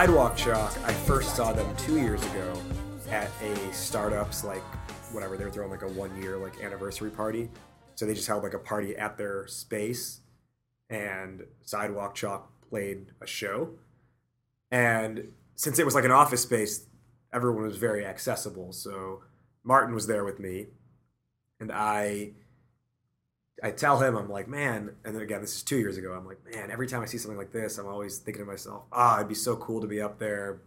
Sidewalk 0.04 0.36
Chalk, 0.36 0.70
I 0.84 0.92
first 0.92 1.34
saw 1.34 1.54
them 1.54 1.74
two 1.78 1.98
years 1.98 2.22
ago 2.26 2.60
at 3.10 3.30
a 3.40 3.72
startups 3.72 4.44
like 4.44 4.60
whatever 5.14 5.38
they 5.38 5.46
were 5.46 5.50
throwing 5.50 5.70
like 5.70 5.80
a 5.80 5.88
one 5.88 6.14
year 6.20 6.36
like 6.36 6.62
anniversary 6.62 7.08
party. 7.08 7.48
So 7.94 8.04
they 8.04 8.12
just 8.12 8.28
held 8.28 8.42
like 8.42 8.52
a 8.52 8.58
party 8.58 8.94
at 8.98 9.16
their 9.16 9.46
space, 9.46 10.20
and 10.90 11.44
Sidewalk 11.62 12.14
Chalk 12.14 12.52
played 12.68 13.06
a 13.22 13.26
show. 13.26 13.70
And 14.70 15.32
since 15.54 15.78
it 15.78 15.86
was 15.86 15.94
like 15.94 16.04
an 16.04 16.10
office 16.10 16.42
space, 16.42 16.84
everyone 17.32 17.62
was 17.62 17.78
very 17.78 18.04
accessible. 18.04 18.74
So 18.74 19.22
Martin 19.62 19.94
was 19.94 20.06
there 20.06 20.22
with 20.26 20.38
me, 20.38 20.66
and 21.58 21.72
I 21.72 22.32
I 23.62 23.70
tell 23.70 24.00
him, 24.00 24.16
I'm 24.16 24.28
like, 24.28 24.48
man, 24.48 24.90
and 25.04 25.14
then 25.14 25.22
again, 25.22 25.40
this 25.40 25.54
is 25.54 25.62
two 25.62 25.78
years 25.78 25.96
ago. 25.96 26.12
I'm 26.12 26.26
like, 26.26 26.38
man, 26.52 26.70
every 26.70 26.88
time 26.88 27.02
I 27.02 27.06
see 27.06 27.18
something 27.18 27.38
like 27.38 27.52
this, 27.52 27.78
I'm 27.78 27.86
always 27.86 28.18
thinking 28.18 28.44
to 28.44 28.50
myself, 28.50 28.84
ah, 28.92 29.16
it'd 29.16 29.28
be 29.28 29.34
so 29.34 29.56
cool 29.56 29.80
to 29.80 29.86
be 29.86 30.00
up 30.00 30.18
there, 30.18 30.60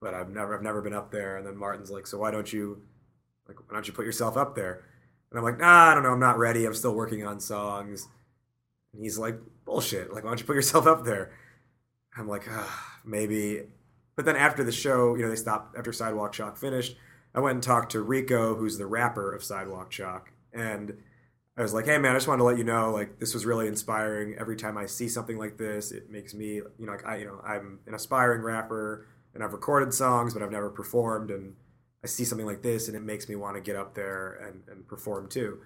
but 0.00 0.14
I've 0.14 0.28
never, 0.28 0.56
I've 0.56 0.62
never 0.62 0.82
been 0.82 0.94
up 0.94 1.10
there. 1.10 1.36
And 1.36 1.46
then 1.46 1.56
Martin's 1.56 1.90
like, 1.90 2.06
so 2.06 2.18
why 2.18 2.30
don't 2.30 2.52
you, 2.52 2.82
like, 3.46 3.58
why 3.60 3.74
don't 3.74 3.86
you 3.86 3.94
put 3.94 4.04
yourself 4.04 4.36
up 4.36 4.54
there? 4.56 4.82
And 5.30 5.38
I'm 5.38 5.44
like, 5.44 5.58
nah, 5.58 5.90
I 5.90 5.94
don't 5.94 6.02
know, 6.02 6.12
I'm 6.12 6.20
not 6.20 6.38
ready. 6.38 6.64
I'm 6.66 6.74
still 6.74 6.94
working 6.94 7.24
on 7.24 7.38
songs. 7.38 8.08
And 8.92 9.02
he's 9.02 9.18
like, 9.18 9.38
bullshit. 9.64 10.12
Like, 10.12 10.24
why 10.24 10.30
don't 10.30 10.40
you 10.40 10.46
put 10.46 10.56
yourself 10.56 10.86
up 10.86 11.04
there? 11.04 11.32
I'm 12.16 12.28
like, 12.28 12.46
ah, 12.50 12.98
maybe. 13.04 13.62
But 14.16 14.24
then 14.24 14.36
after 14.36 14.64
the 14.64 14.72
show, 14.72 15.14
you 15.14 15.22
know, 15.22 15.28
they 15.28 15.36
stopped 15.36 15.76
after 15.76 15.92
Sidewalk 15.92 16.32
Chalk 16.32 16.56
finished. 16.56 16.96
I 17.34 17.40
went 17.40 17.54
and 17.54 17.62
talked 17.62 17.92
to 17.92 18.00
Rico, 18.00 18.56
who's 18.56 18.78
the 18.78 18.86
rapper 18.86 19.32
of 19.32 19.44
Sidewalk 19.44 19.90
Chalk, 19.90 20.32
and 20.52 20.96
I 21.58 21.62
was 21.62 21.74
like, 21.74 21.86
hey 21.86 21.98
man, 21.98 22.12
I 22.12 22.14
just 22.14 22.28
wanted 22.28 22.38
to 22.38 22.44
let 22.44 22.56
you 22.58 22.64
know, 22.64 22.92
like 22.92 23.18
this 23.18 23.34
was 23.34 23.44
really 23.44 23.66
inspiring. 23.66 24.36
Every 24.38 24.56
time 24.56 24.78
I 24.78 24.86
see 24.86 25.08
something 25.08 25.36
like 25.38 25.58
this, 25.58 25.90
it 25.90 26.08
makes 26.08 26.32
me, 26.32 26.54
you 26.54 26.86
know, 26.86 26.92
like 26.92 27.04
I, 27.04 27.16
you 27.16 27.24
know, 27.24 27.40
I'm 27.44 27.80
an 27.86 27.94
aspiring 27.94 28.42
rapper 28.42 29.06
and 29.34 29.42
I've 29.42 29.52
recorded 29.52 29.92
songs, 29.92 30.34
but 30.34 30.42
I've 30.42 30.52
never 30.52 30.70
performed. 30.70 31.30
And 31.32 31.54
I 32.04 32.06
see 32.06 32.24
something 32.24 32.46
like 32.46 32.62
this, 32.62 32.86
and 32.86 32.96
it 32.96 33.02
makes 33.02 33.28
me 33.28 33.34
want 33.34 33.56
to 33.56 33.60
get 33.60 33.74
up 33.74 33.94
there 33.94 34.34
and, 34.46 34.62
and 34.70 34.86
perform 34.86 35.28
too. 35.28 35.58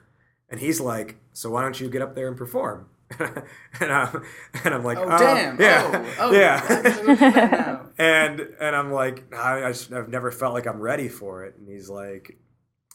And 0.48 0.58
he's 0.60 0.80
like, 0.80 1.16
so 1.34 1.50
why 1.50 1.60
don't 1.62 1.78
you 1.78 1.90
get 1.90 2.00
up 2.02 2.14
there 2.14 2.26
and 2.28 2.36
perform? 2.38 2.88
and 3.18 3.92
I'm 3.92 4.22
and 4.64 4.74
I'm 4.74 4.82
like, 4.84 4.96
Oh, 4.96 5.04
"Uh, 5.04 5.18
damn. 5.18 5.60
yeah, 5.60 5.90
Oh, 6.18 6.30
oh, 6.30 6.32
yeah. 6.32 6.66
that's 6.66 6.96
what 6.98 7.06
we're 7.06 7.16
doing 7.16 7.32
now. 7.50 7.86
and 7.98 8.40
and 8.58 8.74
I'm 8.74 8.90
like, 8.90 9.30
I, 9.34 9.64
I 9.64 9.72
just, 9.72 9.92
I've 9.92 10.08
never 10.08 10.30
felt 10.30 10.54
like 10.54 10.66
I'm 10.66 10.80
ready 10.80 11.08
for 11.08 11.44
it. 11.44 11.56
And 11.58 11.68
he's 11.68 11.90
like, 11.90 12.38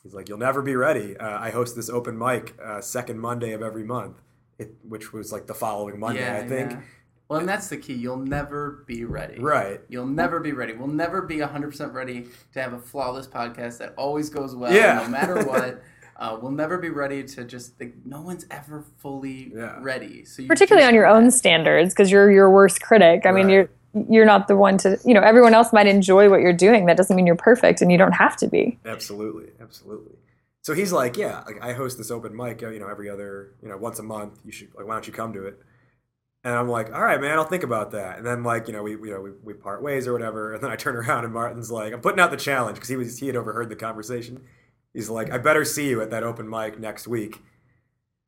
he's 0.07 0.13
like, 0.13 0.29
you'll 0.29 0.37
never 0.37 0.61
be 0.61 0.75
ready. 0.77 1.17
Uh, 1.17 1.37
I 1.37 1.49
host 1.49 1.75
this 1.75 1.89
open 1.89 2.17
mic 2.17 2.55
uh, 2.63 2.79
second 2.79 3.19
Monday 3.19 3.51
of 3.51 3.61
every 3.61 3.83
month, 3.83 4.21
it, 4.57 4.73
which 4.87 5.11
was 5.11 5.33
like 5.33 5.47
the 5.47 5.53
following 5.53 5.99
Monday, 5.99 6.21
yeah, 6.21 6.37
I 6.37 6.47
think. 6.47 6.71
yeah. 6.71 6.81
Well, 7.27 7.39
and 7.41 7.49
that's 7.49 7.67
the 7.67 7.75
key. 7.75 7.93
You'll 7.95 8.15
never 8.15 8.85
be 8.87 9.03
ready. 9.03 9.37
Right. 9.37 9.81
You'll 9.89 10.05
never 10.05 10.39
be 10.39 10.53
ready. 10.53 10.71
We'll 10.71 10.87
never 10.87 11.21
be 11.23 11.39
100% 11.39 11.93
ready 11.93 12.27
to 12.53 12.61
have 12.61 12.71
a 12.71 12.79
flawless 12.79 13.27
podcast 13.27 13.79
that 13.79 13.93
always 13.97 14.29
goes 14.29 14.55
well, 14.55 14.71
Yeah. 14.73 15.01
no 15.03 15.09
matter 15.09 15.43
what. 15.45 15.83
Uh, 16.15 16.37
we'll 16.41 16.53
never 16.53 16.77
be 16.77 16.89
ready 16.89 17.23
to 17.25 17.43
just, 17.43 17.77
like, 17.81 17.93
no 18.05 18.21
one's 18.21 18.45
ever 18.49 18.85
fully 18.95 19.51
Yeah. 19.53 19.77
ready. 19.81 20.23
So 20.23 20.41
you 20.41 20.47
particularly 20.47 20.83
just- 20.83 20.87
on 20.87 20.95
your 20.95 21.05
own 21.05 21.29
standards 21.29 21.93
because 21.93 22.09
you're 22.09 22.31
your 22.31 22.49
worst 22.49 22.81
critic 22.81 23.25
i 23.25 23.31
mean 23.33 23.49
you're 23.49 23.69
you're 24.09 24.25
not 24.25 24.47
the 24.47 24.55
one 24.55 24.77
to 24.77 24.99
you 25.05 25.13
know 25.13 25.21
everyone 25.21 25.53
else 25.53 25.71
might 25.73 25.87
enjoy 25.87 26.29
what 26.29 26.41
you're 26.41 26.53
doing 26.53 26.85
that 26.85 26.97
doesn't 26.97 27.15
mean 27.15 27.25
you're 27.25 27.35
perfect 27.35 27.81
and 27.81 27.91
you 27.91 27.97
don't 27.97 28.13
have 28.13 28.35
to 28.37 28.47
be 28.47 28.77
Absolutely, 28.85 29.51
absolutely. 29.61 30.15
So 30.67 30.73
he's 30.73 30.91
like, 30.91 31.15
yeah, 31.15 31.43
like 31.45 31.63
I 31.63 31.71
host 31.71 31.97
this 31.97 32.11
open 32.11 32.35
mic, 32.35 32.59
you 32.59 32.77
know, 32.77 32.89
every 32.89 33.09
other, 33.09 33.53
you 33.61 33.69
know, 33.69 33.77
once 33.77 33.99
a 33.99 34.03
month. 34.03 34.41
You 34.43 34.51
should, 34.51 34.75
like, 34.75 34.85
why 34.85 34.95
don't 34.95 35.07
you 35.07 35.13
come 35.13 35.31
to 35.31 35.45
it? 35.45 35.61
And 36.43 36.53
I'm 36.53 36.67
like, 36.67 36.93
all 36.93 37.01
right, 37.01 37.21
man, 37.21 37.37
I'll 37.37 37.45
think 37.45 37.63
about 37.63 37.91
that. 37.91 38.17
And 38.17 38.27
then 38.27 38.43
like, 38.43 38.67
you 38.67 38.73
know, 38.73 38.83
we, 38.83 38.91
you 38.91 39.11
know, 39.11 39.21
we, 39.21 39.31
we 39.43 39.53
part 39.53 39.81
ways 39.81 40.07
or 40.07 40.13
whatever. 40.13 40.53
And 40.53 40.61
then 40.61 40.69
I 40.69 40.75
turn 40.75 40.95
around 40.97 41.23
and 41.23 41.33
Martin's 41.33 41.71
like, 41.71 41.93
I'm 41.93 42.01
putting 42.01 42.19
out 42.19 42.31
the 42.31 42.37
challenge 42.37 42.75
because 42.75 42.89
he 42.89 42.97
was 42.97 43.17
he 43.17 43.27
had 43.27 43.37
overheard 43.37 43.69
the 43.69 43.77
conversation. 43.77 44.41
He's 44.93 45.09
like, 45.09 45.31
I 45.31 45.37
better 45.37 45.63
see 45.63 45.87
you 45.87 46.01
at 46.01 46.09
that 46.09 46.23
open 46.23 46.49
mic 46.49 46.77
next 46.79 47.07
week. 47.07 47.41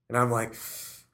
And 0.07 0.17
I'm 0.17 0.31
like, 0.31 0.55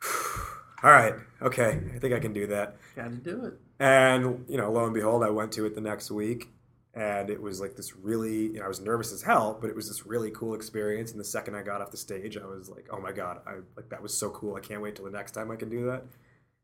all 0.83 0.91
right, 0.91 1.15
okay, 1.41 1.79
I 1.95 1.97
think 1.97 2.13
I 2.13 2.19
can 2.19 2.33
do 2.33 2.45
that. 2.47 2.75
Gotta 2.95 3.15
do 3.15 3.45
it. 3.45 3.53
And 3.79 4.45
you 4.47 4.57
know, 4.57 4.71
lo 4.71 4.85
and 4.85 4.93
behold, 4.93 5.23
I 5.23 5.29
went 5.29 5.51
to 5.53 5.65
it 5.65 5.75
the 5.75 5.81
next 5.81 6.09
week, 6.11 6.49
and 6.93 7.29
it 7.29 7.41
was 7.41 7.59
like 7.59 7.75
this 7.75 7.95
really. 7.95 8.47
You 8.47 8.59
know, 8.59 8.65
I 8.65 8.67
was 8.67 8.79
nervous 8.79 9.11
as 9.11 9.21
hell, 9.21 9.57
but 9.59 9.69
it 9.69 9.75
was 9.75 9.88
this 9.88 10.05
really 10.05 10.31
cool 10.31 10.55
experience. 10.55 11.11
And 11.11 11.19
the 11.19 11.25
second 11.25 11.55
I 11.55 11.63
got 11.63 11.81
off 11.81 11.91
the 11.91 11.97
stage, 11.97 12.38
I 12.38 12.45
was 12.45 12.69
like, 12.69 12.88
"Oh 12.91 12.99
my 12.99 13.11
god, 13.11 13.41
I 13.45 13.55
like 13.75 13.89
that 13.89 14.01
was 14.01 14.17
so 14.17 14.29
cool! 14.29 14.55
I 14.55 14.61
can't 14.61 14.81
wait 14.81 14.95
till 14.95 15.05
the 15.05 15.11
next 15.11 15.31
time 15.31 15.51
I 15.51 15.55
can 15.55 15.69
do 15.69 15.85
that." 15.88 16.03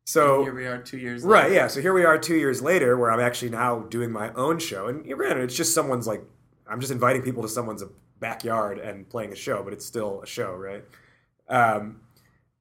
So 0.06 0.44
Here 0.44 0.54
we 0.54 0.66
are 0.66 0.78
two 0.80 0.98
years 0.98 1.24
Right, 1.24 1.52
yeah. 1.52 1.68
So 1.68 1.80
here 1.80 1.94
we 1.94 2.04
are 2.04 2.18
two 2.18 2.36
years 2.36 2.62
later 2.62 2.98
where 2.98 3.12
I'm 3.12 3.20
actually 3.20 3.52
now 3.52 3.82
doing 3.82 4.12
my 4.12 4.34
own 4.34 4.60
show. 4.60 4.88
And 4.88 5.06
granted, 5.06 5.44
it's 5.44 5.56
just 5.56 5.74
someone's 5.74 6.08
like, 6.08 6.24
I'm 6.68 6.80
just 6.80 6.92
inviting 6.92 7.22
people 7.22 7.44
to 7.44 7.50
someone's 7.50 7.84
backyard 8.20 8.80
and 8.80 9.08
playing 9.10 9.32
a 9.32 9.36
show, 9.36 9.64
but 9.64 9.74
it's 9.74 9.86
still 9.86 10.22
a 10.22 10.28
show, 10.28 10.54
right? 10.54 10.84
Um, 11.48 12.02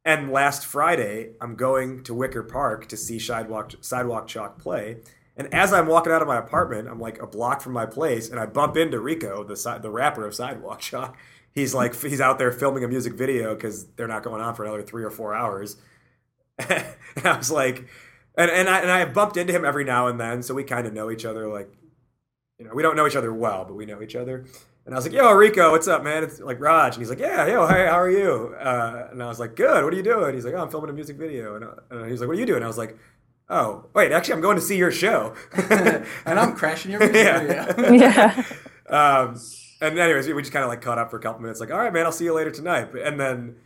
and 0.04 0.32
last 0.32 0.64
Friday, 0.64 1.32
I'm 1.40 1.56
going 1.56 2.02
to 2.04 2.14
Wicker 2.14 2.42
Park 2.42 2.86
to 2.88 2.96
see 2.96 3.18
Sidewalk, 3.18 3.74
Sidewalk 3.80 4.26
Chalk 4.26 4.58
play. 4.58 4.98
And 5.36 5.52
as 5.52 5.72
I'm 5.72 5.86
walking 5.86 6.12
out 6.12 6.22
of 6.22 6.28
my 6.28 6.38
apartment, 6.38 6.88
I'm 6.88 7.00
like 7.00 7.20
a 7.20 7.26
block 7.26 7.60
from 7.60 7.72
my 7.72 7.86
place, 7.86 8.28
and 8.28 8.40
I 8.40 8.46
bump 8.46 8.76
into 8.76 8.98
Rico, 8.98 9.44
the 9.44 9.78
the 9.80 9.90
rapper 9.90 10.26
of 10.26 10.34
Sidewalk 10.34 10.80
Chalk. 10.80 11.16
He's 11.52 11.74
like 11.74 12.00
he's 12.00 12.20
out 12.20 12.38
there 12.38 12.52
filming 12.52 12.84
a 12.84 12.88
music 12.88 13.14
video 13.14 13.56
because 13.56 13.88
they're 13.96 14.06
not 14.06 14.22
going 14.22 14.40
on 14.40 14.54
for 14.54 14.62
another 14.64 14.82
three 14.82 15.02
or 15.02 15.10
four 15.10 15.34
hours. 15.34 15.78
and 16.58 16.86
I 17.24 17.36
was 17.36 17.50
like, 17.50 17.88
and 18.36 18.48
and 18.48 18.68
I 18.68 18.78
and 18.78 18.90
I 18.90 19.04
bumped 19.06 19.36
into 19.36 19.52
him 19.52 19.64
every 19.64 19.82
now 19.82 20.06
and 20.06 20.20
then, 20.20 20.44
so 20.44 20.54
we 20.54 20.62
kind 20.62 20.86
of 20.86 20.92
know 20.92 21.10
each 21.10 21.24
other. 21.24 21.48
Like, 21.48 21.68
you 22.60 22.66
know, 22.66 22.70
we 22.72 22.84
don't 22.84 22.94
know 22.94 23.04
each 23.04 23.16
other 23.16 23.34
well, 23.34 23.64
but 23.64 23.74
we 23.74 23.84
know 23.84 24.00
each 24.00 24.14
other. 24.14 24.44
And 24.86 24.94
I 24.94 24.98
was 24.98 25.04
like, 25.04 25.14
"Yo, 25.14 25.30
Rico, 25.32 25.70
what's 25.70 25.86
up, 25.88 26.02
man?" 26.02 26.24
It's 26.24 26.40
like 26.40 26.58
Raj, 26.60 26.94
and 26.94 27.02
he's 27.02 27.10
like, 27.10 27.18
"Yeah, 27.20 27.46
yo, 27.46 27.66
hey, 27.66 27.86
how 27.86 27.98
are 27.98 28.10
you?" 28.10 28.54
Uh, 28.58 29.08
and 29.12 29.22
I 29.22 29.26
was 29.26 29.38
like, 29.38 29.54
"Good. 29.54 29.84
What 29.84 29.92
are 29.92 29.96
you 29.96 30.02
doing?" 30.02 30.34
He's 30.34 30.44
like, 30.44 30.54
"Oh, 30.54 30.62
I'm 30.62 30.70
filming 30.70 30.90
a 30.90 30.92
music 30.92 31.16
video." 31.16 31.54
And, 31.56 31.64
uh, 31.64 31.74
and 31.90 32.10
he's 32.10 32.20
like, 32.20 32.28
"What 32.28 32.36
are 32.36 32.40
you 32.40 32.46
doing?" 32.46 32.62
I 32.62 32.66
was 32.66 32.78
like, 32.78 32.96
"Oh, 33.48 33.86
wait, 33.94 34.10
actually, 34.12 34.34
I'm 34.34 34.40
going 34.40 34.56
to 34.56 34.62
see 34.62 34.76
your 34.76 34.90
show." 34.90 35.34
and 35.52 36.38
I'm 36.38 36.54
crashing 36.56 36.90
your 36.92 37.00
music 37.00 37.16
Yeah. 37.24 37.72
video. 37.72 37.92
yeah 37.92 38.44
um, 38.88 39.40
and 39.80 39.98
anyways, 39.98 40.26
we 40.28 40.42
just 40.42 40.52
kind 40.52 40.64
of 40.64 40.68
like 40.68 40.80
caught 40.82 40.98
up 40.98 41.10
for 41.10 41.16
a 41.18 41.20
couple 41.20 41.40
minutes. 41.40 41.60
Like, 41.60 41.70
all 41.70 41.78
right, 41.78 41.92
man, 41.92 42.04
I'll 42.06 42.12
see 42.12 42.24
you 42.24 42.34
later 42.34 42.50
tonight. 42.50 42.92
And 42.94 43.20
then 43.20 43.56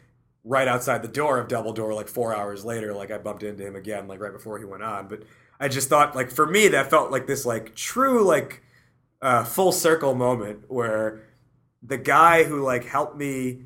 right 0.44 0.68
outside 0.68 1.02
the 1.02 1.08
door 1.08 1.38
of 1.38 1.48
Double 1.48 1.72
Door, 1.72 1.94
like 1.94 2.08
four 2.08 2.36
hours 2.36 2.64
later, 2.64 2.92
like 2.92 3.10
I 3.10 3.18
bumped 3.18 3.42
into 3.42 3.66
him 3.66 3.74
again, 3.76 4.06
like 4.06 4.20
right 4.20 4.32
before 4.32 4.58
he 4.58 4.64
went 4.64 4.82
on. 4.82 5.08
But 5.08 5.22
I 5.58 5.68
just 5.68 5.88
thought, 5.88 6.14
like 6.14 6.30
for 6.30 6.46
me, 6.46 6.68
that 6.68 6.90
felt 6.90 7.10
like 7.10 7.26
this 7.26 7.46
like 7.46 7.74
true 7.74 8.22
like 8.24 8.62
uh, 9.24 9.42
full 9.44 9.72
circle 9.72 10.14
moment 10.14 10.70
where 10.70 11.22
the 11.82 11.98
guy 11.98 12.44
who 12.44 12.62
like 12.62 12.84
helped 12.84 13.16
me 13.16 13.64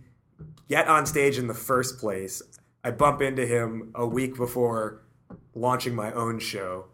get 0.68 0.88
on 0.88 1.05
stage 1.05 1.37
in 1.38 1.47
the 1.49 1.55
first 1.55 1.99
place, 1.99 2.40
I 2.85 2.90
bump 2.92 3.21
into 3.23 3.44
him 3.47 3.90
a 3.94 4.07
week 4.07 4.37
before 4.37 5.03
launching 5.55 5.94
my 5.94 6.12
own 6.12 6.38
show. 6.38 6.87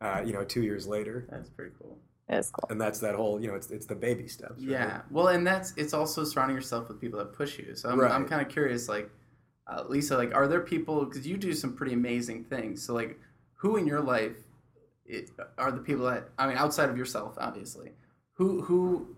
Uh, 0.00 0.22
you 0.24 0.32
know, 0.32 0.44
two 0.44 0.62
years 0.62 0.86
later, 0.86 1.26
That's 1.30 1.50
pretty 1.50 1.72
cool. 1.78 1.98
it's 2.28 2.50
cool 2.50 2.66
and 2.70 2.80
that's 2.80 3.00
that 3.00 3.14
whole 3.14 3.38
you 3.40 3.48
know 3.48 3.54
it's 3.54 3.70
it's 3.70 3.84
the 3.86 3.94
baby 3.94 4.28
steps. 4.28 4.52
right? 4.60 4.70
Yeah. 4.70 5.02
Well, 5.10 5.28
and 5.28 5.46
that's 5.46 5.74
it's 5.76 5.92
also 5.92 6.24
surrounding 6.24 6.56
yourself 6.56 6.88
with 6.88 7.00
people 7.00 7.18
that 7.18 7.34
push 7.34 7.58
you. 7.58 7.74
So 7.74 7.90
I'm, 7.90 8.00
Right. 8.00 8.10
I'm 8.10 8.26
kind 8.26 8.40
of 8.40 8.48
curious, 8.48 8.88
like 8.88 9.10
uh, 9.66 9.84
Lisa, 9.88 10.16
like 10.16 10.34
are 10.34 10.48
there 10.48 10.60
people 10.60 11.04
because 11.04 11.26
you 11.26 11.36
do 11.36 11.52
some 11.52 11.74
pretty 11.76 11.92
amazing 11.92 12.44
things. 12.44 12.82
So 12.82 12.94
like, 12.94 13.18
who 13.56 13.76
in 13.76 13.86
your 13.86 14.00
life 14.00 14.32
it, 14.32 14.49
are 15.58 15.72
the 15.72 15.80
people 15.80 16.06
that 16.06 16.28
I 16.38 16.46
mean 16.46 16.56
outside 16.56 16.88
of 16.88 16.96
yourself, 16.96 17.34
obviously, 17.38 17.92
who 18.34 18.62
who 18.62 19.16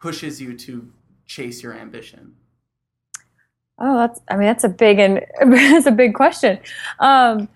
pushes 0.00 0.40
you 0.40 0.56
to 0.58 0.90
chase 1.26 1.62
your 1.62 1.74
ambition? 1.74 2.36
Oh, 3.78 3.96
that's. 3.96 4.20
I 4.28 4.36
mean, 4.36 4.46
that's 4.46 4.64
a 4.64 4.68
big 4.68 4.98
and 4.98 5.24
that's 5.40 5.86
a 5.86 5.92
big 5.92 6.14
question. 6.14 6.58
Um, 6.98 7.48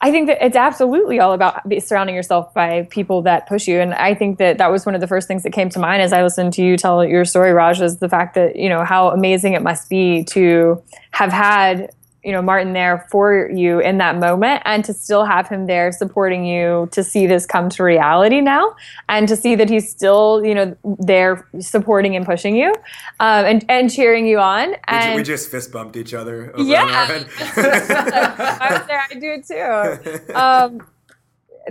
I 0.00 0.12
think 0.12 0.28
that 0.28 0.38
it's 0.40 0.56
absolutely 0.56 1.18
all 1.18 1.32
about 1.32 1.62
surrounding 1.82 2.14
yourself 2.14 2.54
by 2.54 2.86
people 2.90 3.22
that 3.22 3.48
push 3.48 3.66
you, 3.66 3.80
and 3.80 3.94
I 3.94 4.14
think 4.14 4.38
that 4.38 4.58
that 4.58 4.70
was 4.70 4.86
one 4.86 4.94
of 4.94 5.00
the 5.00 5.08
first 5.08 5.26
things 5.26 5.42
that 5.42 5.52
came 5.52 5.70
to 5.70 5.78
mind 5.78 6.02
as 6.02 6.12
I 6.12 6.22
listened 6.22 6.52
to 6.54 6.62
you 6.62 6.76
tell 6.76 7.04
your 7.04 7.24
story, 7.24 7.52
Raj. 7.52 7.80
Is 7.80 7.98
the 7.98 8.08
fact 8.08 8.34
that 8.34 8.56
you 8.56 8.68
know 8.68 8.84
how 8.84 9.10
amazing 9.10 9.54
it 9.54 9.62
must 9.62 9.88
be 9.88 10.24
to 10.24 10.82
have 11.12 11.32
had 11.32 11.90
you 12.28 12.32
know 12.34 12.42
Martin 12.42 12.74
there 12.74 13.06
for 13.10 13.50
you 13.50 13.80
in 13.80 13.96
that 13.96 14.18
moment, 14.18 14.60
and 14.66 14.84
to 14.84 14.92
still 14.92 15.24
have 15.24 15.48
him 15.48 15.64
there 15.64 15.90
supporting 15.92 16.44
you 16.44 16.86
to 16.92 17.02
see 17.02 17.26
this 17.26 17.46
come 17.46 17.70
to 17.70 17.82
reality 17.82 18.42
now, 18.42 18.76
and 19.08 19.26
to 19.28 19.34
see 19.34 19.54
that 19.54 19.70
he's 19.70 19.90
still 19.90 20.44
you 20.44 20.54
know 20.54 20.76
there 20.84 21.48
supporting 21.58 22.16
and 22.16 22.26
pushing 22.26 22.54
you, 22.54 22.68
um, 23.20 23.46
and 23.46 23.64
and 23.70 23.90
cheering 23.90 24.26
you 24.26 24.38
on. 24.38 24.76
And 24.88 25.14
we 25.14 25.22
just 25.22 25.50
fist 25.50 25.72
bumped 25.72 25.96
each 25.96 26.12
other. 26.12 26.52
Over 26.54 26.62
Yeah. 26.62 26.84
I 27.56 28.68
was 28.72 28.86
there. 28.88 29.06
I 29.10 29.14
do 29.14 29.42
too. 29.42 30.34
Um, 30.34 30.86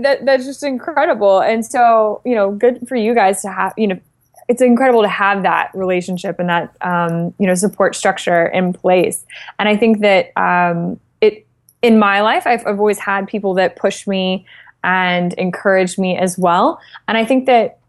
that 0.02 0.26
that's 0.26 0.46
just 0.46 0.64
incredible. 0.64 1.40
And 1.40 1.64
so, 1.64 2.22
you 2.26 2.34
know, 2.34 2.52
good 2.52 2.88
for 2.88 2.96
you 2.96 3.14
guys 3.14 3.44
to 3.44 3.52
have. 3.52 3.74
You 3.78 3.88
know, 3.88 4.00
it's 4.48 4.62
incredible 4.62 5.02
to 5.02 5.10
have 5.10 5.44
that 5.44 5.72
relationship 5.74 6.40
and 6.40 6.50
that 6.50 6.76
um, 6.82 7.34
you 7.40 7.48
know 7.48 7.56
support 7.56 7.96
structure 7.96 8.46
in 8.48 8.74
place. 8.74 9.26
And 9.60 9.68
I 9.68 9.76
think 9.76 10.00
that 10.02 10.32
um, 10.38 11.00
it 11.22 11.46
in 11.82 12.00
my 12.00 12.22
life, 12.22 12.48
I've, 12.48 12.66
I've 12.66 12.80
always 12.80 13.00
had 13.00 13.28
people 13.28 13.54
that 13.56 13.76
push 13.76 14.08
me. 14.08 14.46
and 14.84 15.34
encouraged 15.34 15.98
me 16.00 16.16
as 16.16 16.38
well. 16.38 16.80
And 17.08 17.18
I 17.18 17.26
think 17.26 17.46
that 17.48 17.80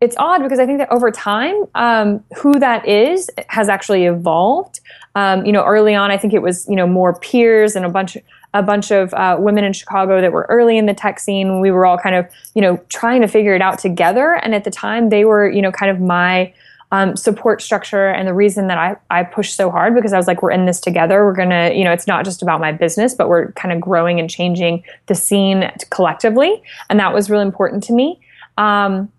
it's 0.00 0.16
odd 0.18 0.42
because 0.42 0.58
I 0.58 0.66
think 0.66 0.78
that 0.78 0.90
over 0.92 1.10
time, 1.10 1.64
um, 1.74 2.22
who 2.36 2.58
that 2.58 2.86
is 2.86 3.30
has 3.48 3.68
actually 3.68 4.04
evolved. 4.04 4.80
Um, 5.14 5.46
you 5.46 5.52
know, 5.52 5.64
early 5.64 5.94
on, 5.94 6.10
I 6.10 6.18
think 6.18 6.34
it 6.34 6.42
was 6.42 6.68
you 6.68 6.76
know 6.76 6.86
more 6.86 7.18
peers 7.18 7.76
and 7.76 7.86
a 7.86 7.88
bunch 7.88 8.18
a 8.58 8.62
bunch 8.62 8.90
of 8.90 9.12
uh, 9.14 9.36
women 9.38 9.64
in 9.64 9.72
Chicago 9.72 10.20
that 10.20 10.32
were 10.32 10.46
early 10.48 10.78
in 10.78 10.86
the 10.86 10.94
tech 10.94 11.18
scene. 11.18 11.60
We 11.60 11.70
were 11.70 11.86
all 11.86 11.98
kind 11.98 12.14
of 12.14 12.26
you 12.54 12.62
know 12.62 12.78
trying 12.88 13.20
to 13.22 13.28
figure 13.28 13.54
it 13.54 13.62
out 13.62 13.78
together, 13.78 14.34
and 14.34 14.54
at 14.54 14.64
the 14.64 14.70
time, 14.70 15.08
they 15.08 15.24
were 15.24 15.48
you 15.48 15.62
know 15.62 15.72
kind 15.72 15.90
of 15.90 16.00
my 16.00 16.52
um, 16.92 17.16
support 17.16 17.62
structure 17.62 18.08
and 18.08 18.28
the 18.28 18.34
reason 18.34 18.68
that 18.68 18.78
I, 18.78 18.96
I 19.10 19.24
pushed 19.24 19.56
so 19.56 19.70
hard 19.70 19.94
because 19.94 20.12
I 20.12 20.16
was 20.16 20.26
like, 20.26 20.42
we're 20.42 20.52
in 20.52 20.66
this 20.66 20.80
together. 20.80 21.24
We're 21.24 21.34
going 21.34 21.50
to, 21.50 21.74
you 21.74 21.84
know, 21.84 21.92
it's 21.92 22.06
not 22.06 22.24
just 22.24 22.42
about 22.42 22.60
my 22.60 22.72
business, 22.72 23.14
but 23.14 23.28
we're 23.28 23.52
kind 23.52 23.72
of 23.72 23.80
growing 23.80 24.20
and 24.20 24.30
changing 24.30 24.84
the 25.06 25.14
scene 25.14 25.70
collectively. 25.90 26.62
And 26.88 27.00
that 27.00 27.12
was 27.12 27.28
really 27.28 27.44
important 27.44 27.82
to 27.84 27.92
me. 27.92 28.20
Um, 28.56 29.10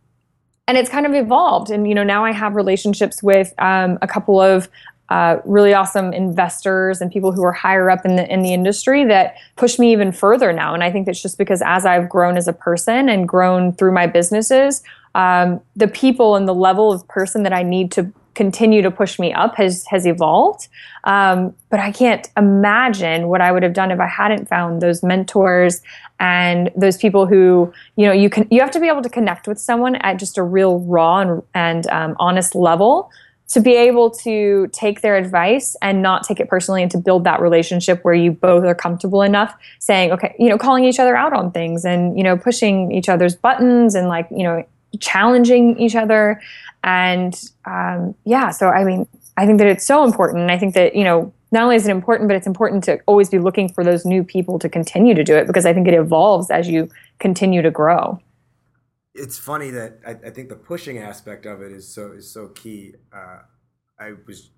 and 0.68 0.78
it's 0.78 0.90
kind 0.90 1.06
of 1.06 1.14
evolved. 1.14 1.70
And, 1.70 1.88
you 1.88 1.96
know, 1.96 2.04
now 2.04 2.26
I 2.26 2.32
have 2.32 2.56
relationships 2.56 3.22
with 3.22 3.54
um, 3.58 3.98
a 4.02 4.08
couple 4.08 4.40
of 4.40 4.70
uh, 5.10 5.38
really 5.46 5.74
awesome 5.74 6.12
investors 6.14 7.02
and 7.02 7.12
people 7.12 7.32
who 7.32 7.44
are 7.44 7.54
higher 7.54 7.90
up 7.90 8.06
in 8.06 8.16
the 8.16 8.32
in 8.32 8.42
the 8.42 8.54
industry 8.54 9.06
that 9.06 9.36
push 9.56 9.80
me 9.80 9.92
even 9.92 10.12
further 10.12 10.52
now. 10.52 10.74
And 10.74 10.84
I 10.84 10.92
think 10.92 11.06
that's 11.06 11.22
just 11.22 11.38
because 11.38 11.62
as 11.66 11.86
I've 11.86 12.10
grown 12.10 12.38
as 12.38 12.48
a 12.48 12.54
person 12.54 13.10
and 13.10 13.28
grown 13.28 13.74
through 13.74 13.94
my 13.94 14.08
businesses, 14.08 14.84
um, 15.16 15.62
the 15.76 15.88
people 15.88 16.36
and 16.36 16.48
the 16.48 16.54
level 16.54 16.92
of 16.92 17.08
person 17.08 17.44
that 17.44 17.54
I 17.54 17.64
need 17.64 17.92
to 17.94 18.12
continue 18.38 18.84
to 18.84 18.92
push 18.92 19.18
me 19.18 19.34
up 19.34 19.56
has 19.56 19.86
has 19.88 20.06
evolved. 20.06 20.68
Um, 21.06 21.56
but 21.70 21.80
I 21.80 21.92
can't 21.92 22.30
imagine 22.38 23.30
what 23.30 23.42
I 23.42 23.52
would 23.52 23.64
have 23.64 23.74
done 23.74 23.92
if 23.92 24.00
I 24.00 24.08
hadn't 24.08 24.48
found 24.48 24.82
those 24.82 25.04
mentors 25.04 25.82
and 26.20 26.70
those 26.76 26.98
people 26.98 27.26
who 27.26 27.74
you 27.96 28.06
know 28.06 28.12
you 28.12 28.30
can 28.30 28.48
you 28.52 28.62
have 28.62 28.72
to 28.72 28.80
be 28.80 28.88
able 28.88 29.02
to 29.02 29.10
connect 29.10 29.48
with 29.48 29.60
someone 29.60 29.96
at 29.96 30.20
just 30.20 30.38
a 30.38 30.44
real 30.44 30.80
raw 30.82 31.20
and, 31.20 31.44
and 31.54 31.88
um, 31.88 32.16
honest 32.20 32.56
level 32.56 33.10
to 33.50 33.62
be 33.62 33.76
able 33.76 34.10
to 34.10 34.68
take 34.74 35.02
their 35.02 35.16
advice 35.16 35.76
and 35.82 36.02
not 36.02 36.24
take 36.24 36.40
it 36.40 36.50
personally 36.50 36.82
and 36.82 36.92
to 36.92 36.98
build 36.98 37.24
that 37.24 37.40
relationship 37.40 38.04
where 38.04 38.14
you 38.14 38.32
both 38.32 38.66
are 38.66 38.76
comfortable 38.76 39.22
enough 39.22 39.56
saying 39.80 40.12
okay 40.12 40.36
you 40.38 40.50
know 40.50 40.58
calling 40.58 40.84
each 40.84 41.00
other 41.00 41.16
out 41.16 41.34
on 41.34 41.52
things 41.52 41.86
and 41.86 42.18
you 42.18 42.24
know 42.24 42.36
pushing 42.38 42.92
each 42.92 43.08
other's 43.08 43.36
buttons 43.36 43.96
and 43.96 44.08
like 44.08 44.28
you 44.32 44.44
know 44.44 44.66
challenging 45.00 45.80
each 45.80 45.96
other. 45.96 46.42
And 46.84 47.40
um, 47.66 48.16
yeah, 48.26 48.52
so 48.52 48.70
I 48.70 48.84
mean, 48.84 49.08
I 49.36 49.46
think 49.46 49.60
that 49.60 49.68
it's 49.68 49.86
so 49.86 50.04
important. 50.04 50.42
And 50.42 50.52
I 50.52 50.58
think 50.58 50.74
that, 50.74 50.96
you 50.96 51.04
know, 51.04 51.34
not 51.52 51.64
only 51.64 51.76
is 51.76 51.88
it 51.88 51.92
important, 51.92 52.28
but 52.28 52.36
it's 52.36 52.48
important 52.48 52.84
to 52.86 53.00
always 53.06 53.30
be 53.30 53.40
looking 53.40 53.70
for 53.70 53.84
those 53.84 54.06
new 54.06 54.24
people 54.24 54.60
to 54.60 54.68
continue 54.68 55.16
to 55.16 55.24
do 55.24 55.36
it 55.36 55.48
because 55.48 55.66
I 55.66 55.74
think 55.74 55.88
it 55.88 55.94
evolves 55.94 56.52
as 56.52 56.68
you 56.68 56.90
continue 57.20 57.62
to 57.62 57.72
grow. 57.72 58.20
It's 59.18 59.38
funny 59.38 59.72
that 59.72 60.00
I, 60.06 60.12
I 60.12 60.30
think 60.30 60.50
the 60.50 60.56
pushing 60.56 60.98
aspect 61.00 61.46
of 61.46 61.62
it 61.62 61.72
is 61.72 61.88
so 61.88 62.12
is 62.12 62.30
so 62.32 62.50
key. 62.50 62.96
Uh, 63.14 63.40
I 64.00 64.14
was 64.26 64.52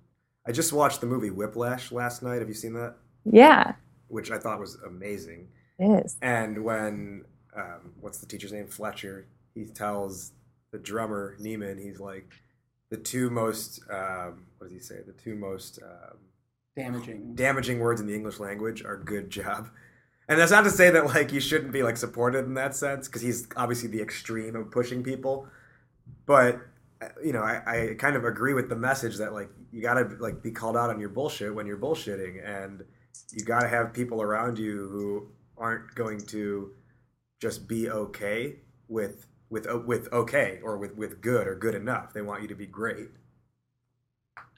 I 0.47 0.51
just 0.51 0.73
watched 0.73 1.01
the 1.01 1.07
movie 1.07 1.29
Whiplash 1.29 1.91
last 1.91 2.23
night. 2.23 2.39
Have 2.39 2.47
you 2.47 2.53
seen 2.53 2.73
that? 2.73 2.95
Yeah. 3.25 3.73
Which 4.07 4.31
I 4.31 4.37
thought 4.37 4.59
was 4.59 4.75
amazing. 4.85 5.49
It 5.77 6.05
is. 6.05 6.17
And 6.21 6.63
when 6.63 7.25
um, 7.55 7.93
what's 7.99 8.19
the 8.19 8.25
teacher's 8.25 8.51
name? 8.51 8.67
Fletcher 8.67 9.27
he 9.55 9.65
tells 9.65 10.31
the 10.71 10.77
drummer 10.77 11.35
Neiman, 11.41 11.81
he's 11.81 11.99
like 11.99 12.33
the 12.89 12.97
two 12.97 13.29
most 13.29 13.81
um, 13.91 14.45
what 14.57 14.69
does 14.69 14.73
he 14.73 14.79
say? 14.79 15.01
The 15.05 15.13
two 15.13 15.35
most 15.35 15.79
um, 15.83 16.17
damaging 16.75 17.35
damaging 17.35 17.79
words 17.79 18.01
in 18.01 18.07
the 18.07 18.15
English 18.15 18.39
language 18.39 18.83
are 18.83 18.97
"good 18.97 19.29
job." 19.29 19.69
And 20.29 20.39
that's 20.39 20.51
not 20.51 20.63
to 20.63 20.69
say 20.69 20.91
that 20.91 21.07
like 21.07 21.33
you 21.33 21.39
shouldn't 21.39 21.71
be 21.71 21.81
like 21.81 21.97
supported 21.97 22.45
in 22.45 22.53
that 22.53 22.75
sense 22.75 23.07
because 23.07 23.23
he's 23.23 23.47
obviously 23.57 23.89
the 23.89 23.99
extreme 24.01 24.55
of 24.55 24.69
pushing 24.69 25.03
people, 25.03 25.47
but 26.27 26.61
uh, 27.01 27.07
you 27.23 27.33
know 27.33 27.41
I, 27.41 27.61
I 27.65 27.95
kind 27.95 28.15
of 28.15 28.23
agree 28.23 28.53
with 28.53 28.69
the 28.69 28.75
message 28.75 29.17
that 29.17 29.33
like 29.33 29.49
you 29.71 29.81
gotta 29.81 30.07
like 30.19 30.43
be 30.43 30.51
called 30.51 30.77
out 30.77 30.91
on 30.91 30.99
your 30.99 31.09
bullshit 31.09 31.53
when 31.53 31.65
you're 31.65 31.79
bullshitting 31.79 32.47
and 32.47 32.83
you 33.31 33.43
gotta 33.43 33.67
have 33.67 33.91
people 33.91 34.21
around 34.21 34.59
you 34.59 34.87
who 34.89 35.29
aren't 35.57 35.95
going 35.95 36.19
to 36.27 36.73
just 37.41 37.67
be 37.67 37.89
okay 37.89 38.57
with 38.87 39.25
with 39.49 39.67
uh, 39.67 39.79
with 39.79 40.13
okay 40.13 40.59
or 40.63 40.77
with 40.77 40.95
with 40.95 41.21
good 41.21 41.47
or 41.47 41.55
good 41.55 41.73
enough. 41.73 42.13
They 42.13 42.21
want 42.21 42.43
you 42.43 42.47
to 42.49 42.55
be 42.55 42.67
great. 42.67 43.09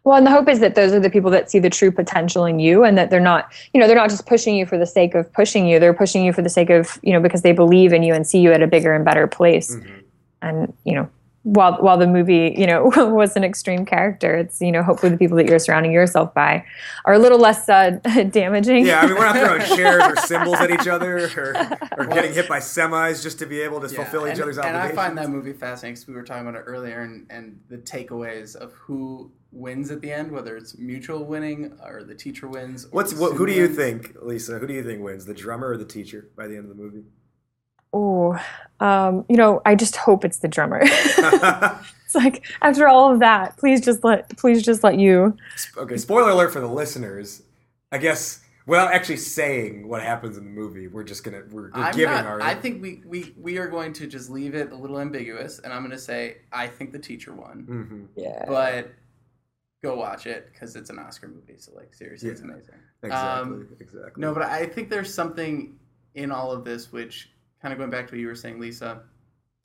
Well, 0.03 0.17
and 0.17 0.25
the 0.25 0.31
hope 0.31 0.49
is 0.49 0.59
that 0.61 0.73
those 0.73 0.93
are 0.93 0.99
the 0.99 1.11
people 1.11 1.29
that 1.31 1.51
see 1.51 1.59
the 1.59 1.69
true 1.69 1.91
potential 1.91 2.45
in 2.45 2.59
you 2.59 2.83
and 2.83 2.97
that 2.97 3.11
they're 3.11 3.19
not, 3.19 3.51
you 3.73 3.79
know, 3.79 3.85
they're 3.85 3.95
not 3.95 4.09
just 4.09 4.25
pushing 4.25 4.55
you 4.55 4.65
for 4.65 4.77
the 4.77 4.85
sake 4.85 5.13
of 5.13 5.31
pushing 5.31 5.67
you. 5.67 5.79
They're 5.79 5.93
pushing 5.93 6.25
you 6.25 6.33
for 6.33 6.41
the 6.41 6.49
sake 6.49 6.71
of, 6.71 6.97
you 7.03 7.13
know, 7.13 7.19
because 7.19 7.43
they 7.43 7.51
believe 7.51 7.93
in 7.93 8.01
you 8.01 8.13
and 8.13 8.25
see 8.25 8.39
you 8.39 8.51
at 8.51 8.63
a 8.63 8.67
bigger 8.67 8.93
and 8.93 9.05
better 9.05 9.27
place. 9.27 9.75
Mm-hmm. 9.75 9.99
And, 10.41 10.73
you 10.85 10.95
know, 10.95 11.09
while 11.43 11.73
while 11.81 11.97
the 11.97 12.05
movie 12.05 12.53
you 12.55 12.67
know 12.67 12.85
was 12.95 13.35
an 13.35 13.43
extreme 13.43 13.83
character 13.83 14.35
it's 14.35 14.61
you 14.61 14.71
know 14.71 14.83
hopefully 14.83 15.11
the 15.11 15.17
people 15.17 15.35
that 15.35 15.47
you're 15.47 15.57
surrounding 15.57 15.91
yourself 15.91 16.31
by 16.35 16.63
are 17.05 17.13
a 17.13 17.19
little 17.19 17.39
less 17.39 17.67
uh, 17.67 17.89
damaging. 18.29 18.85
Yeah 18.85 19.01
i 19.01 19.07
mean 19.07 19.15
we're 19.15 19.25
not 19.25 19.35
throwing 19.35 19.61
chairs 19.77 20.03
or 20.03 20.15
cymbals 20.17 20.57
at 20.57 20.69
each 20.69 20.87
other 20.87 21.29
or, 21.35 21.55
or 21.97 22.05
getting 22.05 22.33
hit 22.33 22.47
by 22.47 22.59
semis 22.59 23.23
just 23.23 23.39
to 23.39 23.47
be 23.47 23.59
able 23.61 23.81
to 23.81 23.87
yeah, 23.87 24.03
fulfill 24.03 24.25
and, 24.25 24.37
each 24.37 24.41
other's 24.41 24.57
and 24.57 24.67
obligations 24.67 24.91
and 24.91 24.99
i 24.99 25.03
find 25.03 25.17
that 25.17 25.29
movie 25.29 25.53
fascinating 25.53 25.95
because 25.95 26.07
we 26.07 26.13
were 26.13 26.23
talking 26.23 26.47
about 26.47 26.59
it 26.59 26.63
earlier 26.65 27.01
and, 27.01 27.25
and 27.31 27.59
the 27.69 27.77
takeaways 27.77 28.55
of 28.55 28.73
who 28.73 29.31
wins 29.51 29.89
at 29.89 29.99
the 30.01 30.11
end 30.11 30.31
whether 30.31 30.55
it's 30.55 30.77
mutual 30.77 31.25
winning 31.25 31.73
or 31.83 32.03
the 32.03 32.15
teacher 32.15 32.47
wins 32.47 32.87
what's 32.91 33.15
what, 33.15 33.35
who 33.35 33.47
do 33.47 33.53
you 33.53 33.67
think 33.67 34.15
lisa 34.21 34.59
who 34.59 34.67
do 34.67 34.73
you 34.73 34.83
think 34.83 35.01
wins 35.01 35.25
the 35.25 35.33
drummer 35.33 35.69
or 35.69 35.77
the 35.77 35.85
teacher 35.85 36.29
by 36.37 36.47
the 36.47 36.55
end 36.55 36.69
of 36.69 36.77
the 36.77 36.81
movie 36.81 37.03
oh, 37.93 38.39
um, 38.79 39.25
you 39.29 39.37
know, 39.37 39.61
I 39.65 39.75
just 39.75 39.95
hope 39.95 40.25
it's 40.25 40.39
the 40.39 40.47
drummer. 40.47 40.81
it's 40.83 42.15
like 42.15 42.45
after 42.61 42.87
all 42.87 43.13
of 43.13 43.19
that, 43.19 43.57
please 43.57 43.81
just 43.81 44.03
let 44.03 44.35
please 44.37 44.63
just 44.63 44.83
let 44.83 44.99
you. 44.99 45.37
Okay, 45.77 45.97
spoiler 45.97 46.31
alert 46.31 46.51
for 46.51 46.59
the 46.59 46.67
listeners. 46.67 47.43
I 47.91 47.97
guess 47.97 48.41
without 48.65 48.93
actually 48.93 49.17
saying 49.17 49.87
what 49.87 50.01
happens 50.01 50.37
in 50.37 50.45
the 50.45 50.49
movie, 50.49 50.87
we're 50.87 51.03
just 51.03 51.23
gonna 51.23 51.43
we're, 51.51 51.71
we're 51.71 51.91
giving 51.91 52.05
not, 52.05 52.25
our. 52.25 52.41
I 52.41 52.55
think 52.55 52.81
we, 52.81 53.01
we 53.05 53.33
we 53.37 53.57
are 53.57 53.67
going 53.67 53.93
to 53.93 54.07
just 54.07 54.29
leave 54.29 54.55
it 54.55 54.71
a 54.71 54.75
little 54.75 54.99
ambiguous, 54.99 55.59
and 55.59 55.73
I'm 55.73 55.83
gonna 55.83 55.97
say 55.97 56.37
I 56.51 56.67
think 56.67 56.91
the 56.91 56.99
teacher 56.99 57.33
won. 57.33 57.67
Mm-hmm. 57.69 58.05
Yeah, 58.15 58.45
but 58.47 58.91
go 59.83 59.95
watch 59.95 60.27
it 60.27 60.49
because 60.51 60.75
it's 60.75 60.89
an 60.89 60.99
Oscar 60.99 61.27
movie. 61.27 61.57
So 61.57 61.73
like 61.75 61.93
seriously, 61.93 62.29
yeah. 62.29 62.33
it's 62.33 62.41
amazing. 62.41 62.75
Exactly. 63.03 63.53
Um, 63.53 63.67
exactly. 63.79 64.21
No, 64.21 64.33
but 64.33 64.43
I 64.43 64.65
think 64.65 64.89
there's 64.89 65.13
something 65.13 65.77
in 66.15 66.31
all 66.31 66.51
of 66.51 66.63
this 66.63 66.91
which 66.91 67.31
kind 67.61 67.71
of 67.71 67.77
going 67.77 67.89
back 67.89 68.07
to 68.07 68.13
what 68.13 68.19
you 68.19 68.27
were 68.27 68.35
saying, 68.35 68.59
Lisa, 68.59 69.03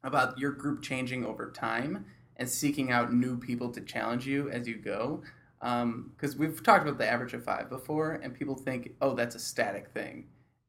about 0.03 0.39
your 0.39 0.53
group 0.53 0.83
changing 0.83 1.25
over 1.25 1.51
time 1.51 2.07
and 2.37 2.49
seeking 2.49 2.93
out 2.93 3.13
new 3.13 3.37
people 3.39 3.71
to 3.71 3.81
challenge 3.81 4.27
you 4.27 4.51
as 4.51 4.69
you 4.69 4.77
go. 4.77 5.23
Because 5.61 6.35
um, 6.35 6.39
we've 6.39 6.63
talked 6.63 6.87
about 6.87 6.99
the 6.99 7.09
average 7.09 7.33
of 7.33 7.43
five 7.43 7.71
before, 7.71 8.13
and 8.13 8.35
people 8.35 8.55
think, 8.55 8.93
oh, 9.01 9.15
that's 9.15 9.35
a 9.35 9.39
static 9.39 9.89
thing. 9.89 10.27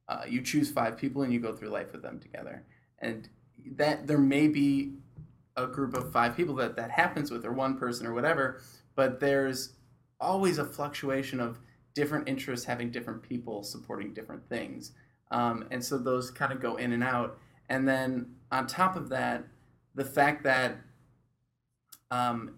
Uh, 0.08 0.24
you 0.28 0.42
choose 0.42 0.72
five 0.72 0.98
people 0.98 1.24
and 1.24 1.34
you 1.34 1.40
go 1.40 1.54
through 1.54 1.70
life 1.70 1.92
with 1.92 2.02
them 2.02 2.20
together. 2.20 2.64
And 3.00 3.28
that 3.76 4.08
there 4.08 4.18
may 4.18 4.48
be 4.48 4.94
a 5.58 5.68
group 5.68 5.94
of 5.96 6.12
five 6.12 6.38
people 6.38 6.56
that 6.56 6.76
that 6.78 6.92
happens 6.92 7.32
with, 7.32 7.46
or 7.46 7.52
one 7.52 7.78
person, 7.78 8.08
or 8.08 8.14
whatever, 8.14 8.62
but 8.96 9.20
there's 9.20 9.74
always 10.20 10.58
a 10.58 10.66
fluctuation 10.66 11.40
of 11.40 11.60
different 11.94 12.30
interests 12.30 12.66
having 12.66 12.92
different 12.92 13.22
people 13.22 13.64
supporting 13.64 14.14
different 14.14 14.48
things. 14.48 14.94
Um, 15.32 15.66
and 15.72 15.84
so 15.84 15.98
those 15.98 16.32
kind 16.32 16.52
of 16.52 16.62
go 16.62 16.78
in 16.78 16.94
and 16.94 17.04
out. 17.04 17.38
And 17.70 17.88
then 17.88 18.36
on 18.52 18.68
top 18.68 18.96
of 18.96 19.10
that, 19.10 19.44
the 19.96 20.06
fact 20.06 20.44
that 20.44 20.78
um, 22.12 22.58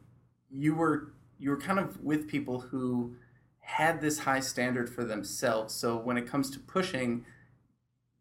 you 0.52 0.76
were 0.76 1.14
you 1.40 1.50
were 1.50 1.58
kind 1.58 1.80
of 1.80 2.02
with 2.04 2.28
people 2.28 2.60
who 2.60 3.16
had 3.62 4.02
this 4.02 4.20
high 4.20 4.40
standard 4.40 4.90
for 4.90 5.04
themselves. 5.04 5.74
So 5.74 5.96
when 5.98 6.18
it 6.18 6.28
comes 6.28 6.50
to 6.52 6.60
pushing, 6.60 7.26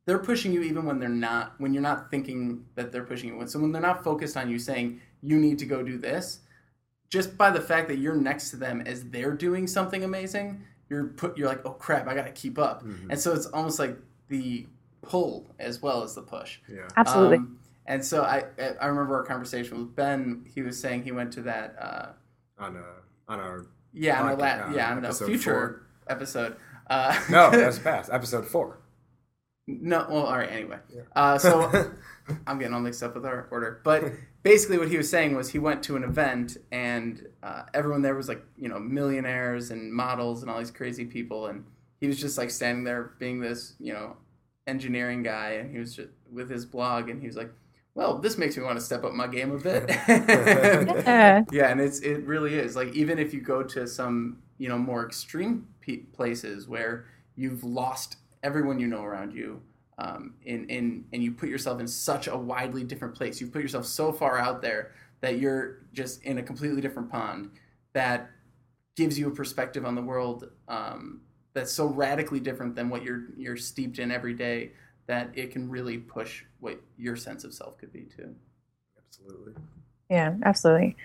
they're 0.07 0.19
pushing 0.19 0.53
you 0.53 0.63
even 0.63 0.85
when 0.85 0.99
they're 0.99 1.09
not 1.09 1.55
when 1.59 1.75
you're 1.75 1.83
not 1.83 2.11
thinking 2.11 2.65
that 2.75 2.93
they're 2.93 3.05
pushing 3.05 3.29
you. 3.29 3.47
So 3.47 3.59
when 3.59 3.73
they're 3.73 3.83
not 3.83 4.05
focused 4.05 4.37
on 4.37 4.49
you 4.49 4.59
saying 4.59 5.01
you 5.21 5.39
need 5.39 5.59
to 5.59 5.67
go 5.67 5.83
do 5.83 5.99
this, 5.99 6.41
just 7.11 7.37
by 7.37 7.51
the 7.51 7.61
fact 7.61 7.89
that 7.89 7.99
you're 7.99 8.15
next 8.15 8.51
to 8.51 8.57
them 8.57 8.83
as 8.83 9.05
they're 9.05 9.33
doing 9.33 9.67
something 9.67 10.05
amazing, 10.05 10.63
you're 10.89 11.09
put 11.09 11.37
you're 11.37 11.49
like, 11.49 11.65
oh 11.65 11.73
crap, 11.73 12.07
I 12.07 12.15
gotta 12.15 12.31
keep 12.31 12.59
up. 12.59 12.85
Mm-hmm. 12.85 13.11
And 13.11 13.21
so 13.21 13.35
it's 13.35 13.47
almost 13.47 13.79
like 13.79 13.97
the 14.29 14.67
pull 15.03 15.47
as 15.59 15.81
well 15.83 16.03
as 16.03 16.15
the 16.15 16.23
push. 16.23 16.59
Yeah, 16.69 16.89
absolutely. 16.97 17.39
Um, 17.39 17.59
and 17.87 18.05
so 18.05 18.23
I 18.23 18.45
I 18.81 18.87
remember 18.87 19.17
our 19.17 19.25
conversation 19.25 19.79
with 19.79 19.97
Ben. 19.97 20.45
He 20.55 20.63
was 20.63 20.79
saying 20.79 21.05
he 21.05 21.13
went 21.13 21.33
to 21.35 21.43
that 21.43 21.75
uh, 21.81 22.07
on 22.59 22.77
a 22.77 23.33
on 23.33 23.41
our 23.41 23.67
yeah 23.93 24.23
on 24.23 24.33
a 24.33 24.35
la- 24.37 24.71
yeah 24.73 24.93
on 24.93 25.05
a 25.05 25.13
future 25.13 25.87
four. 26.07 26.15
episode. 26.15 26.57
Uh, 26.89 27.19
no, 27.31 27.51
that's 27.51 27.79
past 27.81 28.11
episode 28.13 28.47
four. 28.47 28.81
No, 29.67 30.07
well, 30.09 30.25
all 30.25 30.37
right. 30.37 30.51
Anyway, 30.51 30.79
yeah. 30.95 31.03
uh, 31.15 31.37
so 31.39 31.93
I'm 32.47 32.59
getting 32.59 32.75
all 32.75 32.81
mixed 32.81 33.03
up 33.03 33.15
with 33.15 33.27
our 33.27 33.49
order, 33.51 33.81
but 33.85 34.05
basically 34.43 34.79
what 34.79 34.89
he 34.89 34.97
was 34.97 35.11
saying 35.11 35.37
was 35.37 35.51
he 35.51 35.59
went 35.59 35.83
to 35.85 35.97
an 35.97 36.05
event 36.05 36.57
and 36.73 37.27
uh, 37.43 37.65
everyone 37.75 38.03
there 38.03 38.15
was 38.15 38.29
like 38.29 38.43
you 38.57 38.69
know 38.69 38.79
millionaires 38.79 39.71
and 39.71 39.93
models 39.93 40.43
and 40.43 40.51
all 40.51 40.59
these 40.59 40.71
crazy 40.71 41.05
people 41.05 41.47
and 41.47 41.65
he 42.01 42.07
was 42.07 42.21
just 42.21 42.39
like 42.39 42.51
standing 42.51 42.85
there 42.85 43.13
being 43.19 43.41
this, 43.41 43.75
you 43.79 43.93
know, 43.93 44.17
engineering 44.67 45.23
guy, 45.23 45.53
and 45.53 45.71
he 45.71 45.79
was 45.79 45.97
just 45.97 46.11
with 46.31 46.51
his 46.51 46.65
blog, 46.65 47.09
and 47.09 47.21
he 47.21 47.27
was 47.27 47.37
like, 47.37 47.51
"Well, 47.95 48.19
this 48.19 48.39
makes 48.39 48.57
me 48.57 48.63
want 48.63 48.79
to 48.79 48.85
step 48.85 49.05
up 49.05 49.13
my 49.13 49.27
game 49.27 49.53
a 49.53 49.59
bit." 49.59 49.89
Yeah. 51.07 51.45
yeah, 51.51 51.69
and 51.71 51.81
it's 51.81 52.01
it 52.01 52.25
really 52.25 52.55
is 52.55 52.77
like 52.77 52.95
even 52.95 53.19
if 53.19 53.33
you 53.35 53.41
go 53.41 53.63
to 53.63 53.87
some 53.87 54.39
you 54.59 54.69
know 54.69 54.79
more 54.79 55.05
extreme 55.07 55.67
pe- 55.81 56.05
places 56.15 56.69
where 56.69 57.07
you've 57.37 57.65
lost 57.65 58.17
everyone 58.43 58.79
you 58.79 58.87
know 58.87 59.03
around 59.03 59.33
you, 59.33 59.61
um, 59.99 60.35
in 60.45 60.69
in 60.69 61.05
and 61.13 61.23
you 61.23 61.33
put 61.33 61.49
yourself 61.49 61.81
in 61.81 61.87
such 61.89 62.29
a 62.29 62.37
widely 62.37 62.85
different 62.85 63.15
place, 63.15 63.41
you 63.41 63.47
put 63.49 63.63
yourself 63.63 63.87
so 63.87 64.13
far 64.13 64.39
out 64.39 64.63
there 64.63 64.93
that 65.21 65.39
you're 65.39 65.81
just 65.93 66.23
in 66.23 66.39
a 66.39 66.43
completely 66.43 66.81
different 66.81 67.11
pond 67.11 67.51
that 67.93 68.31
gives 68.97 69.19
you 69.19 69.29
a 69.29 69.31
perspective 69.31 69.85
on 69.85 69.95
the 69.95 70.03
world 70.03 70.51
um, 70.69 71.21
that's 71.55 71.73
so 71.73 71.87
radically 71.87 72.41
different 72.41 72.75
than 72.75 72.89
what 72.89 73.03
you're 73.03 73.25
you're 73.37 73.57
steeped 73.57 73.99
in 73.99 74.11
every 74.11 74.35
day 74.35 74.73
that 75.07 75.31
it 75.35 75.51
can 75.51 75.69
really 75.69 75.99
push 75.99 76.45
what 76.61 76.81
your 76.97 77.17
sense 77.17 77.45
of 77.45 77.53
self 77.55 77.79
could 77.79 77.93
be 77.93 78.03
too. 78.03 78.35
Absolutely. 78.99 79.55
Yeah, 80.11 80.35
absolutely. 80.45 80.97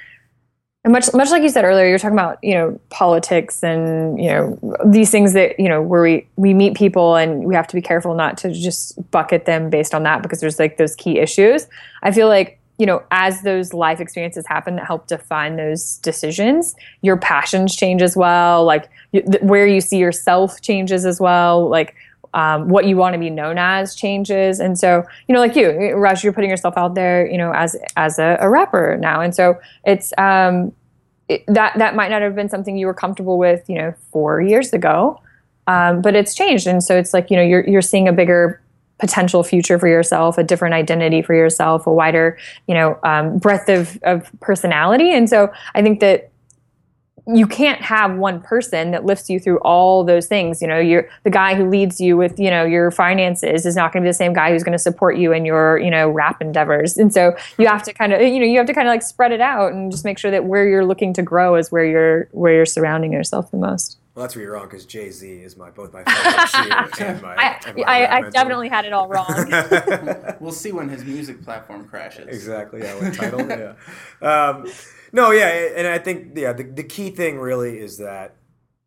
And 0.84 0.92
much 0.92 1.14
much 1.14 1.32
like 1.32 1.42
you 1.42 1.50
said 1.50 1.64
earlier, 1.64 1.88
you're 1.88 1.98
talking 1.98 2.18
about 2.18 2.40
you 2.44 2.54
know 2.54 2.80
politics 2.90 3.64
and 3.64 4.22
you 4.22 4.30
know 4.30 4.78
these 4.86 5.10
things 5.10 5.32
that 5.34 5.58
you 5.58 5.70
know 5.70 5.82
where 5.82 6.02
we 6.02 6.28
we 6.36 6.54
meet 6.54 6.76
people 6.76 7.16
and 7.16 7.46
we 7.46 7.56
have 7.56 7.68
to 7.68 7.76
be 7.76 7.82
careful 7.82 8.14
not 8.16 8.38
to 8.40 8.52
just 8.52 9.10
bucket 9.10 9.46
them 9.46 9.70
based 9.70 9.96
on 9.96 10.04
that 10.04 10.22
because 10.22 10.42
there's 10.42 10.60
like 10.60 10.78
those 10.78 10.96
key 10.96 11.20
issues. 11.20 11.68
I 12.04 12.12
feel 12.12 12.28
like 12.28 12.60
you 12.78 12.86
know 12.86 13.04
as 13.12 13.42
those 13.42 13.74
life 13.74 14.00
experiences 14.00 14.46
happen 14.48 14.76
that 14.76 14.86
help 14.86 15.08
define 15.08 15.56
those 15.56 15.98
decisions, 15.98 16.76
your 17.02 17.18
passions 17.18 17.76
change 17.76 18.02
as 18.02 18.18
well. 18.18 18.66
Like 18.66 18.90
where 19.42 19.68
you 19.68 19.82
see 19.82 19.98
yourself 19.98 20.62
changes 20.62 21.06
as 21.06 21.20
well. 21.20 21.70
Like 21.70 21.96
um, 22.34 22.68
what 22.70 22.86
you 22.86 22.98
want 22.98 23.14
to 23.14 23.20
be 23.20 23.30
known 23.30 23.58
as 23.58 23.96
changes 23.96 24.60
and 24.60 24.78
so 24.78 25.04
you 25.28 25.36
know 25.36 25.40
like 25.40 25.56
you 25.56 25.94
Raj 25.96 26.24
you're 26.24 26.34
putting 26.34 26.50
yourself 26.50 26.76
out 26.78 26.96
there 26.96 27.30
you 27.30 27.38
know 27.38 27.54
as 27.54 27.76
as 27.96 28.18
a, 28.18 28.38
a 28.40 28.50
rapper 28.50 28.98
now 29.00 29.22
and 29.22 29.36
so 29.36 29.60
it's 29.86 30.14
um 30.18 30.74
it, 31.30 31.44
that 31.48 31.78
that 31.78 31.96
might 31.96 32.10
not 32.10 32.22
have 32.22 32.36
been 32.36 32.50
something 32.50 32.76
you 32.76 32.88
were 32.88 32.94
comfortable 32.94 33.38
with 33.38 33.70
you 33.70 33.76
know 33.76 33.94
four 34.12 34.42
years 34.42 34.74
ago 34.74 35.20
um, 35.68 36.02
but 36.02 36.16
it's 36.16 36.34
changed 36.34 36.66
and 36.66 36.84
so 36.84 36.98
it's 36.98 37.14
like 37.14 37.30
you 37.30 37.38
know 37.38 37.44
you're 37.44 37.68
you're 37.68 37.82
seeing 37.82 38.08
a 38.08 38.14
bigger 38.14 38.60
potential 39.04 39.44
future 39.44 39.78
for 39.78 39.90
yourself 39.90 40.38
a 40.38 40.44
different 40.44 40.74
identity 40.74 41.22
for 41.22 41.36
yourself 41.36 41.86
a 41.86 41.92
wider 41.92 42.38
you 42.70 42.74
know 42.74 42.98
um, 43.04 43.38
breadth 43.38 43.68
of, 43.68 44.00
of 44.04 44.32
personality 44.40 45.12
and 45.12 45.30
so 45.30 45.52
i 45.76 45.82
think 45.82 46.00
that 46.00 46.32
you 47.28 47.48
can't 47.48 47.82
have 47.82 48.16
one 48.16 48.42
person 48.42 48.92
that 48.92 49.06
lifts 49.06 49.30
you 49.30 49.40
through 49.40 49.58
all 49.60 50.04
those 50.04 50.28
things. 50.28 50.62
You 50.62 50.68
know, 50.68 50.80
you're 50.80 51.08
the 51.24 51.30
guy 51.30 51.56
who 51.56 51.70
leads 51.70 52.02
you 52.02 52.18
with, 52.18 52.38
you 52.38 52.50
know, 52.50 52.66
your 52.66 52.92
finances 52.92 53.66
is 53.66 53.76
not 53.76 53.94
going 53.94 54.04
to 54.04 54.08
be 54.08 54.10
the 54.10 54.14
same 54.14 54.34
guy 54.34 54.52
who's 54.52 54.64
going 54.64 54.74
to 54.74 54.80
support 54.80 55.18
you 55.18 55.32
in 55.32 55.46
your, 55.46 55.78
you 55.78 55.90
know, 55.90 56.10
rap 56.10 56.42
endeavors. 56.42 56.98
And 56.98 57.14
so 57.14 57.36
you 57.58 57.68
have 57.68 57.84
to 57.84 57.94
kind 57.94 58.12
of, 58.12 58.22
you 58.22 58.40
know, 58.40 58.46
you 58.46 58.58
have 58.58 58.68
to 58.68 58.74
kind 58.74 58.88
of 58.88 58.92
like 58.92 59.04
spread 59.04 59.32
it 59.32 59.40
out 59.40 59.72
and 59.72 59.90
just 59.90 60.04
make 60.04 60.18
sure 60.18 60.32
that 60.32 60.46
where 60.46 60.68
you're 60.68 60.86
looking 60.86 61.14
to 61.14 61.22
grow 61.22 61.56
is 61.56 61.72
where 61.72 61.86
you're 61.86 62.28
where 62.32 62.54
you're 62.54 62.66
surrounding 62.66 63.14
yourself 63.14 63.50
the 63.52 63.58
most. 63.58 63.98
Well, 64.14 64.24
that's 64.24 64.36
where 64.36 64.44
you're 64.44 64.54
wrong 64.54 64.68
because 64.68 64.86
Jay 64.86 65.10
Z 65.10 65.28
is 65.28 65.58
my 65.58 65.72
both 65.72 65.92
my 65.92 66.04
favorite 66.04 66.48
shoe 66.98 67.04
and 67.04 67.22
my. 67.22 67.36
I, 67.36 67.60
and 67.66 67.78
my 67.78 67.84
I, 67.84 68.18
I 68.18 68.30
definitely 68.30 68.70
had 68.70 68.86
it 68.86 68.94
all 68.94 69.08
wrong. 69.08 69.26
We'll 70.40 70.52
see 70.52 70.72
when 70.72 70.90
his 70.90 71.06
music 71.06 71.42
platform 71.42 71.88
crashes. 71.88 72.28
Exactly. 72.28 72.82
Yeah. 72.82 72.96
What 72.96 73.14
Tidal? 73.14 73.48
yeah. 73.48 73.76
Um, 74.22 74.70
no. 75.14 75.32
Yeah. 75.32 75.48
And 75.48 75.88
I 75.88 75.98
think 76.00 76.38
yeah 76.38 76.54
the, 76.54 76.64
the 76.64 76.84
key 76.84 77.10
thing 77.12 77.40
really 77.40 77.80
is 77.80 77.98
that 77.98 78.36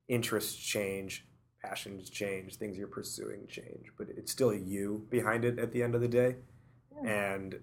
interests 0.06 0.54
change, 0.54 1.26
passions 1.62 2.10
change, 2.10 2.56
things 2.56 2.76
you're 2.76 2.86
pursuing 2.86 3.46
change, 3.48 3.86
but 3.98 4.08
it's 4.16 4.30
still 4.30 4.54
you 4.54 5.06
behind 5.10 5.44
it 5.44 5.58
at 5.58 5.72
the 5.72 5.82
end 5.82 5.94
of 5.94 6.02
the 6.02 6.08
day, 6.08 6.36
and 7.04 7.58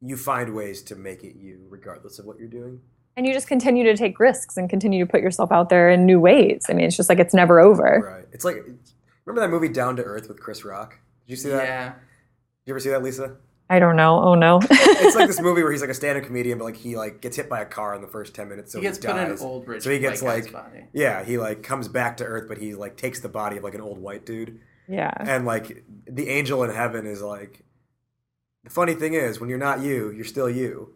you 0.00 0.16
find 0.16 0.54
ways 0.54 0.82
to 0.82 0.96
make 0.96 1.22
it 1.22 1.36
you 1.36 1.66
regardless 1.70 2.18
of 2.18 2.26
what 2.26 2.38
you're 2.38 2.48
doing. 2.48 2.80
And 3.16 3.26
you 3.26 3.32
just 3.32 3.46
continue 3.46 3.84
to 3.84 3.96
take 3.96 4.18
risks 4.18 4.56
and 4.56 4.68
continue 4.70 5.04
to 5.04 5.10
put 5.10 5.20
yourself 5.20 5.52
out 5.52 5.68
there 5.68 5.90
in 5.90 6.06
new 6.06 6.18
ways. 6.20 6.66
I 6.68 6.72
mean, 6.72 6.86
it's 6.86 6.96
just 6.96 7.08
like 7.08 7.18
it's 7.18 7.34
never 7.34 7.60
over. 7.60 8.14
Right. 8.16 8.28
It's 8.32 8.44
like 8.44 8.56
remember 9.24 9.40
that 9.46 9.50
movie 9.50 9.68
Down 9.68 9.96
to 9.96 10.02
Earth 10.02 10.28
with 10.28 10.40
Chris 10.40 10.64
Rock? 10.64 10.98
Did 11.26 11.30
you 11.32 11.36
see 11.36 11.48
that? 11.50 11.64
Yeah. 11.64 11.88
Did 11.92 12.00
you 12.66 12.72
ever 12.74 12.80
see 12.80 12.90
that, 12.90 13.02
Lisa? 13.02 13.36
I 13.70 13.78
don't 13.78 13.96
know. 13.96 14.20
Oh 14.22 14.34
no. 14.34 14.60
it's 14.70 15.16
like 15.16 15.26
this 15.28 15.40
movie 15.40 15.62
where 15.62 15.72
he's 15.72 15.80
like 15.80 15.88
a 15.90 15.94
stand-up 15.94 16.24
comedian, 16.24 16.58
but 16.58 16.64
like 16.64 16.76
he 16.76 16.96
like 16.96 17.20
gets 17.22 17.36
hit 17.36 17.48
by 17.48 17.60
a 17.60 17.64
car 17.64 17.94
in 17.94 18.02
the 18.02 18.08
first 18.08 18.34
ten 18.34 18.48
minutes, 18.48 18.72
so 18.72 18.78
He 18.78 18.82
gets 18.82 18.98
put 18.98 19.10
in 19.10 19.28
dies. 19.30 19.40
old 19.40 19.66
rich 19.66 19.82
so 19.82 19.90
he 19.90 19.98
gets 19.98 20.20
white 20.20 20.44
like 20.44 20.52
body. 20.52 20.84
yeah, 20.92 21.24
he 21.24 21.38
like 21.38 21.62
comes 21.62 21.88
back 21.88 22.18
to 22.18 22.24
Earth, 22.24 22.46
but 22.48 22.58
he 22.58 22.74
like 22.74 22.96
takes 22.96 23.20
the 23.20 23.28
body 23.28 23.56
of 23.56 23.64
like 23.64 23.74
an 23.74 23.80
old 23.80 23.98
white 23.98 24.26
dude, 24.26 24.60
yeah. 24.88 25.12
and 25.18 25.46
like 25.46 25.84
the 26.06 26.28
angel 26.28 26.62
in 26.64 26.70
heaven 26.70 27.06
is 27.06 27.22
like. 27.22 27.62
The 28.64 28.70
funny 28.70 28.94
thing 28.94 29.14
is, 29.14 29.40
when 29.40 29.50
you're 29.50 29.58
not 29.58 29.80
you, 29.80 30.12
you're 30.12 30.24
still 30.24 30.48
you, 30.48 30.94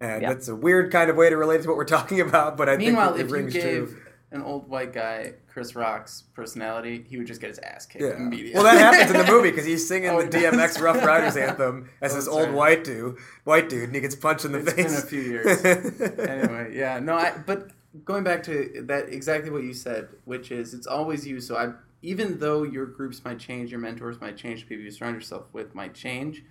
and 0.00 0.22
Yeah. 0.22 0.32
that's 0.32 0.48
a 0.48 0.56
weird 0.56 0.90
kind 0.92 1.10
of 1.10 1.16
way 1.16 1.28
to 1.30 1.36
relate 1.36 1.62
to 1.62 1.68
what 1.68 1.76
we're 1.76 1.84
talking 1.84 2.20
about. 2.20 2.56
But 2.56 2.68
I 2.68 2.76
Meanwhile, 2.76 3.14
think 3.14 3.20
it, 3.20 3.24
if 3.24 3.26
it 3.26 3.30
you 3.30 3.34
rings 3.36 3.52
gave 3.52 3.62
true. 3.88 3.96
an 4.32 4.42
old 4.42 4.68
white 4.68 4.92
guy 4.92 5.34
Chris 5.48 5.74
Rock's 5.74 6.22
personality, 6.34 7.04
he 7.08 7.18
would 7.18 7.26
just 7.26 7.40
get 7.40 7.48
his 7.48 7.58
ass 7.58 7.86
kicked 7.86 8.04
Yeah. 8.04 8.16
immediately. 8.16 8.54
Well, 8.54 8.62
that 8.64 8.78
happens 8.78 9.10
in 9.10 9.16
the 9.26 9.32
movie 9.32 9.50
because 9.50 9.66
he's 9.66 9.86
singing 9.86 10.10
Oh, 10.10 10.22
the. 10.22 10.28
DMX 10.38 10.80
Ruff 10.80 11.04
Ryders 11.04 11.36
anthem 11.48 11.90
as 12.00 12.12
Oh, 12.12 12.16
this 12.16 12.28
old 12.28 12.46
right. 12.48 12.52
white 12.54 12.84
dude, 12.84 13.16
white 13.44 13.68
dude, 13.68 13.84
and 13.84 13.94
he 13.94 14.00
gets 14.00 14.14
punched 14.14 14.44
in 14.44 14.52
the 14.52 14.58
It's 14.60 14.72
face. 14.72 14.86
been 14.86 14.94
a 14.94 15.06
few 15.06 15.20
years. 15.20 15.64
anyway, 16.18 16.72
yeah, 16.76 16.98
no, 17.00 17.14
I. 17.14 17.32
But 17.44 17.70
going 18.04 18.22
back 18.24 18.42
to 18.44 18.84
that, 18.86 19.08
exactly 19.08 19.50
what 19.50 19.64
you 19.64 19.74
said, 19.74 20.08
which 20.24 20.52
is 20.52 20.72
it's 20.74 20.86
always 20.86 21.26
you. 21.26 21.40
So 21.40 21.56
I, 21.56 21.72
even 22.02 22.38
though 22.38 22.62
your 22.62 22.86
groups 22.86 23.22
might 23.24 23.38
change, 23.40 23.70
your 23.72 23.80
mentors 23.80 24.20
might 24.20 24.36
change, 24.36 24.66
people 24.68 24.84
you 24.84 24.90
surround 24.92 25.16
yourself 25.16 25.46
with 25.52 25.74
might 25.74 25.92
change. 25.94 26.44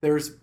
There's 0.00 0.36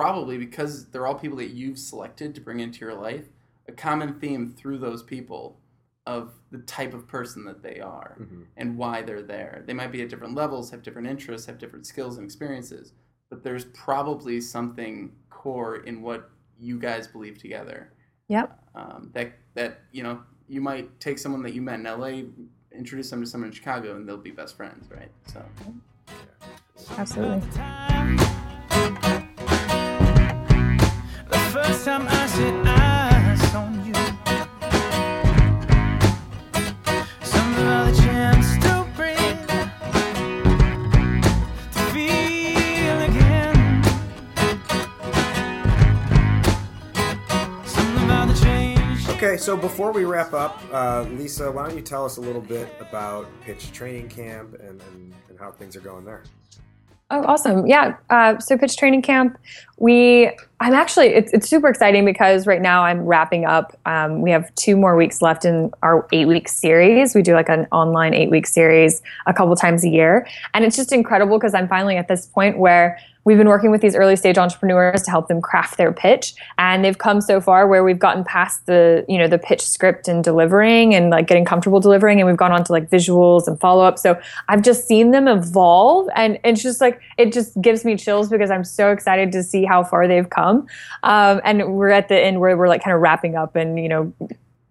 probably 0.00 0.38
because 0.38 0.86
they're 0.86 1.06
all 1.06 1.14
people 1.14 1.36
that 1.36 1.50
you've 1.50 1.78
selected 1.78 2.34
to 2.34 2.40
bring 2.40 2.60
into 2.60 2.80
your 2.80 2.94
life, 2.94 3.26
a 3.68 3.72
common 3.72 4.18
theme 4.18 4.48
through 4.48 4.78
those 4.78 5.02
people 5.02 5.60
of 6.06 6.32
the 6.50 6.58
type 6.60 6.94
of 6.94 7.06
person 7.06 7.44
that 7.44 7.62
they 7.62 7.80
are 7.80 8.16
and 8.56 8.78
why 8.78 9.02
they're 9.02 9.20
there. 9.20 9.62
They 9.66 9.74
might 9.74 9.92
be 9.92 10.00
at 10.00 10.08
different 10.08 10.34
levels, 10.34 10.70
have 10.70 10.82
different 10.82 11.06
interests, 11.06 11.46
have 11.48 11.58
different 11.58 11.86
skills 11.86 12.16
and 12.16 12.24
experiences, 12.24 12.94
but 13.28 13.44
there's 13.44 13.66
probably 13.66 14.40
something 14.40 15.12
core 15.28 15.76
in 15.84 16.00
what 16.00 16.30
you 16.58 16.78
guys 16.78 17.06
believe 17.06 17.36
together. 17.36 17.92
Yep. 18.28 18.58
Um, 18.74 19.10
that 19.12 19.32
that 19.52 19.80
you 19.92 20.02
know 20.02 20.22
you 20.48 20.62
might 20.62 20.98
take 20.98 21.18
someone 21.18 21.42
that 21.42 21.52
you 21.52 21.60
met 21.60 21.80
in 21.80 21.84
LA, 21.84 22.22
introduce 22.74 23.10
them 23.10 23.20
to 23.20 23.26
someone 23.26 23.48
in 23.50 23.54
Chicago, 23.54 23.96
and 23.96 24.08
they'll 24.08 24.16
be 24.16 24.30
best 24.30 24.56
friends, 24.56 24.90
right? 24.90 25.10
So 25.26 25.44
Absolutely. 26.96 27.42
First 31.52 31.84
time 31.84 32.06
I 32.08 32.26
set 32.28 32.54
eyes 32.64 33.54
on 33.56 33.84
you, 33.84 33.92
something 37.24 37.64
the 37.64 37.92
chance 38.00 38.56
to 38.64 38.86
breathe, 38.94 39.48
to 41.72 41.80
feel 41.92 43.00
again. 43.02 43.82
Something 47.66 48.06
the 48.28 48.40
change. 48.40 49.08
Okay, 49.08 49.36
so 49.36 49.56
before 49.56 49.90
we 49.90 50.04
wrap 50.04 50.32
up, 50.32 50.62
uh, 50.72 51.02
Lisa, 51.10 51.50
why 51.50 51.66
don't 51.66 51.76
you 51.76 51.82
tell 51.82 52.04
us 52.04 52.16
a 52.18 52.20
little 52.20 52.40
bit 52.40 52.72
about 52.78 53.26
Pitch 53.40 53.72
Training 53.72 54.08
Camp 54.08 54.54
and, 54.60 54.80
and, 54.80 55.14
and 55.28 55.38
how 55.38 55.50
things 55.50 55.74
are 55.74 55.80
going 55.80 56.04
there? 56.04 56.22
Oh, 57.12 57.24
awesome. 57.24 57.66
Yeah. 57.66 57.96
Uh, 58.08 58.38
so 58.38 58.56
pitch 58.56 58.76
training 58.76 59.02
camp, 59.02 59.36
we, 59.78 60.30
I'm 60.60 60.74
actually, 60.74 61.08
it's, 61.08 61.32
it's 61.32 61.48
super 61.48 61.66
exciting 61.66 62.04
because 62.04 62.46
right 62.46 62.62
now 62.62 62.84
I'm 62.84 63.04
wrapping 63.04 63.46
up. 63.46 63.76
Um, 63.84 64.20
we 64.20 64.30
have 64.30 64.54
two 64.54 64.76
more 64.76 64.94
weeks 64.94 65.20
left 65.20 65.44
in 65.44 65.72
our 65.82 66.06
eight 66.12 66.26
week 66.26 66.48
series. 66.48 67.16
We 67.16 67.22
do 67.22 67.34
like 67.34 67.48
an 67.48 67.66
online 67.72 68.14
eight 68.14 68.30
week 68.30 68.46
series 68.46 69.02
a 69.26 69.34
couple 69.34 69.56
times 69.56 69.84
a 69.84 69.88
year. 69.88 70.28
And 70.54 70.64
it's 70.64 70.76
just 70.76 70.92
incredible 70.92 71.36
because 71.36 71.52
I'm 71.52 71.66
finally 71.66 71.96
at 71.96 72.06
this 72.06 72.26
point 72.26 72.58
where 72.58 72.96
we've 73.24 73.38
been 73.38 73.48
working 73.48 73.70
with 73.70 73.80
these 73.80 73.94
early 73.94 74.16
stage 74.16 74.38
entrepreneurs 74.38 75.02
to 75.02 75.10
help 75.10 75.28
them 75.28 75.40
craft 75.40 75.76
their 75.76 75.92
pitch 75.92 76.34
and 76.58 76.84
they've 76.84 76.98
come 76.98 77.20
so 77.20 77.40
far 77.40 77.66
where 77.66 77.84
we've 77.84 77.98
gotten 77.98 78.24
past 78.24 78.66
the 78.66 79.04
you 79.08 79.18
know 79.18 79.28
the 79.28 79.38
pitch 79.38 79.60
script 79.60 80.08
and 80.08 80.24
delivering 80.24 80.94
and 80.94 81.10
like 81.10 81.26
getting 81.26 81.44
comfortable 81.44 81.80
delivering 81.80 82.18
and 82.20 82.26
we've 82.26 82.36
gone 82.36 82.52
on 82.52 82.64
to 82.64 82.72
like 82.72 82.88
visuals 82.88 83.46
and 83.46 83.58
follow-up. 83.60 83.98
So 83.98 84.18
i've 84.48 84.62
just 84.62 84.86
seen 84.86 85.10
them 85.10 85.28
evolve 85.28 86.08
and 86.14 86.38
it's 86.44 86.62
just 86.62 86.80
like 86.80 87.00
it 87.18 87.32
just 87.32 87.60
gives 87.60 87.84
me 87.84 87.96
chills 87.96 88.28
because 88.28 88.50
i'm 88.50 88.64
so 88.64 88.90
excited 88.90 89.32
to 89.32 89.42
see 89.42 89.64
how 89.64 89.84
far 89.84 90.08
they've 90.08 90.28
come. 90.28 90.66
Um, 91.02 91.40
and 91.44 91.74
we're 91.74 91.90
at 91.90 92.08
the 92.08 92.18
end 92.18 92.40
where 92.40 92.56
we're 92.56 92.68
like 92.68 92.82
kind 92.82 92.94
of 92.94 93.00
wrapping 93.00 93.36
up 93.36 93.56
and 93.56 93.78
you 93.78 93.88
know 93.88 94.12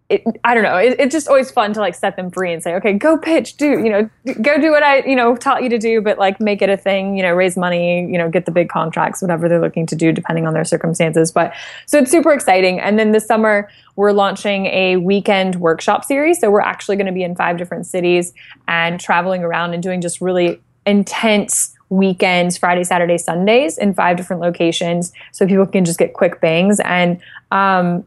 it, 0.10 0.24
I 0.44 0.56
don't 0.56 0.64
know. 0.64 0.76
It, 0.76 1.00
it's 1.00 1.14
just 1.14 1.28
always 1.28 1.52
fun 1.52 1.72
to 1.74 1.80
like 1.80 1.94
set 1.94 2.16
them 2.16 2.32
free 2.32 2.52
and 2.52 2.64
say, 2.64 2.74
okay, 2.76 2.94
go 2.94 3.18
pitch, 3.18 3.58
do 3.58 3.70
you 3.70 3.90
know, 3.90 4.10
go 4.42 4.60
do 4.60 4.72
what 4.72 4.82
I 4.82 5.06
you 5.06 5.16
know 5.16 5.36
taught 5.36 5.62
you 5.62 5.70
to 5.70 5.78
do, 5.78 6.02
but 6.02 6.18
like 6.18 6.40
make 6.40 6.62
it 6.62 6.70
a 6.70 6.78
thing. 6.78 7.16
You 7.16 7.24
know, 7.24 7.34
raise 7.34 7.56
money, 7.56 8.02
you 8.02 8.18
know, 8.18 8.30
get 8.30 8.46
the 8.46 8.52
big 8.52 8.70
contracts, 8.70 9.22
whatever 9.22 9.48
they're 9.48 9.62
looking 9.62 9.86
to 9.86 9.96
do, 9.96 10.12
depending 10.12 10.48
on 10.48 10.54
their 10.54 10.66
circumstances. 10.66 11.32
But 11.32 11.54
so 11.86 12.00
it's 12.00 12.10
super 12.10 12.34
exciting. 12.34 12.80
And 12.80 12.98
then 12.98 13.12
this 13.12 13.28
summer 13.28 13.70
we're 13.96 14.14
launching 14.14 14.66
a 14.68 14.96
weekend 14.96 15.58
workshop 15.58 16.06
series. 16.06 16.40
So 16.40 16.50
we're 16.50 16.62
actually 16.62 16.96
going 16.96 17.08
to 17.08 17.12
be 17.12 17.24
in 17.24 17.36
five 17.36 17.58
different 17.58 17.86
cities 17.86 18.34
and 18.68 19.00
traveling 19.00 19.44
around 19.44 19.74
and 19.74 19.84
doing 19.84 20.00
just 20.00 20.22
really 20.22 20.62
intense 20.86 21.76
weekends, 21.90 22.58
Friday, 22.58 22.84
Saturday, 22.84 23.18
Sundays 23.18 23.78
in 23.78 23.94
five 23.94 24.16
different 24.16 24.42
locations 24.42 25.12
so 25.34 25.46
people 25.46 25.66
can 25.66 25.86
just 25.86 26.00
get 26.00 26.14
quick 26.14 26.40
bangs. 26.40 26.80
And 26.80 27.20
um, 27.52 28.06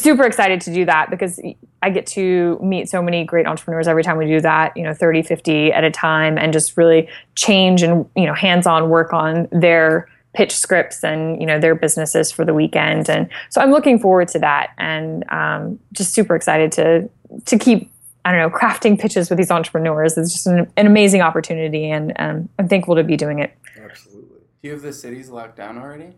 super 0.00 0.24
excited 0.24 0.60
to 0.62 0.72
do 0.72 0.84
that 0.86 1.10
because 1.10 1.40
I 1.82 1.90
get 1.90 2.06
to 2.08 2.58
meet 2.62 2.88
so 2.88 3.02
many 3.02 3.24
great 3.24 3.46
entrepreneurs 3.46 3.86
every 3.86 4.02
time 4.02 4.16
we 4.16 4.26
do 4.26 4.40
that, 4.40 4.76
you 4.76 4.82
know, 4.82 4.94
30, 4.94 5.22
50 5.22 5.72
at 5.72 5.84
a 5.84 5.90
time 5.90 6.38
and 6.38 6.52
just 6.52 6.76
really 6.76 7.08
change 7.34 7.82
and, 7.82 8.08
you 8.16 8.24
know, 8.24 8.34
hands-on 8.34 8.88
work 8.88 9.12
on 9.12 9.48
their 9.52 10.08
pitch 10.32 10.56
scripts 10.56 11.04
and, 11.04 11.40
you 11.40 11.46
know, 11.46 11.60
their 11.60 11.74
businesses 11.74 12.32
for 12.32 12.44
the 12.44 12.54
weekend. 12.54 13.08
And 13.08 13.28
so 13.50 13.60
I'm 13.60 13.70
looking 13.70 13.98
forward 13.98 14.28
to 14.28 14.38
that 14.40 14.70
and 14.78 15.24
um, 15.30 15.78
just 15.92 16.12
super 16.12 16.34
excited 16.34 16.72
to, 16.72 17.08
to 17.44 17.58
keep, 17.58 17.90
I 18.24 18.32
don't 18.32 18.40
know, 18.40 18.56
crafting 18.56 18.98
pitches 18.98 19.28
with 19.28 19.38
these 19.38 19.50
entrepreneurs. 19.50 20.16
It's 20.16 20.32
just 20.32 20.46
an, 20.46 20.70
an 20.76 20.86
amazing 20.86 21.20
opportunity 21.20 21.90
and 21.90 22.12
um, 22.18 22.48
I'm 22.58 22.68
thankful 22.68 22.96
to 22.96 23.04
be 23.04 23.16
doing 23.16 23.38
it. 23.38 23.56
Absolutely. 23.78 24.38
Do 24.62 24.68
you 24.68 24.72
have 24.72 24.82
the 24.82 24.92
cities 24.92 25.28
locked 25.28 25.56
down 25.56 25.78
already? 25.78 26.14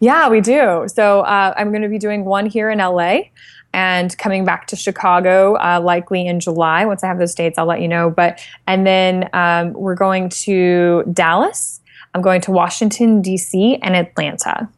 Yeah, 0.00 0.28
we 0.28 0.40
do. 0.40 0.84
So 0.86 1.20
uh, 1.20 1.54
I'm 1.56 1.70
going 1.70 1.82
to 1.82 1.88
be 1.88 1.98
doing 1.98 2.24
one 2.24 2.46
here 2.46 2.70
in 2.70 2.78
LA 2.78 3.20
and 3.74 4.16
coming 4.18 4.44
back 4.44 4.66
to 4.68 4.76
Chicago 4.76 5.54
uh, 5.56 5.80
likely 5.82 6.26
in 6.26 6.40
July. 6.40 6.84
Once 6.84 7.02
I 7.02 7.06
have 7.08 7.18
those 7.18 7.34
dates, 7.34 7.58
I'll 7.58 7.66
let 7.66 7.80
you 7.80 7.88
know. 7.88 8.10
But 8.10 8.40
and 8.66 8.86
then 8.86 9.28
um, 9.32 9.72
we're 9.72 9.94
going 9.94 10.28
to 10.30 11.04
Dallas. 11.12 11.80
I'm 12.14 12.20
going 12.20 12.40
to 12.42 12.50
Washington 12.50 13.22
D.C. 13.22 13.78
and 13.82 13.96
Atlanta. 13.96 14.68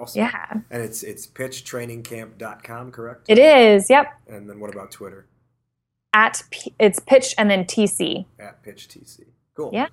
Awesome. 0.00 0.20
Yeah, 0.22 0.52
And 0.70 0.82
it's 0.82 1.02
it's 1.02 1.26
pitchtrainingcamp.com, 1.26 2.90
correct? 2.90 3.26
it 3.28 3.38
is. 3.38 3.90
Yep. 3.90 4.06
And 4.28 4.48
then 4.48 4.58
what 4.58 4.72
about 4.72 4.90
Twitter? 4.90 5.26
At 6.14 6.42
P- 6.50 6.74
it's 6.78 6.98
pitch 6.98 7.34
and 7.36 7.50
then 7.50 7.64
TC. 7.64 8.24
At 8.38 8.62
pitch 8.62 8.88
TC. 8.88 9.26
Cool. 9.54 9.70
Yeah. 9.74 9.88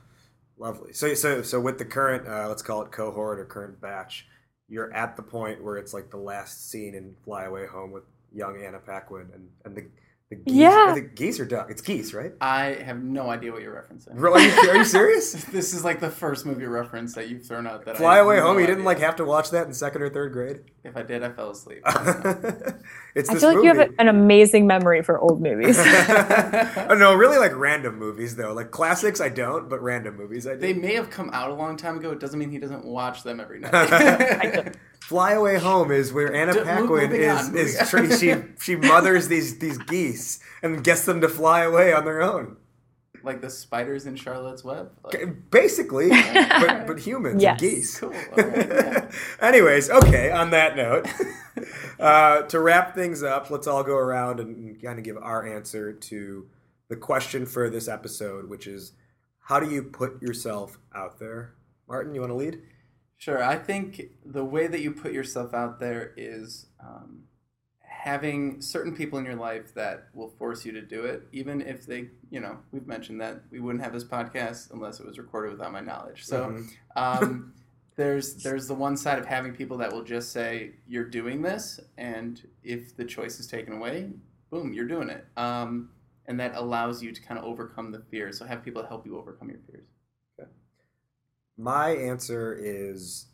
Lovely. 0.60 0.94
So 0.94 1.14
so 1.14 1.42
so 1.42 1.60
with 1.60 1.78
the 1.78 1.86
current 1.86 2.28
uh, 2.28 2.48
let's 2.48 2.64
call 2.64 2.82
it 2.82 2.92
cohort 2.92 3.40
or 3.40 3.46
current 3.46 3.80
batch, 3.80 4.28
you're 4.68 4.92
at 4.94 5.16
the 5.16 5.22
point 5.22 5.64
where 5.64 5.78
it's 5.78 5.94
like 5.94 6.10
the 6.10 6.18
last 6.18 6.70
scene 6.70 6.96
in 6.96 7.16
Fly 7.24 7.46
Away 7.46 7.68
Home 7.68 7.92
with 7.92 8.04
young 8.34 8.62
Anna 8.62 8.80
Paquin 8.80 9.30
and, 9.34 9.48
and 9.66 9.76
the 9.76 9.86
the 10.30 10.36
geese, 10.36 10.56
Yeah. 10.56 10.90
are 10.92 10.96
the 10.96 11.02
geese 11.02 11.40
or 11.40 11.46
duck? 11.46 11.72
It's 11.72 11.82
geese, 11.82 12.14
right? 12.14 12.34
I 12.42 12.78
have 12.86 13.02
no 13.02 13.30
idea 13.30 13.54
what 13.54 13.62
you're 13.62 13.74
referencing. 13.74 14.10
Really? 14.14 14.46
Are 14.46 14.64
you, 14.66 14.70
are 14.72 14.76
you 14.78 14.84
serious? 14.86 15.46
This 15.52 15.74
is 15.74 15.86
like 15.86 16.02
the 16.02 16.10
first 16.10 16.46
movie 16.46 16.66
reference 16.66 17.16
that 17.16 17.30
you've 17.30 17.46
thrown 17.46 17.66
out. 17.66 17.86
That 17.86 17.96
I 17.96 17.98
Fly 17.98 18.16
have 18.18 18.26
Away 18.26 18.36
no 18.38 18.48
Home. 18.48 18.60
You 18.60 18.68
didn't 18.68 18.84
like 18.84 19.00
have 19.00 19.16
to 19.18 19.26
watch 19.26 19.52
that 19.52 19.68
in 19.68 19.74
second 19.74 20.02
or 20.02 20.10
third 20.10 20.34
grade. 20.34 20.62
If 20.84 20.98
I 20.98 21.04
did, 21.04 21.24
I 21.24 21.30
fell 21.32 21.52
asleep. 21.52 21.82
it's 21.86 23.30
I 23.30 23.34
this 23.34 23.42
feel 23.42 23.50
like 23.50 23.56
movie. 23.58 23.68
you 23.68 23.74
have 23.76 23.90
an 24.00 24.08
amazing 24.10 24.68
memory 24.68 25.02
for 25.02 25.18
old 25.20 25.42
movies. 25.42 25.78
oh, 25.80 26.96
no, 26.98 27.14
really 27.16 27.38
like 27.38 27.56
random 27.56 27.98
movies 27.98 28.36
though. 28.36 28.54
Like 28.54 28.72
classics, 28.72 29.22
I 29.22 29.30
don't, 29.30 29.70
but 29.70 29.82
random 29.82 30.18
movies, 30.18 30.46
I 30.46 30.54
do. 30.56 30.60
they 30.60 30.74
may 30.74 30.94
have 30.96 31.10
come 31.10 31.30
out 31.32 31.50
a 31.52 31.54
long 31.54 31.78
time 31.78 31.98
ago. 31.98 32.12
It 32.12 32.20
doesn't 32.20 32.38
mean 32.38 32.52
he 32.52 32.60
doesn't 32.60 32.84
watch 32.86 33.24
them 33.24 33.40
every 33.40 33.60
night. 33.62 34.76
Fly 35.08 35.32
Away 35.34 35.58
Home 35.58 35.92
is 35.92 36.12
where 36.12 36.34
Anna 36.34 36.54
D- 36.54 36.64
Paquin 36.64 37.12
is 37.14 37.48
on, 37.50 37.58
is 37.58 37.90
tra- 37.90 38.18
she 38.18 38.36
she 38.60 38.76
mothers 38.94 39.28
these 39.30 39.58
these 39.60 39.78
geese 39.78 40.40
and 40.62 40.84
gets 40.84 41.06
them 41.06 41.22
to 41.22 41.30
fly 41.30 41.62
away 41.62 41.94
on 41.94 42.04
their 42.06 42.22
own. 42.22 42.58
like 43.24 43.42
the 43.42 43.50
spiders 43.50 44.06
in 44.06 44.16
Charlotte's 44.16 44.64
Web. 44.64 44.92
Like, 45.04 45.50
Basically, 45.52 46.10
but 46.60 46.88
but 46.88 47.00
humans 47.00 47.42
Yes. 47.42 47.52
and 47.52 47.60
geese. 47.60 48.00
Cool. 48.00 48.14
All 48.38 48.44
right, 48.44 48.68
yeah. 48.70 49.12
Anyways, 49.42 49.90
okay. 49.90 50.32
On 50.32 50.50
that 50.52 50.76
note, 50.76 51.08
uh, 52.00 52.42
to 52.44 52.60
wrap 52.60 52.94
things 52.96 53.24
up, 53.24 53.50
let's 53.50 53.68
all 53.68 53.84
go 53.84 53.96
around 53.96 54.40
and 54.40 54.82
kind 54.82 55.00
of 55.00 55.06
give 55.06 55.18
our 55.18 55.46
answer 55.46 55.94
to 55.94 56.48
the 56.90 56.96
question 56.96 57.46
for 57.46 57.70
this 57.70 57.88
episode, 57.88 58.50
which 58.50 58.68
is, 58.68 58.94
how 59.42 59.60
do 59.60 59.70
you 59.70 59.84
put 59.84 60.22
yourself 60.22 60.78
out 60.96 61.20
there? 61.20 61.54
Martin, 61.88 62.14
you 62.14 62.22
want 62.22 62.32
to 62.32 62.36
lead? 62.36 62.62
Sure. 63.18 63.44
I 63.44 63.58
think 63.58 64.12
the 64.26 64.46
way 64.46 64.68
that 64.68 64.82
you 64.82 64.92
put 64.92 65.12
yourself 65.12 65.54
out 65.54 65.80
there 65.80 66.14
is 66.18 66.68
um, 66.80 67.24
having 67.82 68.62
certain 68.62 68.96
people 68.96 69.18
in 69.18 69.26
your 69.26 69.36
life 69.36 69.74
that 69.74 70.08
will 70.14 70.30
force 70.30 70.66
you 70.66 70.72
to 70.72 70.82
do 70.82 71.06
it, 71.06 71.24
even 71.32 71.62
if 71.62 71.86
they, 71.86 72.10
you 72.30 72.40
know, 72.40 72.58
we've 72.72 72.86
mentioned 72.86 73.20
that 73.20 73.42
we 73.52 73.60
wouldn't 73.60 73.84
have 73.84 73.92
this 73.92 74.04
podcast 74.04 74.72
unless 74.72 75.00
it 75.00 75.06
was 75.06 75.18
recorded 75.18 75.52
without 75.52 75.72
my 75.72 75.82
knowledge. 75.82 76.24
So 76.26 76.64
um, 76.96 77.54
there's 77.96 78.36
there's 78.44 78.68
the 78.68 78.76
one 78.76 78.96
side 78.96 79.18
of 79.18 79.26
having 79.26 79.54
people 79.54 79.78
that 79.80 79.92
will 79.92 80.04
just 80.04 80.32
say 80.32 80.74
you're 80.88 81.10
doing 81.10 81.42
this, 81.42 81.80
and 81.98 82.48
if 82.64 82.96
the 82.96 83.04
choice 83.04 83.40
is 83.40 83.48
taken 83.48 83.74
away, 83.74 84.12
boom, 84.52 84.74
you're 84.74 84.88
doing 84.88 85.10
it. 85.10 85.26
Um, 85.36 85.90
and 86.28 86.40
that 86.40 86.56
allows 86.56 87.02
you 87.02 87.12
to 87.12 87.22
kind 87.22 87.40
of 87.40 87.46
overcome 87.46 87.92
the 87.92 88.00
fear. 88.12 88.32
So 88.32 88.46
have 88.46 88.64
people 88.64 88.86
help 88.86 89.06
you 89.06 89.18
overcome 89.18 89.50
your 89.50 89.60
fears. 89.70 89.88
My 91.58 91.90
answer 91.90 92.54
is, 92.54 93.26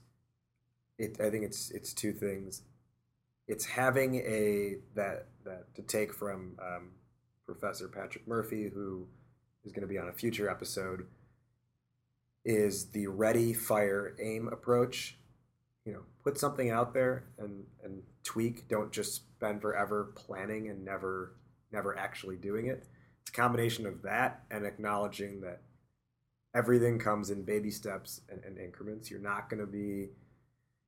it. 0.98 1.20
I 1.20 1.30
think 1.30 1.44
it's 1.44 1.72
it's 1.72 1.94
two 1.94 2.14
things. 2.14 2.62
It's 3.48 3.66
having 3.66 4.16
a 4.16 4.78
that 4.96 5.28
that 5.44 5.76
to 5.76 5.82
take 5.82 6.14
from 6.14 6.58
um, 6.62 6.92
Professor 7.46 7.88
Patrick 7.88 8.28
Murphy, 8.28 8.70
who 8.74 9.08
is 9.66 9.74
going 9.74 9.82
to 9.82 9.88
be 9.88 9.98
on 9.98 10.08
a 10.08 10.14
future 10.14 10.50
episode. 10.50 11.06
Is 12.46 12.92
the 12.92 13.08
ready, 13.08 13.54
fire, 13.54 14.16
aim 14.22 14.48
approach? 14.50 15.18
You 15.86 15.94
know, 15.94 16.04
put 16.24 16.38
something 16.38 16.70
out 16.70 16.94
there 16.94 17.26
and 17.38 17.66
and 17.84 18.04
tweak. 18.24 18.70
Don't 18.70 18.92
just 18.92 19.16
spend 19.16 19.62
forever 19.62 20.14
planning 20.16 20.70
and 20.70 20.86
never 20.86 21.36
never 21.74 21.98
actually 21.98 22.38
doing 22.38 22.68
it. 22.68 22.88
It's 23.22 23.32
a 23.32 23.34
combination 23.34 23.86
of 23.86 24.02
that 24.04 24.44
and 24.50 24.66
acknowledging 24.66 25.42
that 25.42 25.62
everything 26.56 27.00
comes 27.00 27.30
in 27.30 27.44
baby 27.44 27.72
steps 27.72 28.22
and, 28.30 28.44
and 28.44 28.58
increments. 28.58 29.10
You're 29.10 29.20
not 29.20 29.50
going 29.50 29.60
to 29.60 29.66
be, 29.66 30.10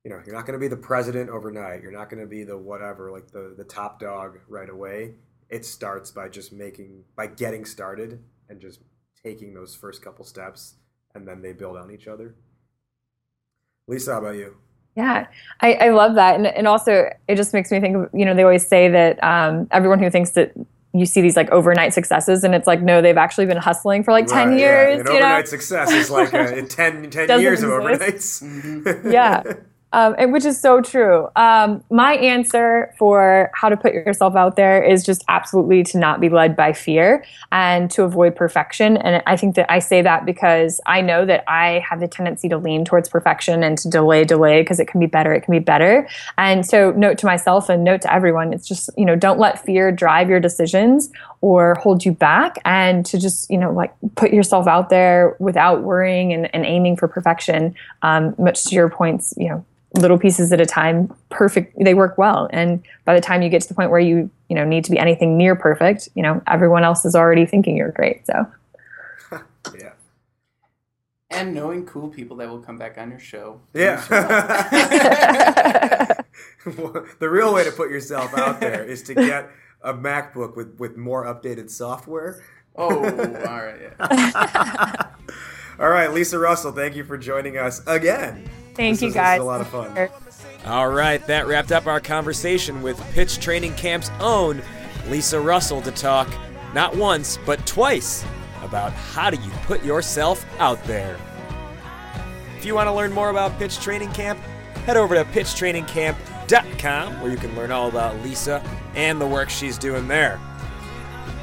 you 0.04 0.10
know, 0.10 0.20
you're 0.24 0.34
not 0.34 0.46
going 0.46 0.58
to 0.58 0.62
be 0.62 0.68
the 0.68 0.76
president 0.76 1.30
overnight. 1.30 1.82
You're 1.82 1.92
not 1.92 2.08
going 2.08 2.20
to 2.20 2.28
be 2.28 2.44
the 2.44 2.56
whatever, 2.56 3.10
like 3.10 3.30
the 3.30 3.54
the 3.56 3.64
top 3.64 4.00
dog 4.00 4.38
right 4.48 4.68
away. 4.68 5.14
It 5.48 5.64
starts 5.64 6.10
by 6.10 6.28
just 6.28 6.52
making, 6.52 7.04
by 7.16 7.28
getting 7.28 7.64
started 7.64 8.22
and 8.48 8.60
just 8.60 8.80
taking 9.22 9.54
those 9.54 9.74
first 9.74 10.02
couple 10.02 10.24
steps, 10.24 10.74
and 11.14 11.26
then 11.26 11.42
they 11.42 11.52
build 11.52 11.76
on 11.76 11.90
each 11.90 12.08
other. 12.08 12.34
Lisa, 13.86 14.12
how 14.12 14.18
about 14.18 14.36
you? 14.36 14.56
Yeah, 14.96 15.26
I, 15.60 15.74
I 15.74 15.88
love 15.90 16.14
that, 16.14 16.36
and 16.36 16.46
and 16.46 16.66
also 16.66 17.10
it 17.28 17.36
just 17.36 17.52
makes 17.52 17.70
me 17.70 17.80
think 17.80 17.96
of 17.96 18.08
you 18.14 18.24
know 18.24 18.34
they 18.34 18.42
always 18.42 18.66
say 18.66 18.88
that 18.88 19.22
um, 19.22 19.68
everyone 19.70 19.98
who 19.98 20.10
thinks 20.10 20.30
that 20.30 20.52
you 20.92 21.04
see 21.06 21.20
these 21.20 21.36
like 21.36 21.50
overnight 21.50 21.92
successes, 21.92 22.42
and 22.44 22.54
it's 22.54 22.66
like 22.66 22.80
no, 22.82 23.02
they've 23.02 23.16
actually 23.16 23.46
been 23.46 23.56
hustling 23.58 24.02
for 24.02 24.12
like 24.12 24.26
ten 24.26 24.50
Right, 24.50 24.58
years. 24.58 24.88
Yeah. 24.88 24.92
An 24.92 24.98
you 24.98 25.04
know, 25.04 25.12
overnight 25.26 25.48
success 25.48 25.90
is 25.92 26.10
like 26.10 26.32
a, 26.32 26.62
10, 26.62 26.66
10 27.10 27.28
Doesn't 27.28 27.42
years 27.42 27.62
of 27.62 27.70
overnights. 27.70 29.12
yeah. 29.12 29.42
Um, 29.92 30.14
and 30.18 30.32
which 30.32 30.44
is 30.44 30.60
so 30.60 30.80
true. 30.80 31.28
Um, 31.36 31.82
my 31.90 32.16
answer 32.16 32.92
for 32.98 33.50
how 33.54 33.68
to 33.68 33.76
put 33.76 33.94
yourself 33.94 34.34
out 34.34 34.56
there 34.56 34.82
is 34.82 35.04
just 35.04 35.24
absolutely 35.28 35.84
to 35.84 35.98
not 35.98 36.20
be 36.20 36.28
led 36.28 36.56
by 36.56 36.72
fear 36.72 37.24
and 37.52 37.90
to 37.92 38.02
avoid 38.02 38.34
perfection. 38.34 38.96
And 38.96 39.22
I 39.26 39.36
think 39.36 39.54
that 39.54 39.70
I 39.70 39.78
say 39.78 40.02
that 40.02 40.26
because 40.26 40.80
I 40.86 41.00
know 41.00 41.24
that 41.24 41.44
I 41.48 41.84
have 41.88 42.00
the 42.00 42.08
tendency 42.08 42.48
to 42.48 42.58
lean 42.58 42.84
towards 42.84 43.08
perfection 43.08 43.62
and 43.62 43.78
to 43.78 43.88
delay, 43.88 44.24
delay 44.24 44.60
because 44.60 44.80
it 44.80 44.88
can 44.88 45.00
be 45.00 45.06
better, 45.06 45.32
it 45.32 45.42
can 45.42 45.52
be 45.52 45.60
better. 45.60 46.08
And 46.36 46.66
so, 46.66 46.90
note 46.90 47.16
to 47.18 47.26
myself 47.26 47.68
and 47.68 47.84
note 47.84 48.02
to 48.02 48.12
everyone, 48.12 48.52
it's 48.52 48.66
just, 48.66 48.90
you 48.98 49.04
know, 49.04 49.16
don't 49.16 49.38
let 49.38 49.64
fear 49.64 49.92
drive 49.92 50.28
your 50.28 50.40
decisions 50.40 51.10
or 51.40 51.74
hold 51.76 52.04
you 52.04 52.12
back 52.12 52.56
and 52.64 53.04
to 53.06 53.18
just, 53.18 53.50
you 53.50 53.58
know, 53.58 53.72
like 53.72 53.92
put 54.14 54.32
yourself 54.32 54.66
out 54.66 54.90
there 54.90 55.36
without 55.38 55.82
worrying 55.82 56.32
and, 56.32 56.52
and 56.54 56.64
aiming 56.64 56.96
for 56.96 57.08
perfection. 57.08 57.74
Um, 58.02 58.34
much 58.38 58.64
to 58.64 58.74
your 58.74 58.88
points, 58.88 59.34
you 59.36 59.48
know, 59.48 59.64
little 59.94 60.18
pieces 60.18 60.52
at 60.52 60.60
a 60.60 60.66
time 60.66 61.14
perfect 61.30 61.72
they 61.82 61.94
work 61.94 62.18
well 62.18 62.50
and 62.52 62.82
by 63.06 63.14
the 63.14 63.20
time 63.20 63.40
you 63.40 63.48
get 63.48 63.62
to 63.62 63.68
the 63.68 63.72
point 63.72 63.90
where 63.90 64.00
you 64.00 64.28
you 64.50 64.54
know 64.54 64.62
need 64.62 64.84
to 64.84 64.90
be 64.90 64.98
anything 64.98 65.38
near 65.38 65.56
perfect 65.56 66.06
you 66.14 66.22
know 66.22 66.42
everyone 66.48 66.84
else 66.84 67.06
is 67.06 67.14
already 67.14 67.46
thinking 67.46 67.78
you're 67.78 67.92
great 67.92 68.26
so 68.26 68.46
yeah. 69.78 69.92
And 71.30 71.54
knowing 71.54 71.86
cool 71.86 72.08
people 72.08 72.36
that 72.38 72.48
will 72.48 72.60
come 72.60 72.78
back 72.78 72.98
on 72.98 73.10
your 73.10 73.18
show. 73.18 73.60
Yeah. 73.74 74.04
the 76.64 77.28
real 77.28 77.52
way 77.52 77.64
to 77.64 77.72
put 77.72 77.90
yourself 77.90 78.32
out 78.36 78.60
there 78.60 78.84
is 78.84 79.02
to 79.04 79.14
get 79.14 79.50
a 79.86 79.94
MacBook 79.94 80.56
with, 80.56 80.78
with 80.78 80.96
more 80.96 81.24
updated 81.24 81.70
software. 81.70 82.42
Oh, 82.76 82.90
all 83.04 83.04
right. 83.04 83.80
Yeah. 83.80 85.02
All 85.78 85.90
right, 85.90 86.10
Lisa 86.10 86.38
Russell, 86.38 86.72
thank 86.72 86.96
you 86.96 87.04
for 87.04 87.18
joining 87.18 87.58
us 87.58 87.82
again. 87.86 88.48
thank 88.74 88.94
This 88.94 89.02
you 89.02 89.08
was- 89.08 89.14
this 89.14 89.20
guys 89.20 89.38
was 89.40 89.44
a 89.44 89.46
lot 89.46 89.60
of 89.60 89.68
fun. 89.68 90.08
All 90.64 90.88
right, 90.88 91.24
that 91.26 91.46
wrapped 91.46 91.70
up 91.70 91.86
our 91.86 92.00
conversation 92.00 92.80
with 92.82 92.98
Pitch 93.12 93.38
Training 93.40 93.74
Camp's 93.74 94.10
own 94.18 94.62
Lisa 95.08 95.38
Russell 95.38 95.82
to 95.82 95.90
talk 95.90 96.28
not 96.72 96.96
once, 96.96 97.38
but 97.44 97.64
twice 97.66 98.24
about 98.62 98.92
how 98.94 99.28
do 99.28 99.36
you 99.42 99.50
put 99.66 99.84
yourself 99.84 100.46
out 100.58 100.82
there. 100.84 101.18
If 102.56 102.64
you 102.64 102.74
want 102.74 102.86
to 102.88 102.92
learn 102.92 103.12
more 103.12 103.28
about 103.28 103.58
Pitch 103.58 103.78
Training 103.78 104.12
Camp, 104.12 104.38
head 104.86 104.96
over 104.96 105.14
to 105.14 105.24
pitchtrainingcamp.com 105.26 107.20
where 107.20 107.30
you 107.30 107.36
can 107.36 107.54
learn 107.54 107.70
all 107.70 107.88
about 107.88 108.18
Lisa 108.22 108.62
and 108.96 109.20
the 109.20 109.26
work 109.26 109.48
she's 109.50 109.78
doing 109.78 110.08
there. 110.08 110.40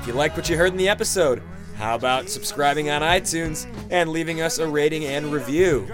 If 0.02 0.08
you 0.08 0.14
liked 0.14 0.36
what 0.36 0.50
you 0.50 0.58
heard 0.58 0.72
in 0.72 0.78
the 0.78 0.90
episode, 0.90 1.42
How 1.76 1.96
about 1.96 2.30
subscribing 2.30 2.90
on 2.90 3.02
iTunes 3.02 3.66
and 3.90 4.12
leaving 4.12 4.42
us 4.42 4.60
a 4.60 4.68
rating 4.68 5.06
and 5.06 5.34
review? 5.34 5.88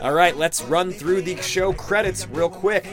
All 0.00 0.12
right, 0.12 0.36
let's 0.36 0.62
run 0.62 0.90
through 0.90 1.22
the 1.22 1.36
show 1.42 1.72
credits 1.72 2.26
real 2.28 2.48
quick. 2.48 2.86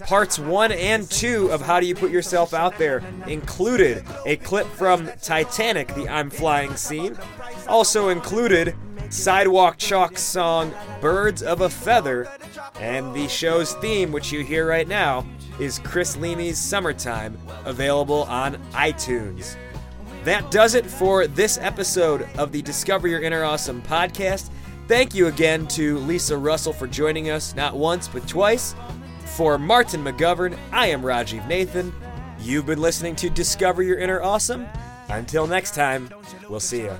Parts 0.00 0.38
1 0.38 0.72
and 0.72 1.08
2 1.10 1.50
of 1.50 1.62
How 1.62 1.80
Do 1.80 1.86
You 1.86 1.94
Put 1.94 2.10
Yourself 2.10 2.52
Out 2.52 2.76
There 2.78 3.02
included 3.26 4.04
a 4.26 4.36
clip 4.36 4.66
from 4.66 5.08
Titanic, 5.22 5.94
the 5.94 6.08
I'm 6.08 6.30
Flying 6.30 6.76
scene. 6.76 7.16
Also 7.68 8.08
included 8.08 8.74
Sidewalk 9.08 9.78
Chalk's 9.78 10.20
song 10.22 10.74
Birds 11.00 11.42
of 11.42 11.60
a 11.60 11.70
Feather, 11.70 12.28
and 12.80 13.14
the 13.14 13.28
show's 13.28 13.72
theme, 13.74 14.12
which 14.12 14.32
you 14.32 14.40
hear 14.44 14.66
right 14.66 14.88
now, 14.88 15.24
is 15.58 15.78
Chris 15.78 16.16
Leamy's 16.16 16.58
Summertime, 16.58 17.38
available 17.64 18.22
on 18.24 18.56
iTunes. 18.72 19.56
That 20.24 20.50
does 20.50 20.74
it 20.74 20.86
for 20.86 21.26
this 21.26 21.58
episode 21.58 22.28
of 22.38 22.52
the 22.52 22.62
Discover 22.62 23.08
Your 23.08 23.22
Inner 23.22 23.44
Awesome 23.44 23.82
podcast. 23.82 24.50
Thank 24.88 25.14
you 25.14 25.26
again 25.28 25.66
to 25.68 25.98
Lisa 25.98 26.36
Russell 26.36 26.72
for 26.72 26.86
joining 26.86 27.30
us 27.30 27.54
not 27.54 27.76
once 27.76 28.08
but 28.08 28.26
twice. 28.28 28.74
For 29.36 29.58
Martin 29.58 30.04
McGovern, 30.04 30.56
I 30.70 30.88
am 30.88 31.02
Rajiv 31.02 31.46
Nathan. 31.48 31.94
You've 32.38 32.66
been 32.66 32.80
listening 32.80 33.16
to 33.16 33.30
Discover 33.30 33.82
Your 33.82 33.98
Inner 33.98 34.20
Awesome. 34.20 34.66
Until 35.08 35.46
next 35.46 35.74
time, 35.74 36.10
we'll 36.48 36.60
see 36.60 36.82
you. 36.82 36.98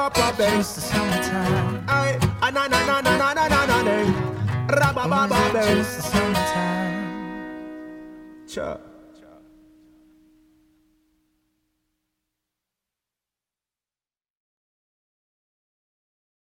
It's 0.00 0.74
the 0.76 0.80
summertime. 0.80 1.84
Aye, 1.88 2.18
ah, 2.40 2.50
na 2.50 2.68
na 2.68 2.86
na 2.86 3.00
na 3.00 3.18
na 3.18 3.34
na 3.34 3.48
na 3.48 3.66
na 3.66 3.82
na. 3.82 3.96
Rabba 4.70 5.08
ba 5.10 5.26
ba 5.26 5.50
ba. 5.52 5.58
It's 5.74 5.96
the 5.96 6.02
summertime. 6.02 6.94
Sure. 8.46 8.87